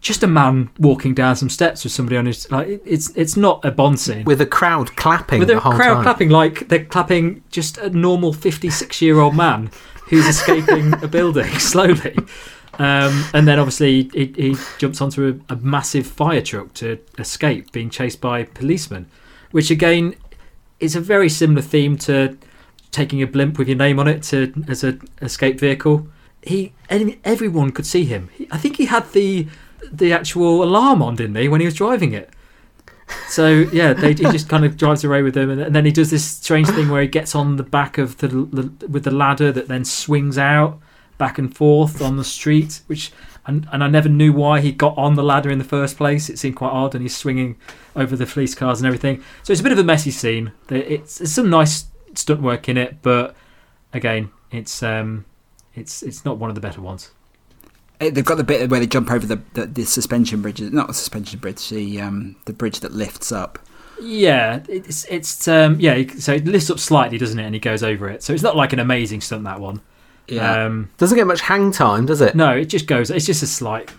[0.00, 3.64] Just a man walking down some steps with somebody on his like it's it's not
[3.64, 6.02] a Bond scene with a crowd clapping with a crowd time.
[6.02, 9.70] clapping like they're clapping just a normal fifty six year old man
[10.08, 12.16] who's escaping a building slowly.
[12.78, 17.70] Um, and then obviously he, he jumps onto a, a, massive fire truck to escape,
[17.70, 19.06] being chased by policemen,
[19.52, 20.16] which again
[20.80, 22.36] it's a very similar theme to
[22.90, 26.06] taking a blimp with your name on it to as an escape vehicle.
[26.42, 28.30] He everyone could see him.
[28.50, 29.48] I think he had the
[29.92, 32.30] the actual alarm on, didn't he, when he was driving it?
[33.28, 35.92] So yeah, they, he just kind of drives away with them, and, and, then he
[35.92, 39.10] does this strange thing where he gets on the back of the, the with the
[39.10, 40.80] ladder that then swings out
[41.18, 43.12] back and forth on the street, which
[43.46, 46.28] and, and I never knew why he got on the ladder in the first place.
[46.28, 47.56] It seemed quite odd, and he's swinging
[47.94, 49.22] over the police cars and everything.
[49.42, 50.52] So it's a bit of a messy scene.
[50.70, 53.36] It's, it's some nice stunt work in it, but
[53.92, 55.24] again, it's um,
[55.74, 57.10] it's it's not one of the better ones.
[58.00, 60.88] Eh, they've got the bit where they jump over the, the, the suspension bridge, not
[60.88, 63.58] the suspension bridge, the um, the bridge that lifts up.
[64.00, 66.02] Yeah, it's it's um, yeah.
[66.18, 67.44] So it lifts up slightly, doesn't it?
[67.44, 68.22] And he goes over it.
[68.22, 69.80] So it's not like an amazing stunt that one.
[70.28, 70.64] Yeah.
[70.64, 72.34] Um, Doesn't get much hang time, does it?
[72.34, 73.10] No, it just goes.
[73.10, 73.90] It's just a slight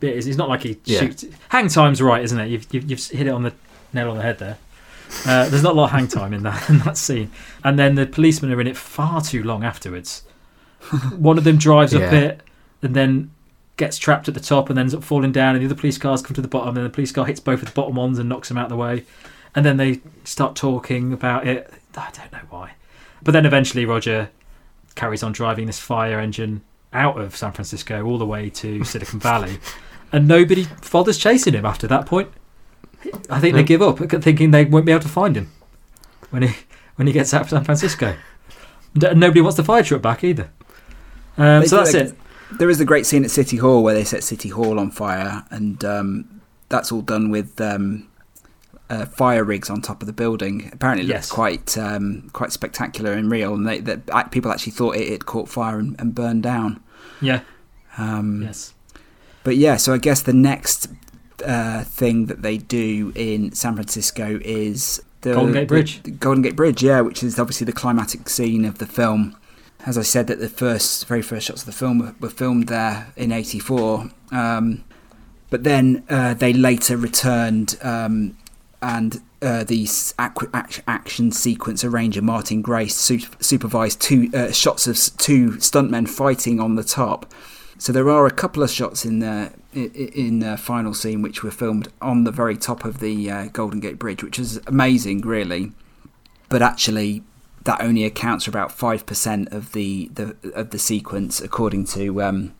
[0.00, 0.26] bit.
[0.26, 1.00] It's not like he yeah.
[1.00, 1.24] shoots.
[1.48, 2.48] Hang time's right, isn't it?
[2.48, 3.52] You've, you've, you've hit it on the
[3.92, 4.58] nail on the head there.
[5.26, 7.30] Uh, there's not a lot of hang time in that in that scene,
[7.64, 10.22] and then the policemen are in it far too long afterwards.
[11.16, 12.00] One of them drives yeah.
[12.00, 12.40] up it,
[12.82, 13.30] and then
[13.76, 15.54] gets trapped at the top, and then ends up falling down.
[15.54, 17.60] And the other police cars come to the bottom, and the police car hits both
[17.60, 19.04] of the bottom ones and knocks them out of the way.
[19.54, 21.72] And then they start talking about it.
[21.96, 22.72] I don't know why,
[23.22, 24.28] but then eventually Roger
[24.98, 26.62] carries on driving this fire engine
[26.92, 29.58] out of San Francisco all the way to Silicon Valley,
[30.12, 32.30] and nobody bothers chasing him after that point.
[33.30, 35.52] I think they give up, thinking they won't be able to find him
[36.30, 36.54] when he
[36.96, 38.16] when he gets out of San Francisco.
[39.00, 40.50] And nobody wants the fire truck back either.
[41.36, 42.14] Um, so that's it.
[42.58, 45.44] There is a great scene at City Hall where they set City Hall on fire,
[45.50, 48.08] and um, that's all done with um,
[48.90, 50.70] uh, fire rigs on top of the building.
[50.72, 51.30] Apparently, it yes.
[51.30, 55.48] looked quite um, quite spectacular and real, and they, that people actually thought it caught
[55.48, 56.82] fire and, and burned down.
[57.20, 57.40] Yeah.
[57.96, 58.74] Um, yes.
[59.44, 60.88] But yeah, so I guess the next
[61.44, 66.02] uh, thing that they do in San Francisco is the Golden Gate Bridge.
[66.02, 69.36] The, the Golden Gate Bridge, yeah, which is obviously the climatic scene of the film.
[69.86, 72.68] As I said, that the first, very first shots of the film were, were filmed
[72.68, 74.10] there in '84.
[74.32, 74.84] Um,
[75.50, 78.36] but then uh, they later returned um,
[78.80, 79.86] and uh, the
[80.86, 86.84] action sequence arranger Martin Grace supervised two uh, shots of two stuntmen fighting on the
[86.84, 87.32] top.
[87.78, 91.50] So there are a couple of shots in the in the final scene which were
[91.50, 95.72] filmed on the very top of the uh, Golden Gate Bridge, which is amazing, really.
[96.48, 97.22] But actually,
[97.64, 102.22] that only accounts for about five percent of the, the of the sequence, according to
[102.22, 102.54] um,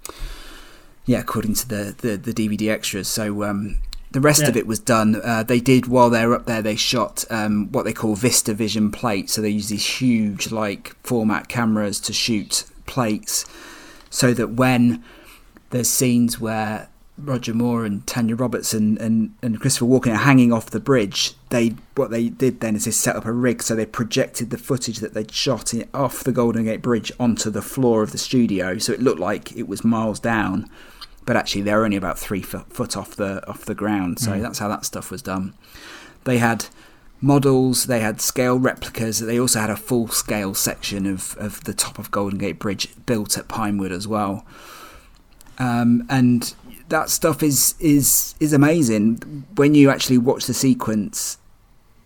[1.09, 3.09] yeah, according to the, the, the DVD extras.
[3.09, 3.79] So um,
[4.11, 4.49] the rest yeah.
[4.49, 5.21] of it was done.
[5.23, 6.63] Uh, they did while they were up there.
[6.63, 9.35] They shot um, what they call Vista Vision plates.
[9.35, 13.45] So they use these huge like format cameras to shoot plates,
[14.11, 15.05] so that when
[15.71, 20.53] there's scenes where Roger Moore and Tanya Roberts and, and, and Christopher Walken are hanging
[20.53, 23.75] off the bridge, they what they did then is they set up a rig, so
[23.75, 28.03] they projected the footage that they'd shot off the Golden Gate Bridge onto the floor
[28.03, 30.71] of the studio, so it looked like it was miles down,
[31.29, 34.19] but actually they're only about three foot, off the off the ground.
[34.19, 34.41] So Mm.
[34.41, 35.53] that's how that stuff was done.
[36.25, 36.65] They had
[37.21, 41.75] models, they had scale replicas, they also had a full scale section of, of the
[41.75, 44.47] top of Golden Gate Bridge built at Pinewood as well.
[45.59, 46.55] Um, and
[46.89, 49.45] that stuff is is is amazing.
[49.57, 51.37] When you actually watch the sequence,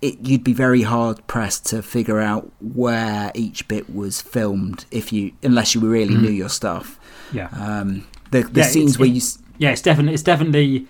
[0.00, 5.12] it you'd be very hard pressed to figure out where each bit was filmed if
[5.12, 6.22] you unless you really Mhm.
[6.22, 6.98] knew your stuff.
[7.32, 7.48] Yeah.
[7.50, 10.86] Um, the the Yeah, scenes where it- you s- yeah, it's definitely it's definitely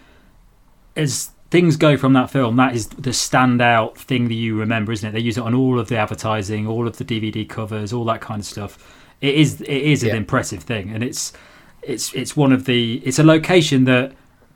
[0.97, 2.57] as things go from that film.
[2.57, 5.13] That is the standout thing that you remember, isn't it?
[5.13, 8.21] They use it on all of the advertising, all of the DVD covers, all that
[8.21, 8.79] kind of stuff.
[9.21, 10.11] It is it is Yeah.
[10.13, 11.33] an impressive thing, and it's
[11.83, 14.13] it's it's one of the it's a location that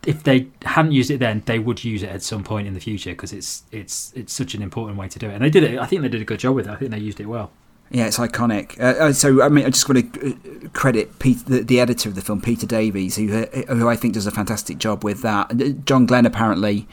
[0.07, 2.81] if they hadn't used it then, they would use it at some point in the
[2.81, 5.35] future because it's it's it's such an important way to do it.
[5.35, 5.79] And they did it.
[5.79, 6.71] I think they did a good job with it.
[6.71, 7.51] I think they used it well.
[7.91, 8.79] Yeah, it's iconic.
[8.81, 12.09] Uh, uh, so, I mean, I just want to uh, credit Pete, the, the editor
[12.09, 15.23] of the film, Peter Davies, who uh, who I think does a fantastic job with
[15.23, 15.85] that.
[15.85, 16.89] John Glenn apparently,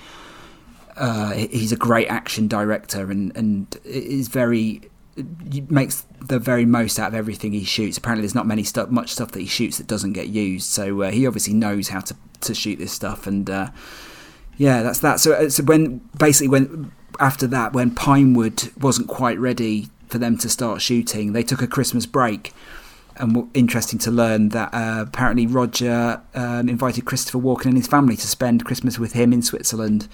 [0.95, 4.81] uh, he's a great action director and and is very
[5.69, 7.97] makes the very most out of everything he shoots.
[7.97, 10.67] Apparently, there's not many stuff, much stuff that he shoots that doesn't get used.
[10.67, 13.25] So uh, he obviously knows how to to shoot this stuff.
[13.25, 13.49] And
[14.57, 15.19] yeah, that's that.
[15.19, 20.47] So, so when basically when after that, when Pinewood wasn't quite ready for them to
[20.49, 22.53] start shooting, they took a Christmas break.
[23.17, 28.15] And interesting to learn that uh, apparently Roger um, invited Christopher Walken and his family
[28.15, 30.07] to spend Christmas with him in Switzerland.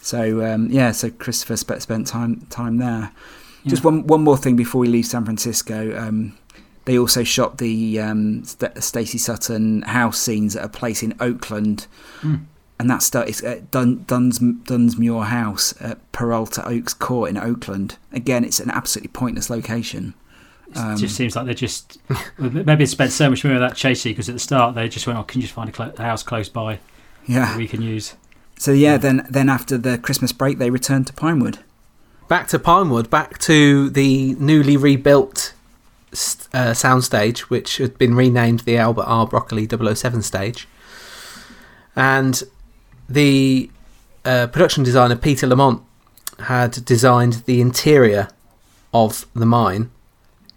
[0.00, 3.12] So um, yeah, so Christopher sp- spent time time there.
[3.66, 5.96] Just one one more thing before we leave San Francisco.
[5.96, 6.36] Um,
[6.86, 11.86] they also shot the um, St- Stacey Sutton house scenes at a place in Oakland,
[12.22, 12.46] Mm.
[12.82, 17.96] And that stuff is at Dun- Duns Dunsmuir House at Peralta Oaks Court in Oakland.
[18.12, 20.14] Again, it's an absolutely pointless location.
[20.70, 21.98] It Um, just seems like they just
[22.38, 24.74] maybe they spent so much money on that chasey because at the start.
[24.74, 26.80] They just went, "Oh, can you just find a, clo- a house close by
[27.26, 27.46] Yeah.
[27.46, 28.14] that we can use?"
[28.58, 31.58] So yeah, then then after the Christmas break, they returned to Pinewood.
[32.28, 35.52] Back to Pinewood, back to the newly rebuilt
[36.12, 39.26] s- uh, soundstage, which had been renamed the Albert R.
[39.26, 40.66] Broccoli 007 stage.
[41.94, 42.42] And
[43.12, 43.70] the
[44.24, 45.82] uh, production designer Peter Lamont
[46.40, 48.28] had designed the interior
[48.94, 49.90] of the mine,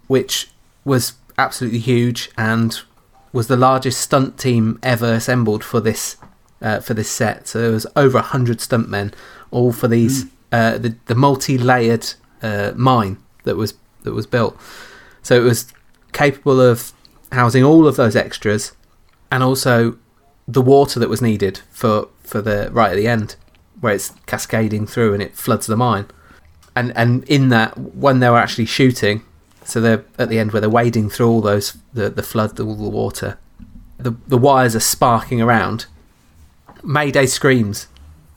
[0.06, 0.50] which
[0.84, 2.80] was absolutely huge and
[3.32, 6.16] was the largest stunt team ever assembled for this
[6.62, 7.46] uh, for this set.
[7.46, 9.12] So there was over a hundred stuntmen,
[9.50, 14.58] all for these uh, the the multi-layered uh, mine that was that was built.
[15.22, 15.72] So it was
[16.12, 16.92] capable of
[17.32, 18.72] housing all of those extras,
[19.30, 19.98] and also
[20.48, 23.36] the water that was needed for for the right at the end,
[23.80, 26.06] where it's cascading through and it floods the mine.
[26.74, 29.22] And and in that, when they were actually shooting,
[29.64, 32.74] so they're at the end where they're wading through all those the the flood, all
[32.74, 33.38] the water,
[33.98, 35.86] the the wires are sparking around.
[36.82, 37.88] Mayday screams,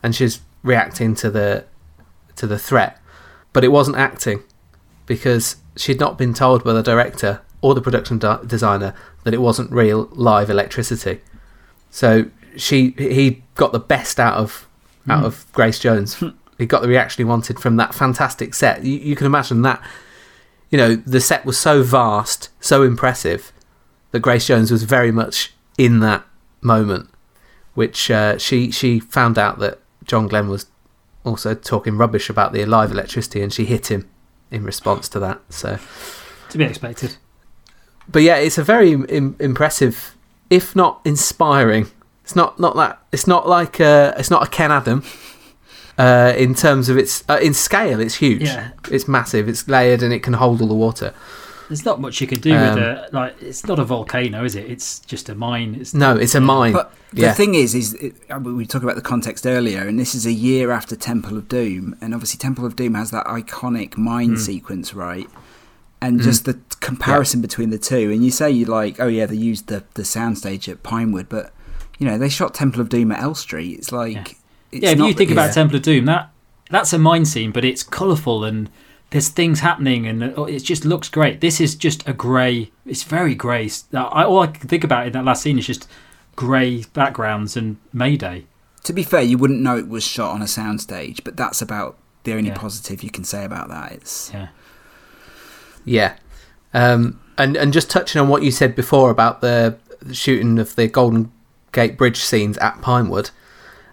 [0.02, 1.66] and she's reacting to the
[2.36, 2.99] to the threat,
[3.53, 4.44] but it wasn't acting
[5.06, 8.94] because she'd not been told by the director or the production di- designer
[9.24, 11.20] that it wasn't real live electricity.
[11.90, 12.26] So
[12.56, 14.68] she he got the best out of
[15.10, 15.26] out Mm.
[15.28, 16.24] of Grace Jones.
[16.58, 18.84] he got the reaction he wanted from that fantastic set.
[18.84, 19.82] You, you can imagine that.
[20.70, 23.52] You know, the set was so vast, so impressive
[24.12, 26.24] that Grace Jones was very much in that
[26.62, 27.10] moment,
[27.74, 30.68] which uh, she she found out that John Glenn was
[31.24, 34.08] also talking rubbish about the live electricity, and she hit him
[34.52, 35.40] in response to that.
[35.50, 35.80] So,
[36.50, 37.18] To be expected.
[38.08, 40.16] but yeah, it's a very Im- impressive,
[40.50, 41.88] if not inspiring.
[42.30, 42.99] It's not not that.
[43.11, 45.03] It's not like uh, it's not a Ken Adam.
[45.97, 48.43] Uh, in terms of its uh, in scale, it's huge.
[48.43, 48.69] Yeah.
[48.91, 49.49] It's massive.
[49.49, 51.11] It's layered and it can hold all the water.
[51.69, 53.14] There's not much you can do Um, with it.
[53.14, 54.69] Like, it's not a volcano, is it?
[54.69, 55.76] It's just a mine.
[55.80, 56.73] It's No, it's a mine.
[56.73, 60.26] But the thing is, is it, we talked about the context earlier, and this is
[60.27, 64.35] a year after Temple of Doom, and obviously Temple of Doom has that iconic mine
[64.35, 64.39] Mm.
[64.39, 65.27] sequence, right?
[65.99, 69.35] And just the comparison between the two, and you say you like, oh yeah, they
[69.35, 71.51] used the the soundstage at Pinewood, but
[72.00, 73.70] you know they shot Temple of Doom at Elstree.
[73.70, 74.22] It's like, Yeah.
[74.72, 75.52] it's yeah, if not you think the- about yeah.
[75.54, 76.32] Temple of Doom, that
[76.72, 78.70] that's a mine scene, but it's colourful and
[79.12, 81.42] there's things happening and it just looks great.
[81.42, 82.72] This is just a grey.
[82.86, 83.70] It's very grey.
[83.94, 85.88] I, all I can think about in that last scene is just
[86.36, 88.46] grey backgrounds and Mayday.
[88.84, 91.98] To be fair, you wouldn't know it was shot on a soundstage, but that's about
[92.24, 92.56] the only Yeah.
[92.58, 93.92] positive you can say about that.
[93.94, 94.48] It's Yeah,
[95.86, 96.14] Yeah,
[96.74, 99.78] um, and and just touching on what you said before about the
[100.12, 101.32] shooting of the Golden
[101.72, 103.32] Gate Bridge scenes at Pinewood,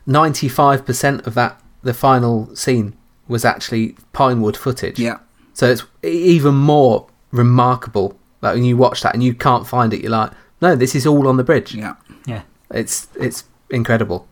[0.07, 2.97] 95% of that, the final scene,
[3.29, 4.99] was actually Pinewood footage.
[4.99, 5.19] Yeah.
[5.53, 8.19] So it's even more remarkable.
[8.43, 11.07] Like when you watch that and you can't find it, you're like, no, this is
[11.07, 11.75] all on the bridge.
[11.75, 11.97] Yeah.
[12.27, 12.43] Yeah.
[12.71, 14.27] It's it's incredible.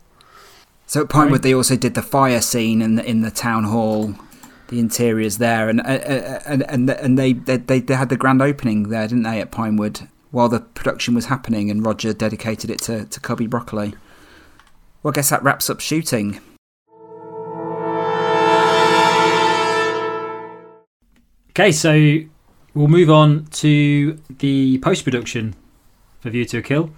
[0.86, 4.14] So at Pinewood, they also did the fire scene in the in the town hall,
[4.68, 8.16] the interiors there, and uh, uh, and and and they they they they had the
[8.16, 12.70] grand opening there, didn't they, at Pinewood, while the production was happening, and Roger dedicated
[12.70, 13.94] it to to Cubby Broccoli.
[15.02, 16.40] Well, I guess that wraps up shooting.
[21.50, 22.18] Okay, so
[22.74, 25.54] we'll move on to the post production
[26.20, 26.90] for View to a Kill.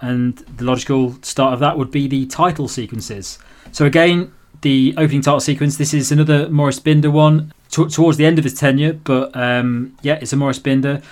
[0.00, 3.38] And the logical start of that would be the title sequences.
[3.70, 8.26] So, again, the opening title sequence, this is another Maurice Binder one t- towards the
[8.26, 11.02] end of his tenure, but um, yeah, it's a Maurice Binder.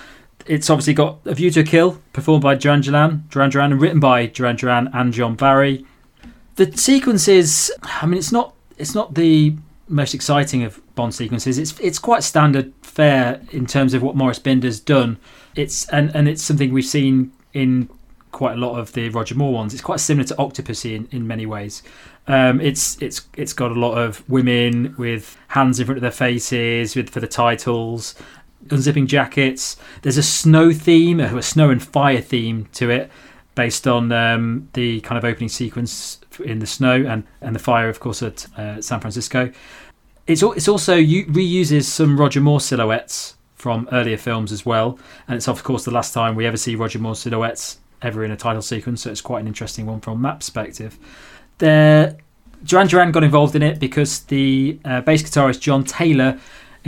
[0.49, 3.79] It's obviously got A View to a Kill, performed by Duran Duran, Duran Duran, and
[3.79, 5.85] written by Duran Duran and John Barry.
[6.55, 9.55] The sequence is, I mean, it's not it's not the
[9.87, 11.59] most exciting of Bond sequences.
[11.59, 15.19] It's it's quite standard fare in terms of what Maurice Binder's done.
[15.55, 17.87] It's and and it's something we've seen in
[18.31, 19.73] quite a lot of the Roger Moore ones.
[19.73, 21.83] It's quite similar to Octopussy in, in many ways.
[22.27, 26.11] Um, it's it's it's got a lot of women with hands in front of their
[26.11, 28.15] faces with for the titles,
[28.67, 29.77] unzipping jackets.
[30.01, 33.11] There's a snow theme, a snow and fire theme to it,
[33.55, 37.89] based on um, the kind of opening sequence in the snow and, and the fire,
[37.89, 39.51] of course, at uh, San Francisco.
[40.27, 45.47] It's it's also reuses some Roger Moore silhouettes from earlier films as well, and it's
[45.47, 48.61] of course the last time we ever see Roger Moore silhouettes ever in a title
[48.61, 50.97] sequence, so it's quite an interesting one from that perspective.
[51.57, 52.15] There,
[52.63, 56.39] Duran Duran got involved in it because the uh, bass guitarist John Taylor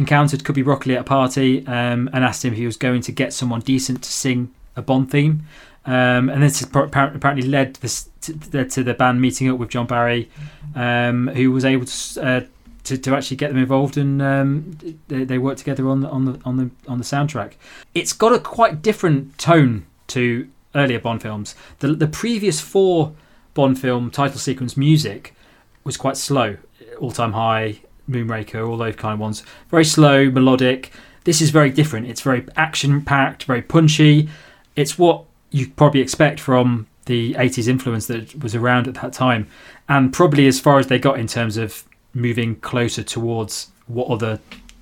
[0.01, 3.11] encountered Cubby Broccoli at a party um, and asked him if he was going to
[3.11, 5.43] get someone decent to sing a Bond theme.
[5.85, 9.57] Um, and this appar- appar- apparently led this to, to, to the band meeting up
[9.57, 10.29] with John Barry,
[10.75, 12.41] um, who was able to, uh,
[12.83, 16.25] to to actually get them involved, and um, they, they worked together on the on
[16.25, 17.53] the on the on the soundtrack.
[17.95, 21.55] It's got a quite different tone to earlier Bond films.
[21.79, 23.13] The the previous four
[23.53, 25.33] Bond film title sequence music
[25.83, 26.57] was quite slow,
[26.99, 29.43] all time high, Moonraker, all those kind of ones.
[29.69, 30.91] Very slow, melodic.
[31.23, 32.07] This is very different.
[32.07, 34.29] It's very action packed, very punchy.
[34.75, 39.47] It's what you probably expect from the 80s influence that was around at that time,
[39.89, 41.83] and probably as far as they got in terms of
[42.13, 44.39] moving closer towards what other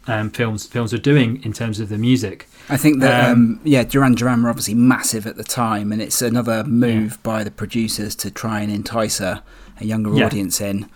[0.08, 2.48] um, films films are doing in terms of the music.
[2.70, 6.02] I think that Um, um, yeah, Duran Duran were obviously massive at the time, and
[6.02, 9.44] it's another move by the producers to try and entice a,
[9.80, 10.26] a younger Yeah.
[10.26, 10.88] audience in.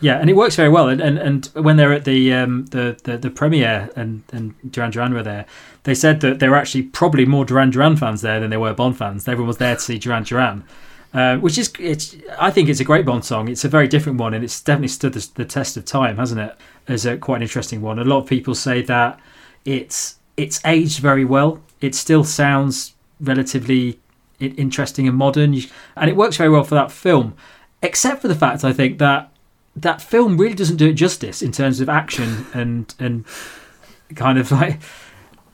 [0.00, 0.88] Yeah, and it works very well.
[0.88, 4.90] And and, and when they're at the, um, the the the premiere and and Duran
[4.90, 5.46] Duran were there,
[5.84, 8.74] they said that there were actually probably more Duran Duran fans there than there were
[8.74, 9.26] Bond fans.
[9.26, 10.64] Everyone was there to see Duran Duran,
[11.14, 12.16] uh, which is it's.
[12.38, 13.48] I think it's a great Bond song.
[13.48, 16.40] It's a very different one, and it's definitely stood the, the test of time, hasn't
[16.40, 16.56] it?
[16.88, 17.98] As a quite an interesting one.
[17.98, 19.18] A lot of people say that
[19.64, 21.62] it's it's aged very well.
[21.80, 23.98] It still sounds relatively
[24.38, 25.54] interesting and modern,
[25.96, 27.34] and it works very well for that film.
[27.82, 29.30] Except for the fact, I think that
[29.76, 33.24] that film really doesn't do it justice in terms of action and and
[34.14, 34.80] kind of like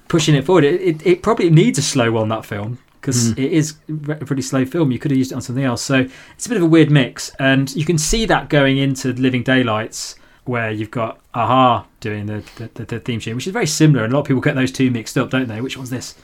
[0.08, 0.64] pushing it forward.
[0.64, 3.38] It, it, it probably needs a slow one that film because Mm.
[3.44, 3.74] it is
[4.08, 4.92] a pretty slow film.
[4.92, 5.82] You could have used it on something else.
[5.82, 9.12] So it's a bit of a weird mix, and you can see that going into
[9.14, 13.52] Living Daylights, where you've got a-ha doing the the, the, the theme tune, which is
[13.52, 15.60] very similar, and a lot of people get those two mixed up, don't they?
[15.60, 16.14] Which one's this?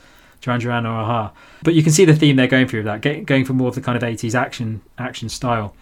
[0.40, 1.32] Duran Duran or a-ha?
[1.64, 3.74] But you can see the theme they're going through with that, going for more of
[3.74, 5.74] the kind of 80s action action style.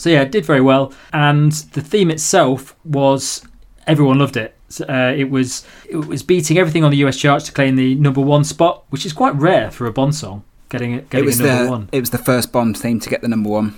[0.00, 3.46] So yeah, it did very well, and the theme itself was
[3.86, 4.56] everyone loved it.
[4.88, 8.20] Uh, it was it was beating everything on the US charts to claim the number
[8.20, 10.42] one spot, which is quite rare for a Bond song.
[10.70, 11.88] Getting it, It was a number the one.
[11.92, 13.74] it was the first Bond theme to get the number one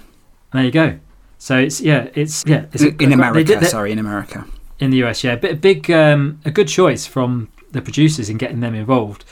[0.53, 0.99] There you go.
[1.39, 3.45] So it's yeah, it's yeah, it's in, a- in they America.
[3.45, 4.45] did that- sorry, in America.
[4.79, 8.37] in the US, yeah, but a big, um, a good choice from the producers in
[8.37, 9.25] getting them involved.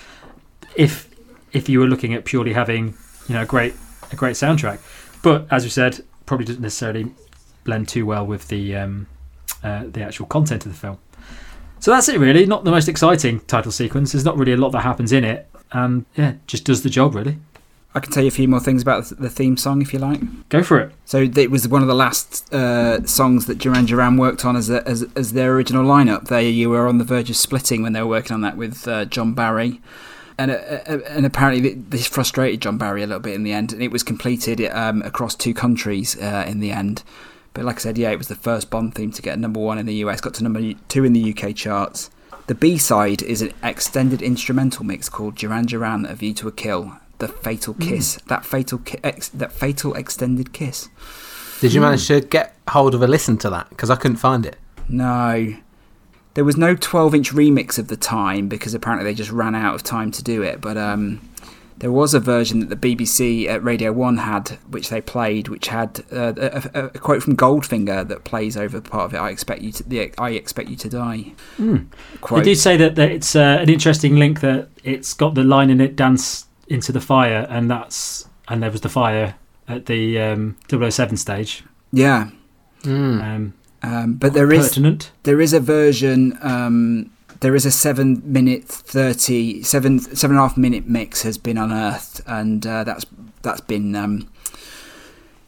[0.74, 1.08] If
[1.52, 2.94] if you were looking at purely having
[3.28, 3.74] you know a great
[4.12, 4.78] a great soundtrack,
[5.22, 7.11] but as we said, probably doesn't necessarily
[7.65, 9.09] blend too well with the um,
[9.65, 10.97] uh, the actual content of the film.
[11.81, 12.47] So that's it, really.
[12.47, 14.12] Not the most exciting title sequence.
[14.12, 17.16] There's not really a lot that happens in it, and yeah, just does the job
[17.16, 17.39] really.
[17.97, 20.20] I can tell you a few more things about the theme song if you like.
[20.51, 20.93] Go for it.
[21.05, 24.70] So it was one of the last uh, songs that Duran Duran worked on as,
[24.70, 26.28] a, as as their original lineup.
[26.28, 28.86] They you were on the verge of splitting when they were working on that with
[28.86, 29.81] uh, John Barry,
[30.40, 33.72] and uh, uh, and apparently this frustrated John Barry a little bit in the end.
[33.72, 37.02] And it was completed um, across two countries uh, in the end.
[37.52, 39.78] But like I said, yeah, it was the first Bond theme to get number one
[39.78, 40.20] in the US.
[40.20, 42.10] Got to number two in the UK charts.
[42.46, 46.52] The B side is an extended instrumental mix called Duran Duran: A View to a
[46.52, 46.96] Kill.
[47.18, 50.88] the fatal kiss, that fatal ki- ex- that fatal extended kiss.
[51.60, 53.68] Did you manage to get hold of a listen to that?
[53.68, 54.56] Because I couldn't find it.
[54.88, 55.54] No.
[56.35, 59.74] There was no 12 inch remix of the time because apparently they just ran out
[59.74, 60.61] of time to do it.
[60.61, 61.20] But um,
[61.81, 65.69] there was a version that the BBC at Radio 1 had, which they played, which
[65.69, 69.19] had uh, a, a, a quote from Goldfinger that plays over part of it.
[69.19, 71.32] I expect you to, the, I expect you to die.
[71.59, 71.86] Mm.
[72.20, 72.44] Quote.
[72.44, 75.70] They do say that, that it's uh, an interesting link that it's got the line
[75.70, 79.36] in it dance into the fire, and that's and there was the fire
[79.66, 81.65] at the um, 007 stage.
[81.93, 82.31] Yeah.
[82.82, 83.23] Mm.
[83.23, 85.11] Um, Um, but there is pertinent.
[85.23, 86.36] there is a version.
[86.43, 91.39] Um, there is a seven minute thirty seven seven and a half minute mix has
[91.39, 93.07] been unearthed, and uh, that's
[93.43, 94.28] that's been um,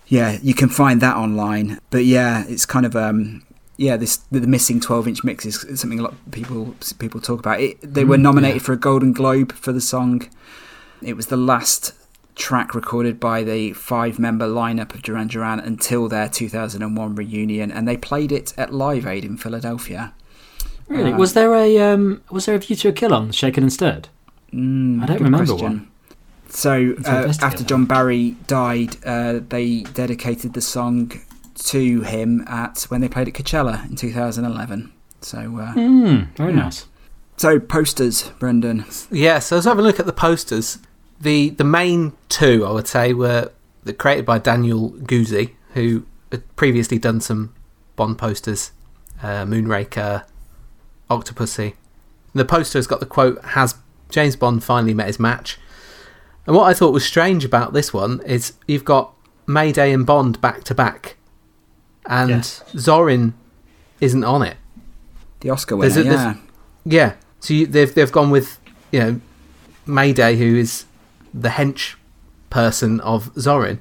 [0.07, 1.79] yeah you can find that online.
[1.91, 3.43] But yeah, it's kind of um,
[3.77, 7.21] yeah this the, the missing twelve inch mix is something a lot of people people
[7.21, 7.61] talk about.
[7.61, 8.67] It, they were Mm, nominated yeah.
[8.67, 10.29] for a Golden Globe for the song.
[11.03, 11.93] It was the last
[12.35, 17.87] track recorded by the five member lineup of Duran Duran until their 2001 reunion, and
[17.87, 20.15] they played it at Live Aid in Philadelphia.
[20.89, 21.13] Really?
[21.13, 23.73] Uh, was there a um, was there a View to a Kill on Shaken and
[23.73, 24.09] Stirred?
[24.53, 25.89] Mm, I don't good remember one.
[26.49, 27.65] So uh, after.
[27.65, 31.13] John Barry died, uh, they dedicated the song
[31.65, 34.93] to him at when they played at Coachella in 2011.
[35.23, 36.59] So, uh, Mm, very Yeah.
[36.65, 36.87] nice.
[37.39, 38.85] so posters, Brendan.
[39.11, 40.79] Yeah, so let's have a look at the posters.
[41.23, 43.51] The the main two, I would say, were
[43.99, 47.55] created by Daniel Goozee, who had previously done some
[47.97, 48.73] Bond posters,
[49.23, 50.25] uh, Moonraker,
[51.11, 51.75] Octopussy.
[52.33, 53.77] And the poster has got the quote, "Has
[54.11, 55.59] James Bond finally met his match?"
[56.47, 59.13] And what I thought was strange about this one is you've got
[59.47, 61.17] Mayday and Bond back to back,
[62.07, 62.65] and Yes.
[62.75, 63.35] Zorin
[64.01, 64.57] isn't on it.
[65.41, 66.35] The Oscar winner, a- yeah.
[66.85, 68.59] Yeah, so you, they've they've gone with
[68.91, 69.21] you know
[69.87, 70.85] Mayday, who is
[71.33, 71.95] the hench
[72.51, 73.79] person of Zorin,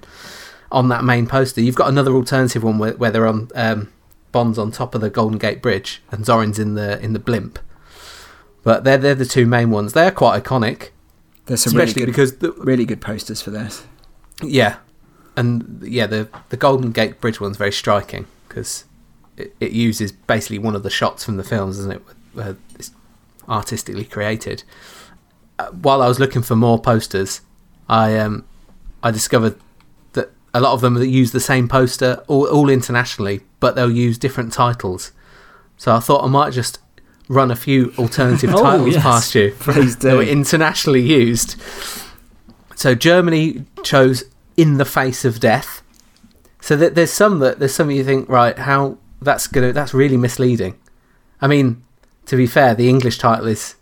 [0.72, 1.62] on that main poster.
[1.62, 3.92] You've got another alternative one where, where they're on um,
[4.32, 7.60] Bond's on top of the Golden Gate Bridge and Zorin's in the in the blimp.
[8.64, 9.94] But they're they're the two main ones.
[9.94, 10.90] They're quite iconic,
[11.46, 13.84] There's some really especially good, because the, really good posters for this.
[14.42, 14.78] yeah,
[15.36, 18.86] and yeah, the the Golden Gate Bridge one's very striking because
[19.38, 22.02] it, it uses basically one of the shots from the films, isn't it?
[22.34, 22.92] Where it's
[23.50, 24.64] artistically created.
[25.70, 27.42] While I was looking for more posters,
[27.90, 28.46] I um
[29.04, 29.56] I discovered
[30.14, 34.18] that a lot of them use the same poster, all, all internationally, but they'll use
[34.18, 35.12] different titles.
[35.78, 36.80] So I thought I might just
[37.28, 39.04] run a few alternative Oh, titles yes.
[39.04, 41.56] past you Please that were internationally used.
[42.76, 44.24] So Germany chose
[44.58, 45.82] "In the Face of Death."
[46.60, 50.18] So that there's some that there's some you think right how that's gonna that's really
[50.18, 50.76] misleading.
[51.42, 51.82] I mean,
[52.28, 53.76] to be fair, the English title is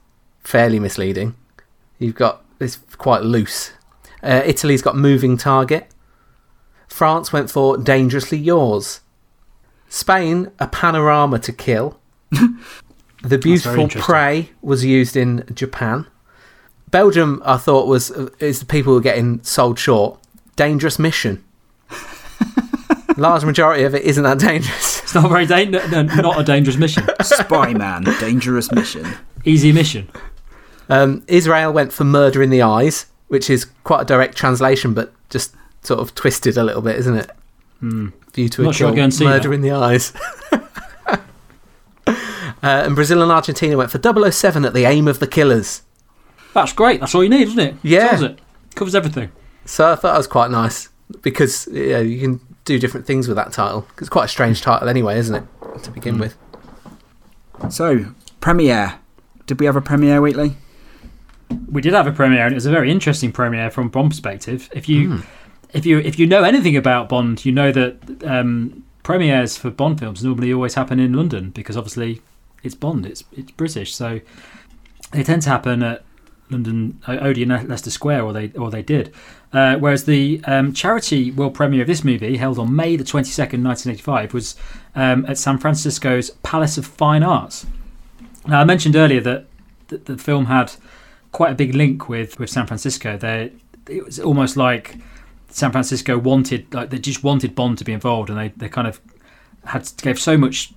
[0.43, 1.35] fairly misleading.
[1.99, 3.71] You've got it's quite loose.
[4.23, 5.87] Uh, Italy's got "Moving Target."
[6.87, 9.01] France went for "Dangerously Yours."
[9.87, 11.99] Spain, "A Panorama to Kill."
[13.21, 16.07] The beautiful prey was used in Japan.
[16.89, 20.19] Belgium, I thought was is the people who are getting sold short.
[20.55, 21.43] Dangerous mission.
[23.17, 25.01] Large majority of it isn't that dangerous.
[25.03, 27.03] It's not very da- no, no, not a dangerous mission.
[27.21, 29.05] Spy Man, dangerous mission.
[29.43, 30.07] Easy mission.
[30.89, 35.13] Um, Israel went for murder in the eyes, which is quite a direct translation, but
[35.29, 37.29] just sort of twisted a little bit, isn't it?
[37.79, 38.07] Hmm.
[38.33, 39.55] View to a Not sure kill, go and see murder that.
[39.55, 40.13] in the eyes.
[41.07, 42.15] uh,
[42.61, 45.83] and Brazil and Argentina went for 007 at the aim of the killers.
[46.53, 46.99] That's great.
[46.99, 47.75] That's all you need, isn't it?
[47.83, 48.09] Yeah.
[48.09, 48.39] Covers it.
[48.75, 49.31] Covers everything.
[49.65, 50.89] So I thought that was quite nice
[51.21, 53.87] because yeah, you can do different things with that title.
[53.99, 55.43] It's quite a strange title anyway, isn't it?
[55.83, 56.19] To begin Mm.
[56.21, 56.37] with.
[57.71, 58.05] So,
[58.41, 58.95] premiere.
[59.45, 60.55] Did we have a premiere weekly?
[61.71, 64.69] We did have a premiere, and it was a very interesting premiere from Bond perspective.
[64.73, 65.19] If you, Hmm.
[65.73, 69.99] if you, if you know anything about Bond, you know that um, premieres for Bond
[69.99, 72.21] films normally always happen in London because obviously
[72.63, 74.19] it's Bond, it's it's British, so
[75.11, 76.03] they tend to happen at
[76.51, 79.13] London uh, Odeon Leicester Square, or they or they did.
[79.53, 83.29] Uh, whereas the um, charity world premiere of this movie, held on May the twenty
[83.31, 84.55] second, nineteen eighty five, was
[84.95, 87.65] um, at San Francisco's Palace of Fine Arts.
[88.47, 89.45] Now, I mentioned earlier that
[89.87, 90.73] the, the film had
[91.31, 93.17] quite a big link with, with San Francisco.
[93.87, 94.95] It was almost like
[95.49, 98.87] San Francisco wanted like they just wanted Bond to be involved, and they, they kind
[98.87, 99.01] of
[99.65, 100.73] had gave so much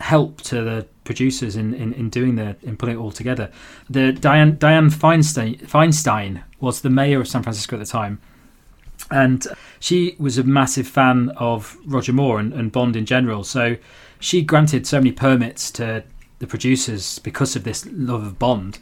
[0.00, 3.50] help to the producers in, in, in doing the in putting it all together.
[3.88, 8.20] The Dianne Dianne Feinstein Feinstein was the mayor of San Francisco at the time.
[9.10, 9.46] And
[9.78, 13.44] she was a massive fan of Roger Moore and, and Bond in general.
[13.44, 13.76] So
[14.18, 16.02] she granted so many permits to
[16.40, 18.78] the producers because of this love of Bond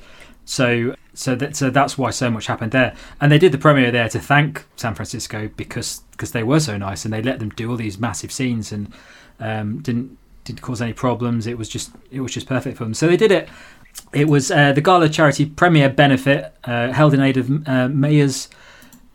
[0.47, 2.95] So so that so that's why so much happened there.
[3.21, 6.79] And they did the premiere there to thank San Francisco because because they were so
[6.79, 8.93] nice and they let them do all these massive scenes and
[9.41, 11.47] um, didn't didn't cause any problems.
[11.47, 12.95] It was just it was just perfect for them.
[12.95, 13.49] So they did it.
[14.13, 18.49] It was uh, the Gala charity premiere benefit uh, held in aid of uh, Mayor's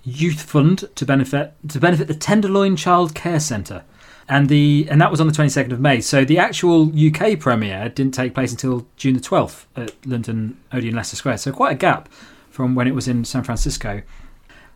[0.03, 3.83] Youth Fund to benefit to benefit the Tenderloin Child Care Centre
[4.31, 5.99] and the and that was on the 22nd of May.
[5.99, 10.95] So the actual UK premiere didn't take place until June the 12th at London Odeon
[10.95, 11.37] Leicester Square.
[11.39, 12.07] So quite a gap
[12.49, 14.01] from when it was in San Francisco.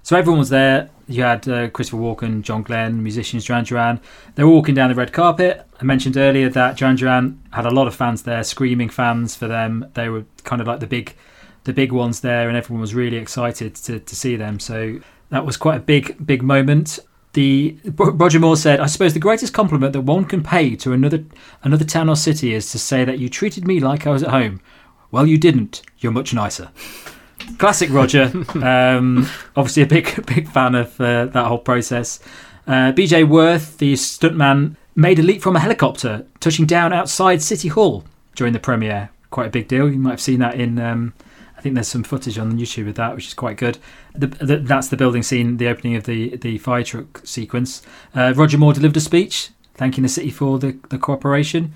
[0.03, 0.89] So everyone was there.
[1.07, 4.01] You had uh, Christopher Walken, John Glenn, musicians Duran Duran.
[4.35, 5.65] They were walking down the red carpet.
[5.79, 9.47] I mentioned earlier that Duran Duran had a lot of fans there, screaming fans for
[9.47, 9.89] them.
[9.93, 11.15] They were kind of like the big,
[11.63, 14.59] the big ones there, and everyone was really excited to, to see them.
[14.59, 14.99] So
[15.29, 16.99] that was quite a big, big moment
[17.35, 21.25] the Roger Moore said, "I suppose the greatest compliment that one can pay to another
[21.63, 24.29] another town or city is to say that you treated me like I was at
[24.29, 24.61] home.
[25.11, 25.81] Well, you didn't.
[25.99, 26.69] You're much nicer."
[27.57, 28.31] Classic Roger.
[28.63, 32.19] um, obviously, a big big fan of uh, that whole process.
[32.65, 37.67] Uh, BJ Worth, the stuntman, made a leap from a helicopter, touching down outside City
[37.67, 38.05] Hall
[38.35, 39.09] during the premiere.
[39.29, 39.91] Quite a big deal.
[39.91, 41.13] You might have seen that in um,
[41.65, 43.79] think there's some footage on YouTube of that, which is quite good.
[44.13, 47.81] The, the, that's the building scene, the opening of the the fire truck sequence.
[48.13, 51.73] Uh, Roger Moore delivered a speech thanking the city for the, the cooperation.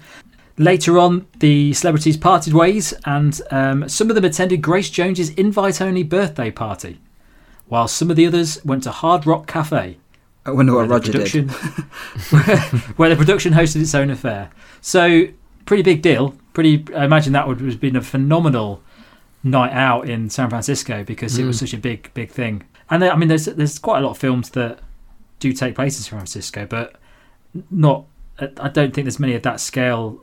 [0.59, 6.03] Later on, the celebrities parted ways, and um, some of them attended Grace Jones's invite-only
[6.03, 6.99] birthday party,
[7.67, 9.97] while some of the others went to Hard Rock Cafe.
[10.45, 11.49] I wonder what Roger did.
[12.95, 14.51] where the production hosted its own affair.
[14.81, 15.29] So,
[15.65, 16.35] pretty big deal.
[16.53, 16.85] Pretty.
[16.95, 18.83] I imagine that would have been a phenomenal
[19.43, 21.39] night out in San Francisco because mm.
[21.39, 21.61] it was mm.
[21.61, 22.63] such a big, big thing.
[22.89, 24.79] And there, I mean, there's there's quite a lot of films that
[25.39, 26.95] do take place in San Francisco, but
[27.69, 28.05] not.
[28.39, 30.21] I don't think there's many of that scale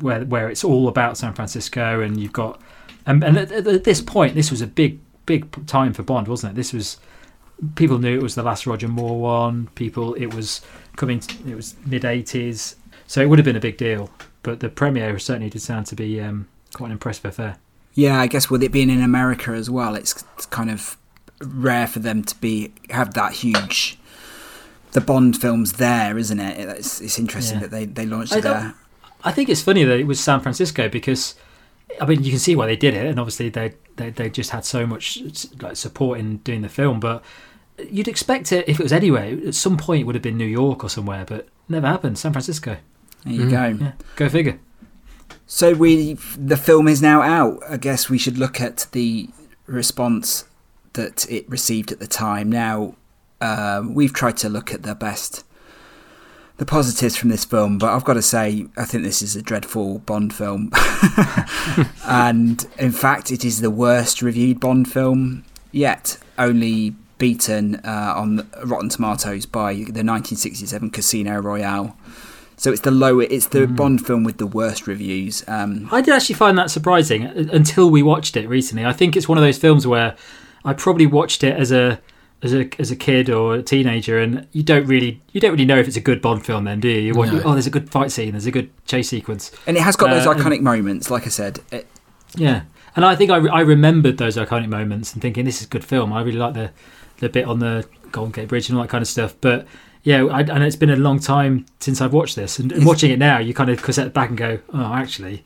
[0.00, 2.60] where where it's all about San Francisco and you've got.
[3.04, 6.52] And, and at, at this point, this was a big, big time for Bond, wasn't
[6.52, 6.56] it?
[6.56, 6.98] This was
[7.74, 9.68] people knew it was the last Roger Moore one.
[9.74, 10.60] People, it was
[10.96, 11.20] coming.
[11.20, 12.76] To, It was mid '80s,
[13.06, 14.10] so it would have been a big deal.
[14.42, 17.58] But the premiere certainly did sound to be um, quite an impressive affair.
[17.94, 20.96] Yeah, I guess with it being in America as well, it's, it's kind of
[21.40, 23.98] rare for them to be have that huge
[24.92, 26.68] the Bond films there, isn't it?
[26.68, 27.66] It's, it's interesting yeah.
[27.66, 28.74] that they, they launched it there.
[29.24, 31.34] I think it's funny that it was San Francisco because,
[32.00, 34.50] I mean, you can see why they did it, and obviously they they, they just
[34.50, 35.18] had so much
[35.60, 37.00] like support in doing the film.
[37.00, 37.24] But
[37.90, 39.38] you'd expect it if it was anywhere.
[39.46, 42.18] At some point, it would have been New York or somewhere, but never happened.
[42.18, 42.76] San Francisco.
[43.24, 43.50] There you mm.
[43.50, 43.84] go.
[43.84, 44.58] Yeah, go figure.
[45.54, 47.62] So we the film is now out.
[47.68, 49.28] I guess we should look at the
[49.66, 50.46] response
[50.94, 52.50] that it received at the time.
[52.50, 52.94] Now
[53.38, 55.44] uh, we've tried to look at the best,
[56.56, 59.42] the positives from this film, but I've got to say I think this is a
[59.42, 60.70] dreadful Bond film,
[62.06, 66.16] and in fact it is the worst reviewed Bond film yet.
[66.38, 71.94] Only beaten uh, on Rotten Tomatoes by the 1967 Casino Royale.
[72.62, 73.74] So it's the lower, it's the mm.
[73.74, 75.42] Bond film with the worst reviews.
[75.48, 78.86] Um, I did actually find that surprising until we watched it recently.
[78.86, 80.14] I think it's one of those films where
[80.64, 82.00] I probably watched it as a
[82.40, 85.64] as a as a kid or a teenager, and you don't really you don't really
[85.64, 86.62] know if it's a good Bond film.
[86.62, 87.00] Then do you?
[87.00, 87.42] you watch, no.
[87.44, 88.30] Oh, there's a good fight scene.
[88.30, 91.10] There's a good chase sequence, and it has got those uh, iconic and, moments.
[91.10, 91.88] Like I said, it,
[92.36, 92.62] yeah.
[92.94, 95.84] And I think I, I remembered those iconic moments and thinking this is a good
[95.84, 96.12] film.
[96.12, 96.70] I really like the
[97.18, 99.34] the bit on the Golden Gate Bridge and all that kind of stuff.
[99.40, 99.66] But
[100.04, 103.10] yeah, I, and it's been a long time since I've watched this, and, and watching
[103.10, 105.44] it now, you kind of step back and go, "Oh, actually,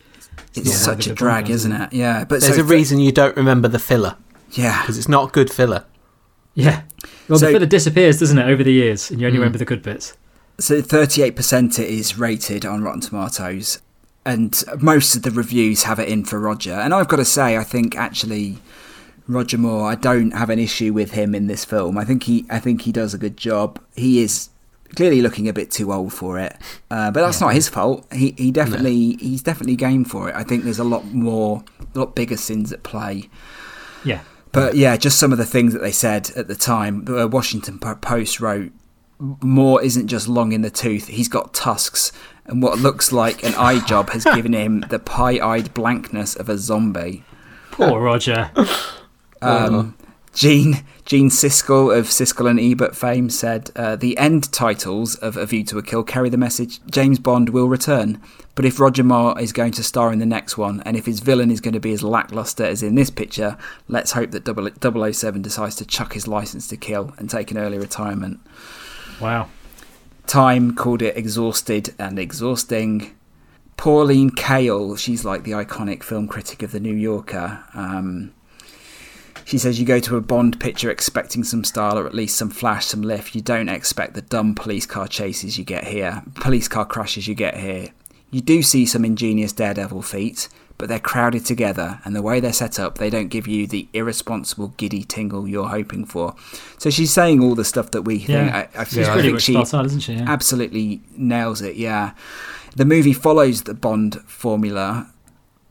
[0.55, 1.93] it's, it's such a drag, isn't it?
[1.93, 4.17] Yeah, but there's so a reason you don't remember the filler.
[4.53, 5.85] Yeah, because it's not good filler.
[6.55, 6.83] Yeah,
[7.29, 9.41] well, so, the filler disappears, doesn't it, over the years, and you only mm.
[9.41, 10.17] remember the good bits.
[10.59, 13.83] So, thirty-eight percent it is rated on Rotten Tomatoes,
[14.25, 16.73] and most of the reviews have it in for Roger.
[16.73, 18.57] And I've got to say, I think actually
[19.29, 21.99] Roger Moore, I don't have an issue with him in this film.
[21.99, 23.81] I think he, I think he does a good job.
[23.97, 24.51] He is
[24.95, 26.57] clearly looking a bit too old for it,
[26.91, 27.49] uh, but that's yeah.
[27.49, 28.07] not his fault.
[28.13, 29.17] He, he definitely, no.
[29.19, 30.37] he's definitely game for it.
[30.37, 33.29] I think there's a lot more, a lot bigger sins at play.
[34.05, 34.21] Yeah.
[34.53, 37.05] But yeah, just some of the things that they said at the time.
[37.05, 38.73] The Washington Post wrote,
[39.19, 42.11] "Moore isn't just long in the tooth; he's got tusks."
[42.47, 46.57] And what looks like an eye job has given him the pie-eyed blankness of a
[46.57, 47.25] zombie.
[47.73, 48.51] Poor Roger.
[49.43, 49.97] Um,
[50.37, 55.47] Gene Gene Siskel of Siskel and Ebert fame said uh, the end titles of A
[55.47, 58.21] View to a Kill carry the message James Bond will return.
[58.55, 61.21] But if Roger Moore is going to star in the next one, and if his
[61.21, 63.57] villain is going to be as lackluster as in this picture,
[63.89, 64.47] let's hope that
[65.15, 68.41] 007 decides to chuck his license to kill and take an early retirement.
[69.21, 69.49] Wow.
[70.27, 73.15] Time called it exhausted and exhausting.
[73.77, 77.63] Pauline Kael, she's like the iconic film critic of the New Yorker.
[77.75, 78.33] Um,
[79.47, 82.51] she says you go to a Bond picture expecting some style or at least some
[82.51, 83.37] flash, some lift.
[83.37, 87.35] You don't expect the dumb police car chases you get here, police car crashes you
[87.37, 87.91] get here.
[88.33, 90.49] You do see some ingenious daredevil feats,
[90.79, 93.87] but they're crowded together, and the way they're set up, they don't give you the
[93.93, 96.35] irresponsible giddy tingle you're hoping for.
[96.77, 98.51] So she's saying all the stuff that we think.
[98.51, 98.69] Yeah.
[98.75, 100.15] I, I, She's I pretty think she on, isn't she?
[100.15, 100.25] Yeah.
[100.27, 101.77] absolutely nails it.
[101.77, 102.15] Yeah,
[102.75, 105.09] the movie follows the Bond formula,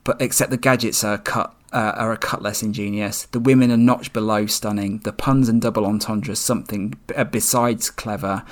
[0.06, 3.26] but except the gadgets are cut uh, are a cut less ingenious.
[3.26, 5.00] The women are notch below stunning.
[5.00, 8.44] The puns and double entendres something uh, besides clever.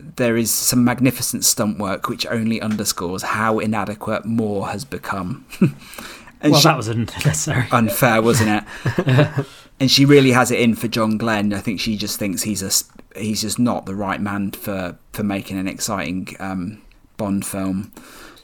[0.00, 5.44] There is some magnificent stunt work which only underscores how inadequate Moore has become.
[5.60, 7.66] and well, she- that was unnecessary.
[7.70, 8.64] unfair, wasn't
[8.96, 9.46] it?
[9.80, 11.52] and she really has it in for John Glen.
[11.52, 15.22] I think she just thinks he's a he's just not the right man for for
[15.22, 16.80] making an exciting um,
[17.18, 17.92] Bond film.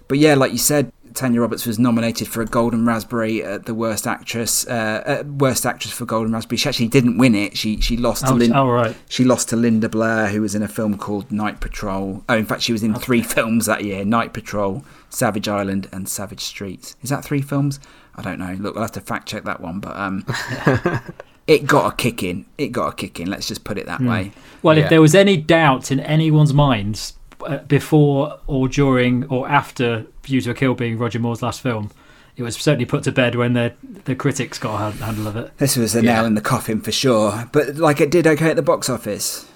[0.08, 3.74] But yeah, like you said, Tanya Roberts was nominated for a Golden Raspberry at the
[3.74, 6.56] worst actress, uh, uh, worst actress for Golden Raspberry.
[6.58, 7.56] She actually didn't win it.
[7.56, 8.96] She she lost to Oh, Lin- oh, right.
[9.08, 12.24] she lost to Linda Blair, who was in a film called Night Patrol.
[12.28, 16.08] Oh, in fact, she was in three films that year: Night Patrol, Savage Island, and
[16.08, 16.96] Savage Streets.
[17.02, 17.80] Is that three films?
[18.16, 18.56] I don't know.
[18.58, 19.80] Look, I'll have to fact check that one.
[19.80, 20.24] But um,
[21.46, 22.46] it got a kick in.
[22.58, 23.28] It got a kick in.
[23.30, 24.32] Let's just put it that way.
[24.62, 24.84] Well, Yeah.
[24.84, 27.14] if there was any doubt in anyone's minds
[27.44, 31.90] uh, before or during or after View to a Kill being Roger Moore's last film,
[32.36, 33.72] it was certainly put to bed when the
[34.04, 35.56] the critics got a handle of it.
[35.58, 36.14] This was the Yeah.
[36.16, 37.48] nail in the coffin for sure.
[37.52, 39.46] But like, it did okay at the box office.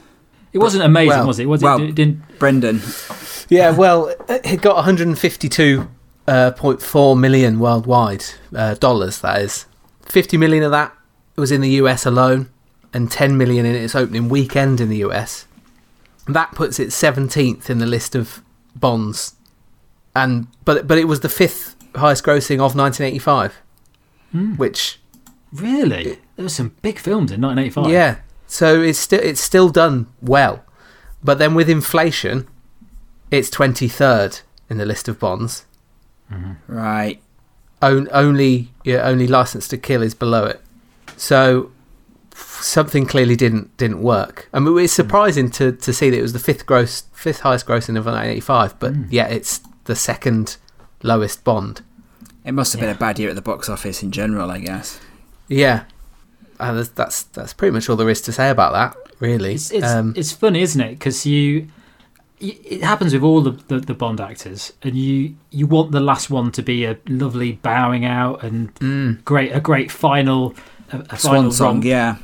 [0.52, 1.46] It wasn't amazing, Well- was it?
[1.46, 1.64] Was it?
[1.64, 2.22] well- it didn't.
[2.38, 2.80] Brendan,
[3.48, 8.24] Yeah, well, it got 152.4 million worldwide
[8.54, 9.18] uh, dollars.
[9.20, 9.66] That is
[10.06, 10.92] 50 million of that
[11.36, 12.48] was in the US alone,
[12.92, 15.46] and 10 million in its opening weekend in the US.
[16.28, 18.40] That puts it 17th in the list of
[18.76, 19.33] bonds,
[20.14, 23.54] and but but it was the fifth highest grossing of 1985,
[24.32, 24.54] Hmm.
[24.56, 25.00] which
[25.52, 26.18] Really?
[26.36, 27.92] There were some big films in 1985.
[27.92, 28.16] yeah,
[28.46, 30.64] so it's still it's still done well,
[31.22, 32.48] but then with inflation,
[33.30, 35.64] it's 23rd in the list of bonds.
[36.66, 37.20] right?
[37.82, 40.60] on, only yeah, only license to kill is below it.
[41.16, 41.70] So
[42.34, 44.48] something clearly didn't didn't work.
[44.52, 47.66] I mean, it's surprising to, to see that it was the fifth gross fifth highest
[47.66, 49.06] grossing of 1985, but Mm.
[49.10, 50.56] yeah, it's the second
[51.02, 51.82] lowest Bond.
[52.44, 52.96] It must have been Yeah.
[52.96, 55.00] a bad year at the box office in general, I guess.
[55.48, 55.84] Yeah,
[56.60, 58.96] and that's, that's that's pretty much all there is to say about that.
[59.20, 60.90] Really, It's it's, um, it's funny, isn't it?
[60.98, 61.68] Because you,
[62.40, 66.00] y it happens with all the, the, the Bond actors, and you you want the
[66.00, 70.54] last one to be a lovely bowing out and mm, great a great final
[70.92, 71.84] a, a Swan final song, romp.
[71.84, 72.16] yeah.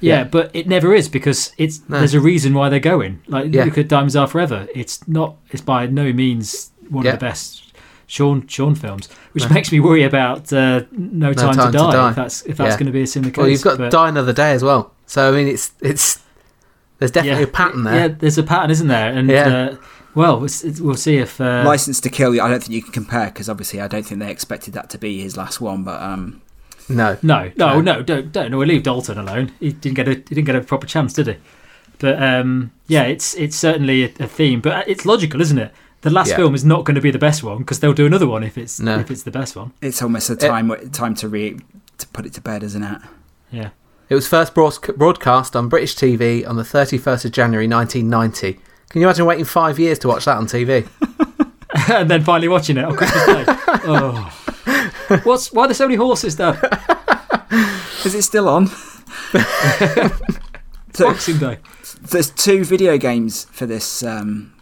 [0.00, 0.24] Yeah, Yeah.
[0.24, 1.98] but it never is because it's No.
[1.98, 3.20] there's a reason why they're going.
[3.28, 3.64] Like Yeah.
[3.64, 4.66] look at Diamonds Are Forever.
[4.74, 5.36] It's not.
[5.50, 7.12] It's by no means one Yeah.
[7.14, 7.62] of the best
[8.06, 9.50] Sean Sean films, which No.
[9.54, 12.10] makes me worry about uh, No, Time, Time to, to Die, Die.
[12.10, 12.76] If that's if that's Yeah.
[12.78, 13.38] going to be a similar case.
[13.38, 14.92] well, you've got but- Die Another Day as well.
[15.06, 16.20] So I mean, it's it's
[16.98, 17.94] there's definitely a pattern there.
[17.94, 19.12] Yeah, there's a pattern, isn't there?
[19.12, 19.48] And Yeah.
[19.72, 19.76] uh,
[20.14, 22.92] well, it's, it's, we'll see if uh, License to Kill, I don't think you can
[22.92, 25.82] compare because obviously I don't think they expected that to be his last one.
[25.84, 26.40] But um,
[26.88, 27.80] No, No, no, No.
[27.80, 28.50] no, don't, don't.
[28.50, 29.52] No, we leave Dalton alone.
[29.60, 31.36] He didn't get a, he didn't get a proper chance, did he?
[31.98, 35.72] But um, yeah, it's it's certainly a, a theme, but it's logical, isn't it?
[36.06, 36.36] The last Yeah.
[36.36, 38.56] film is not going to be the best one because they'll do another one if
[38.56, 38.98] it's No.
[39.00, 39.72] if it's the best one.
[39.82, 41.58] it's almost a It- time time to re
[41.98, 42.98] to put it to bed, isn't it?
[43.50, 43.70] Yeah,
[44.08, 48.60] It was first broadcast on British TV on the 31st of January 1990.
[48.90, 50.86] Can you imagine waiting five years to watch that on TV?
[51.92, 53.44] and then finally watching it on Christmas Day.
[53.86, 54.30] oh,
[55.24, 56.56] what's why are there so many horses though?
[58.04, 58.68] Is it still on?
[60.92, 61.58] so Boxing Day.
[62.00, 64.52] there's two video games for this um,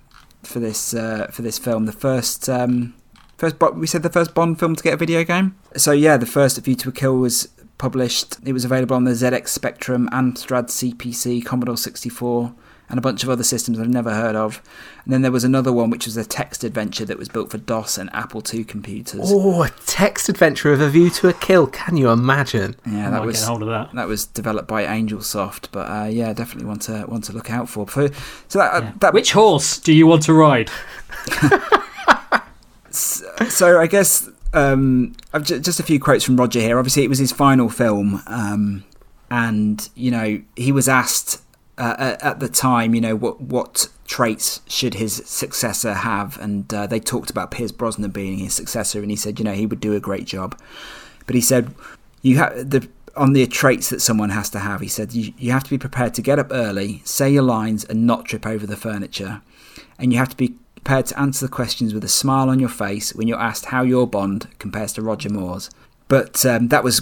[0.47, 1.87] for this uh, for this film.
[1.87, 2.95] The first um,
[3.37, 5.57] first we said the first Bond film to get a video game.
[5.77, 7.49] So yeah, the first View to a Kill was
[7.79, 8.37] published.
[8.45, 12.55] It was available on the ZX Spectrum, Amstrad CPC, Commodore 64,
[12.89, 14.61] and a bunch of other systems I've never heard of.
[15.05, 17.59] And then there was another one which was a text adventure that was built for
[17.59, 19.20] DOS and Apple II computers.
[19.24, 21.66] Oh, a text adventure of A View to a Kill.
[21.66, 22.77] Can you imagine?
[22.86, 23.93] yeah, that was hold of that.
[23.94, 27.69] that was developed by AngelSoft, but uh, yeah, definitely want to want to look out
[27.69, 27.86] for.
[27.86, 28.09] for
[28.48, 28.89] so that, Yeah.
[28.90, 30.70] uh, that Which horse do you want to ride?
[32.90, 36.78] so I guess um, I've ju- just a few quotes from Roger here.
[36.78, 38.85] Obviously, it was his final film, um,
[39.31, 41.40] and you know he was asked
[41.79, 46.87] uh, at, the time, you know, what what traits should his successor have, and uh,
[46.87, 49.81] they talked about Pierce Brosnan being his successor, and he said, you know, he would
[49.81, 50.59] do a great job,
[51.27, 51.75] but he said,
[52.23, 54.81] you have the on the traits that someone has to have.
[54.81, 57.85] He said, you, you have to be prepared to get up early, say your lines,
[57.85, 59.43] and not trip over the furniture,
[59.99, 62.69] and you have to be prepared to answer the questions with a smile on your
[62.69, 65.71] face when you're asked how your Bond compares to Roger Moore's.
[66.16, 66.97] But um, that was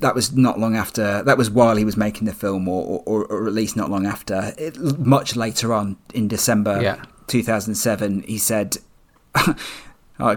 [0.00, 1.22] that was not long after.
[1.22, 4.06] That was while he was making the film, or or, or at least not long
[4.06, 4.52] after.
[4.58, 7.02] It, much later on in December Yeah.
[7.28, 8.76] 2007, he said.
[10.18, 10.28] Oh,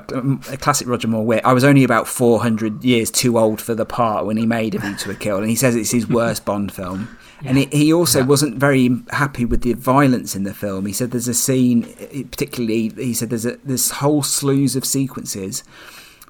[0.51, 1.45] a classic Roger Moore wit.
[1.45, 4.79] I was only about 400 years too old for the part when he made A
[4.79, 7.07] View to a Kill, and he says it's his worst Bond film.
[7.45, 8.25] And he, he also Yeah.
[8.25, 10.85] wasn't very happy with the violence in the film.
[10.85, 11.83] He said there's a scene,
[12.29, 15.63] particularly, he said there's a this whole slews of sequences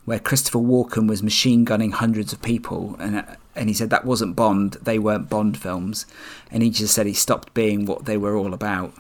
[0.10, 3.24] where Christopher Walken was machine gunning hundreds of people, and
[3.56, 4.74] and he said that wasn't Bond.
[4.82, 6.08] They weren't Bond films,
[6.50, 8.96] and he just said he stopped being what they were all about.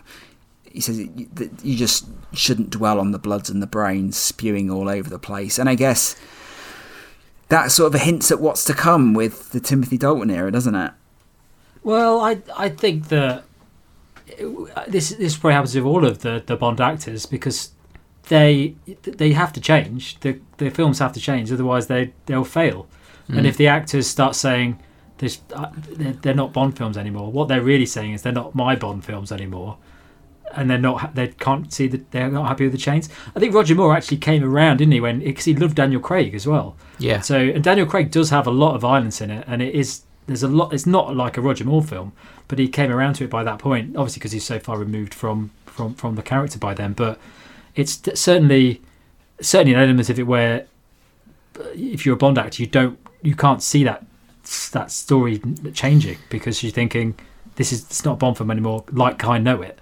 [0.71, 5.09] He says you just shouldn't dwell on the bloods and the brains spewing all over
[5.09, 6.15] the place, and I guess
[7.47, 10.91] that sort of hints at what's to come with the Timothy Dalton era, doesn't it?
[11.81, 13.45] Well, I I think that
[14.39, 17.71] uh, this this probably happens with all of the, the Bond actors because
[18.29, 20.19] they they have to change.
[20.21, 22.87] The the films have to change, otherwise they they'll fail.
[23.31, 24.79] And if the actors start saying
[25.19, 28.55] this, uh, they're, they're not Bond films anymore, what they're really saying is they're not
[28.55, 29.77] my Bond films anymore.
[30.55, 31.13] And they're not.
[31.13, 33.05] They can't see that they're not happy with the change.
[33.35, 34.99] I think Roger Moore actually came around, didn't he?
[34.99, 36.75] When because he loved Daniel Craig as well.
[36.97, 37.21] Yeah.
[37.21, 40.01] So and Daniel Craig does have a lot of violence in it, and it is
[40.25, 40.73] there's a lot.
[40.73, 42.13] It's not like a Roger Moore film,
[42.47, 43.95] but he came around to it by that point.
[43.95, 46.93] Obviously, because he's so far removed from from from the character by then.
[46.93, 47.19] But
[47.79, 48.81] it's certainly
[49.41, 50.65] certainly an element of it where
[51.59, 54.05] uh, if you're a Bond actor, you don't you can't see that
[54.71, 55.41] that story
[55.73, 57.15] changing because you're thinking
[57.55, 58.83] this is it's not a Bond film anymore.
[58.91, 59.79] Like I know it,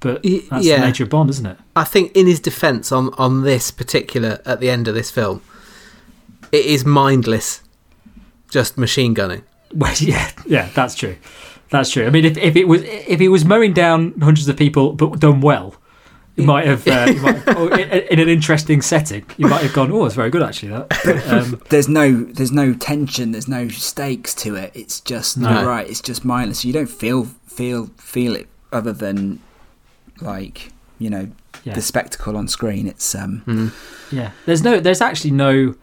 [0.00, 0.80] but that's yeah.
[0.80, 1.58] the nature of Bond, isn't it?
[1.76, 5.42] I think in his defence on on this particular at the end of this film,
[6.52, 7.62] it is mindless,
[8.50, 9.42] just machine gunning.
[9.72, 11.16] Well, yeah, yeah, that's true.
[11.68, 12.04] That's true.
[12.04, 15.20] I mean, if, if it was if he was mowing down hundreds of people but
[15.20, 15.76] done well,
[16.36, 19.72] you might have, uh, you might, or in, in an interesting setting, you might have
[19.72, 20.88] gone, "Oh, it's very good actually." That.
[21.04, 24.72] But, um, There's no there's no tension, there's no stakes to it.
[24.74, 25.50] It's just No.
[25.50, 25.88] you're right.
[25.88, 26.64] It's just mindless.
[26.64, 29.40] You don't feel feel feel it other than
[30.20, 31.30] like you know
[31.64, 32.86] yeah, the spectacle on screen.
[32.86, 33.72] It's um Mm.
[34.12, 34.30] yeah.
[34.46, 35.74] There's no, there's actually no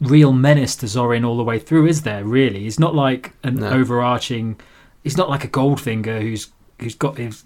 [0.00, 2.24] real menace to Zorin all the way through, is there?
[2.24, 3.68] Really, he's not like an No.
[3.70, 4.58] overarching.
[5.04, 6.48] He's not like a Goldfinger who's
[6.80, 7.44] who's got his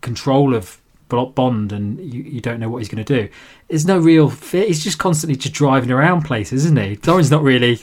[0.00, 3.28] control of Bo- Bond, and you, you don't know what he's going to do.
[3.68, 4.66] There's no real fear.
[4.66, 6.96] He's just constantly just driving around places, isn't he?
[6.96, 7.80] Zorin's not really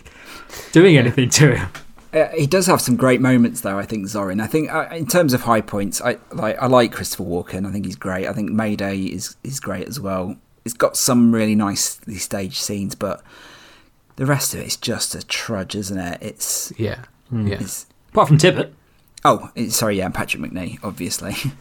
[0.72, 1.69] doing anything to him.
[2.14, 3.77] Uh, he does have some great moments, though.
[3.77, 4.41] I think Zorin.
[4.41, 7.68] I think uh, in terms of high points, I like I like Christopher Walken.
[7.68, 8.27] I think he's great.
[8.27, 10.38] I think Mayday is is great as well.
[10.64, 13.22] It's got some really nicely staged scenes, but
[14.15, 16.18] the rest of it is just a trudge, isn't it?
[16.22, 17.03] It's Yeah.
[17.31, 17.49] Mm.
[17.49, 17.57] Yeah.
[17.60, 18.72] it's Apart from Tibbett.
[19.26, 21.35] oh, sorry, yeah, Patrick Macnee, obviously.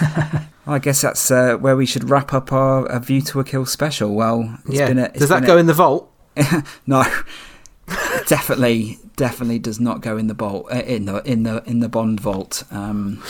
[0.66, 3.66] I guess that's uh, where we should wrap up our A View to a Kill
[3.66, 4.14] special.
[4.14, 4.88] Well, it's yeah.
[4.88, 6.10] been a, it's Does that been go a- in the vault?
[6.86, 7.04] no,
[8.26, 11.88] definitely, definitely does not go in the vault uh, in the in the in the
[11.88, 12.64] Bond vault.
[12.70, 13.22] Um,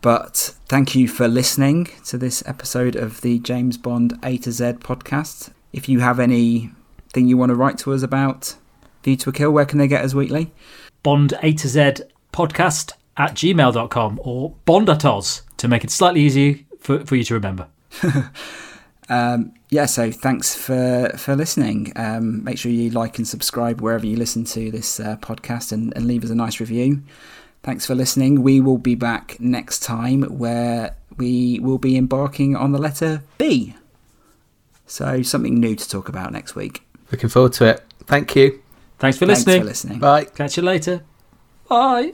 [0.00, 4.64] but thank you for listening to this episode of the James Bond A to Z
[4.80, 5.50] podcast.
[5.72, 8.56] If you have anything you want to write to us about
[9.02, 10.52] View to a Kill, where can they get us weekly?
[11.02, 11.94] Bond A to Z
[12.32, 17.68] podcast at gmail.com or Bondatos to make it slightly easier for, for you to remember.
[19.08, 21.92] Um, yeah, so thanks for for listening.
[21.96, 25.92] Um, make sure you like and subscribe wherever you listen to this uh, podcast and,
[25.94, 27.02] and leave us a nice review.
[27.62, 28.42] Thanks for listening.
[28.42, 33.76] We will be back next time where we will be embarking on the letter B.
[34.86, 36.82] So something new to talk about next week.
[37.10, 37.84] Looking forward to it.
[38.06, 38.62] Thank you.
[38.98, 39.98] Thanks for Thanks for listening.
[39.98, 40.24] Bye.
[40.24, 41.02] Catch you later.
[41.68, 42.12] Bye.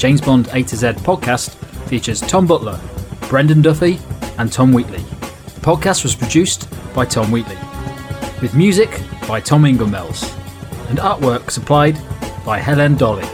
[0.00, 1.54] James Bond A to Z podcast
[1.86, 2.80] features Tom Butler,
[3.28, 3.98] Brendan Duffy,
[4.38, 5.02] and Tom Wheatley.
[5.02, 7.58] The podcast was produced by Tom Wheatley,
[8.40, 10.22] with music by Tom Ingelmells,
[10.88, 11.98] and artwork supplied
[12.46, 13.28] by Helen Dolly.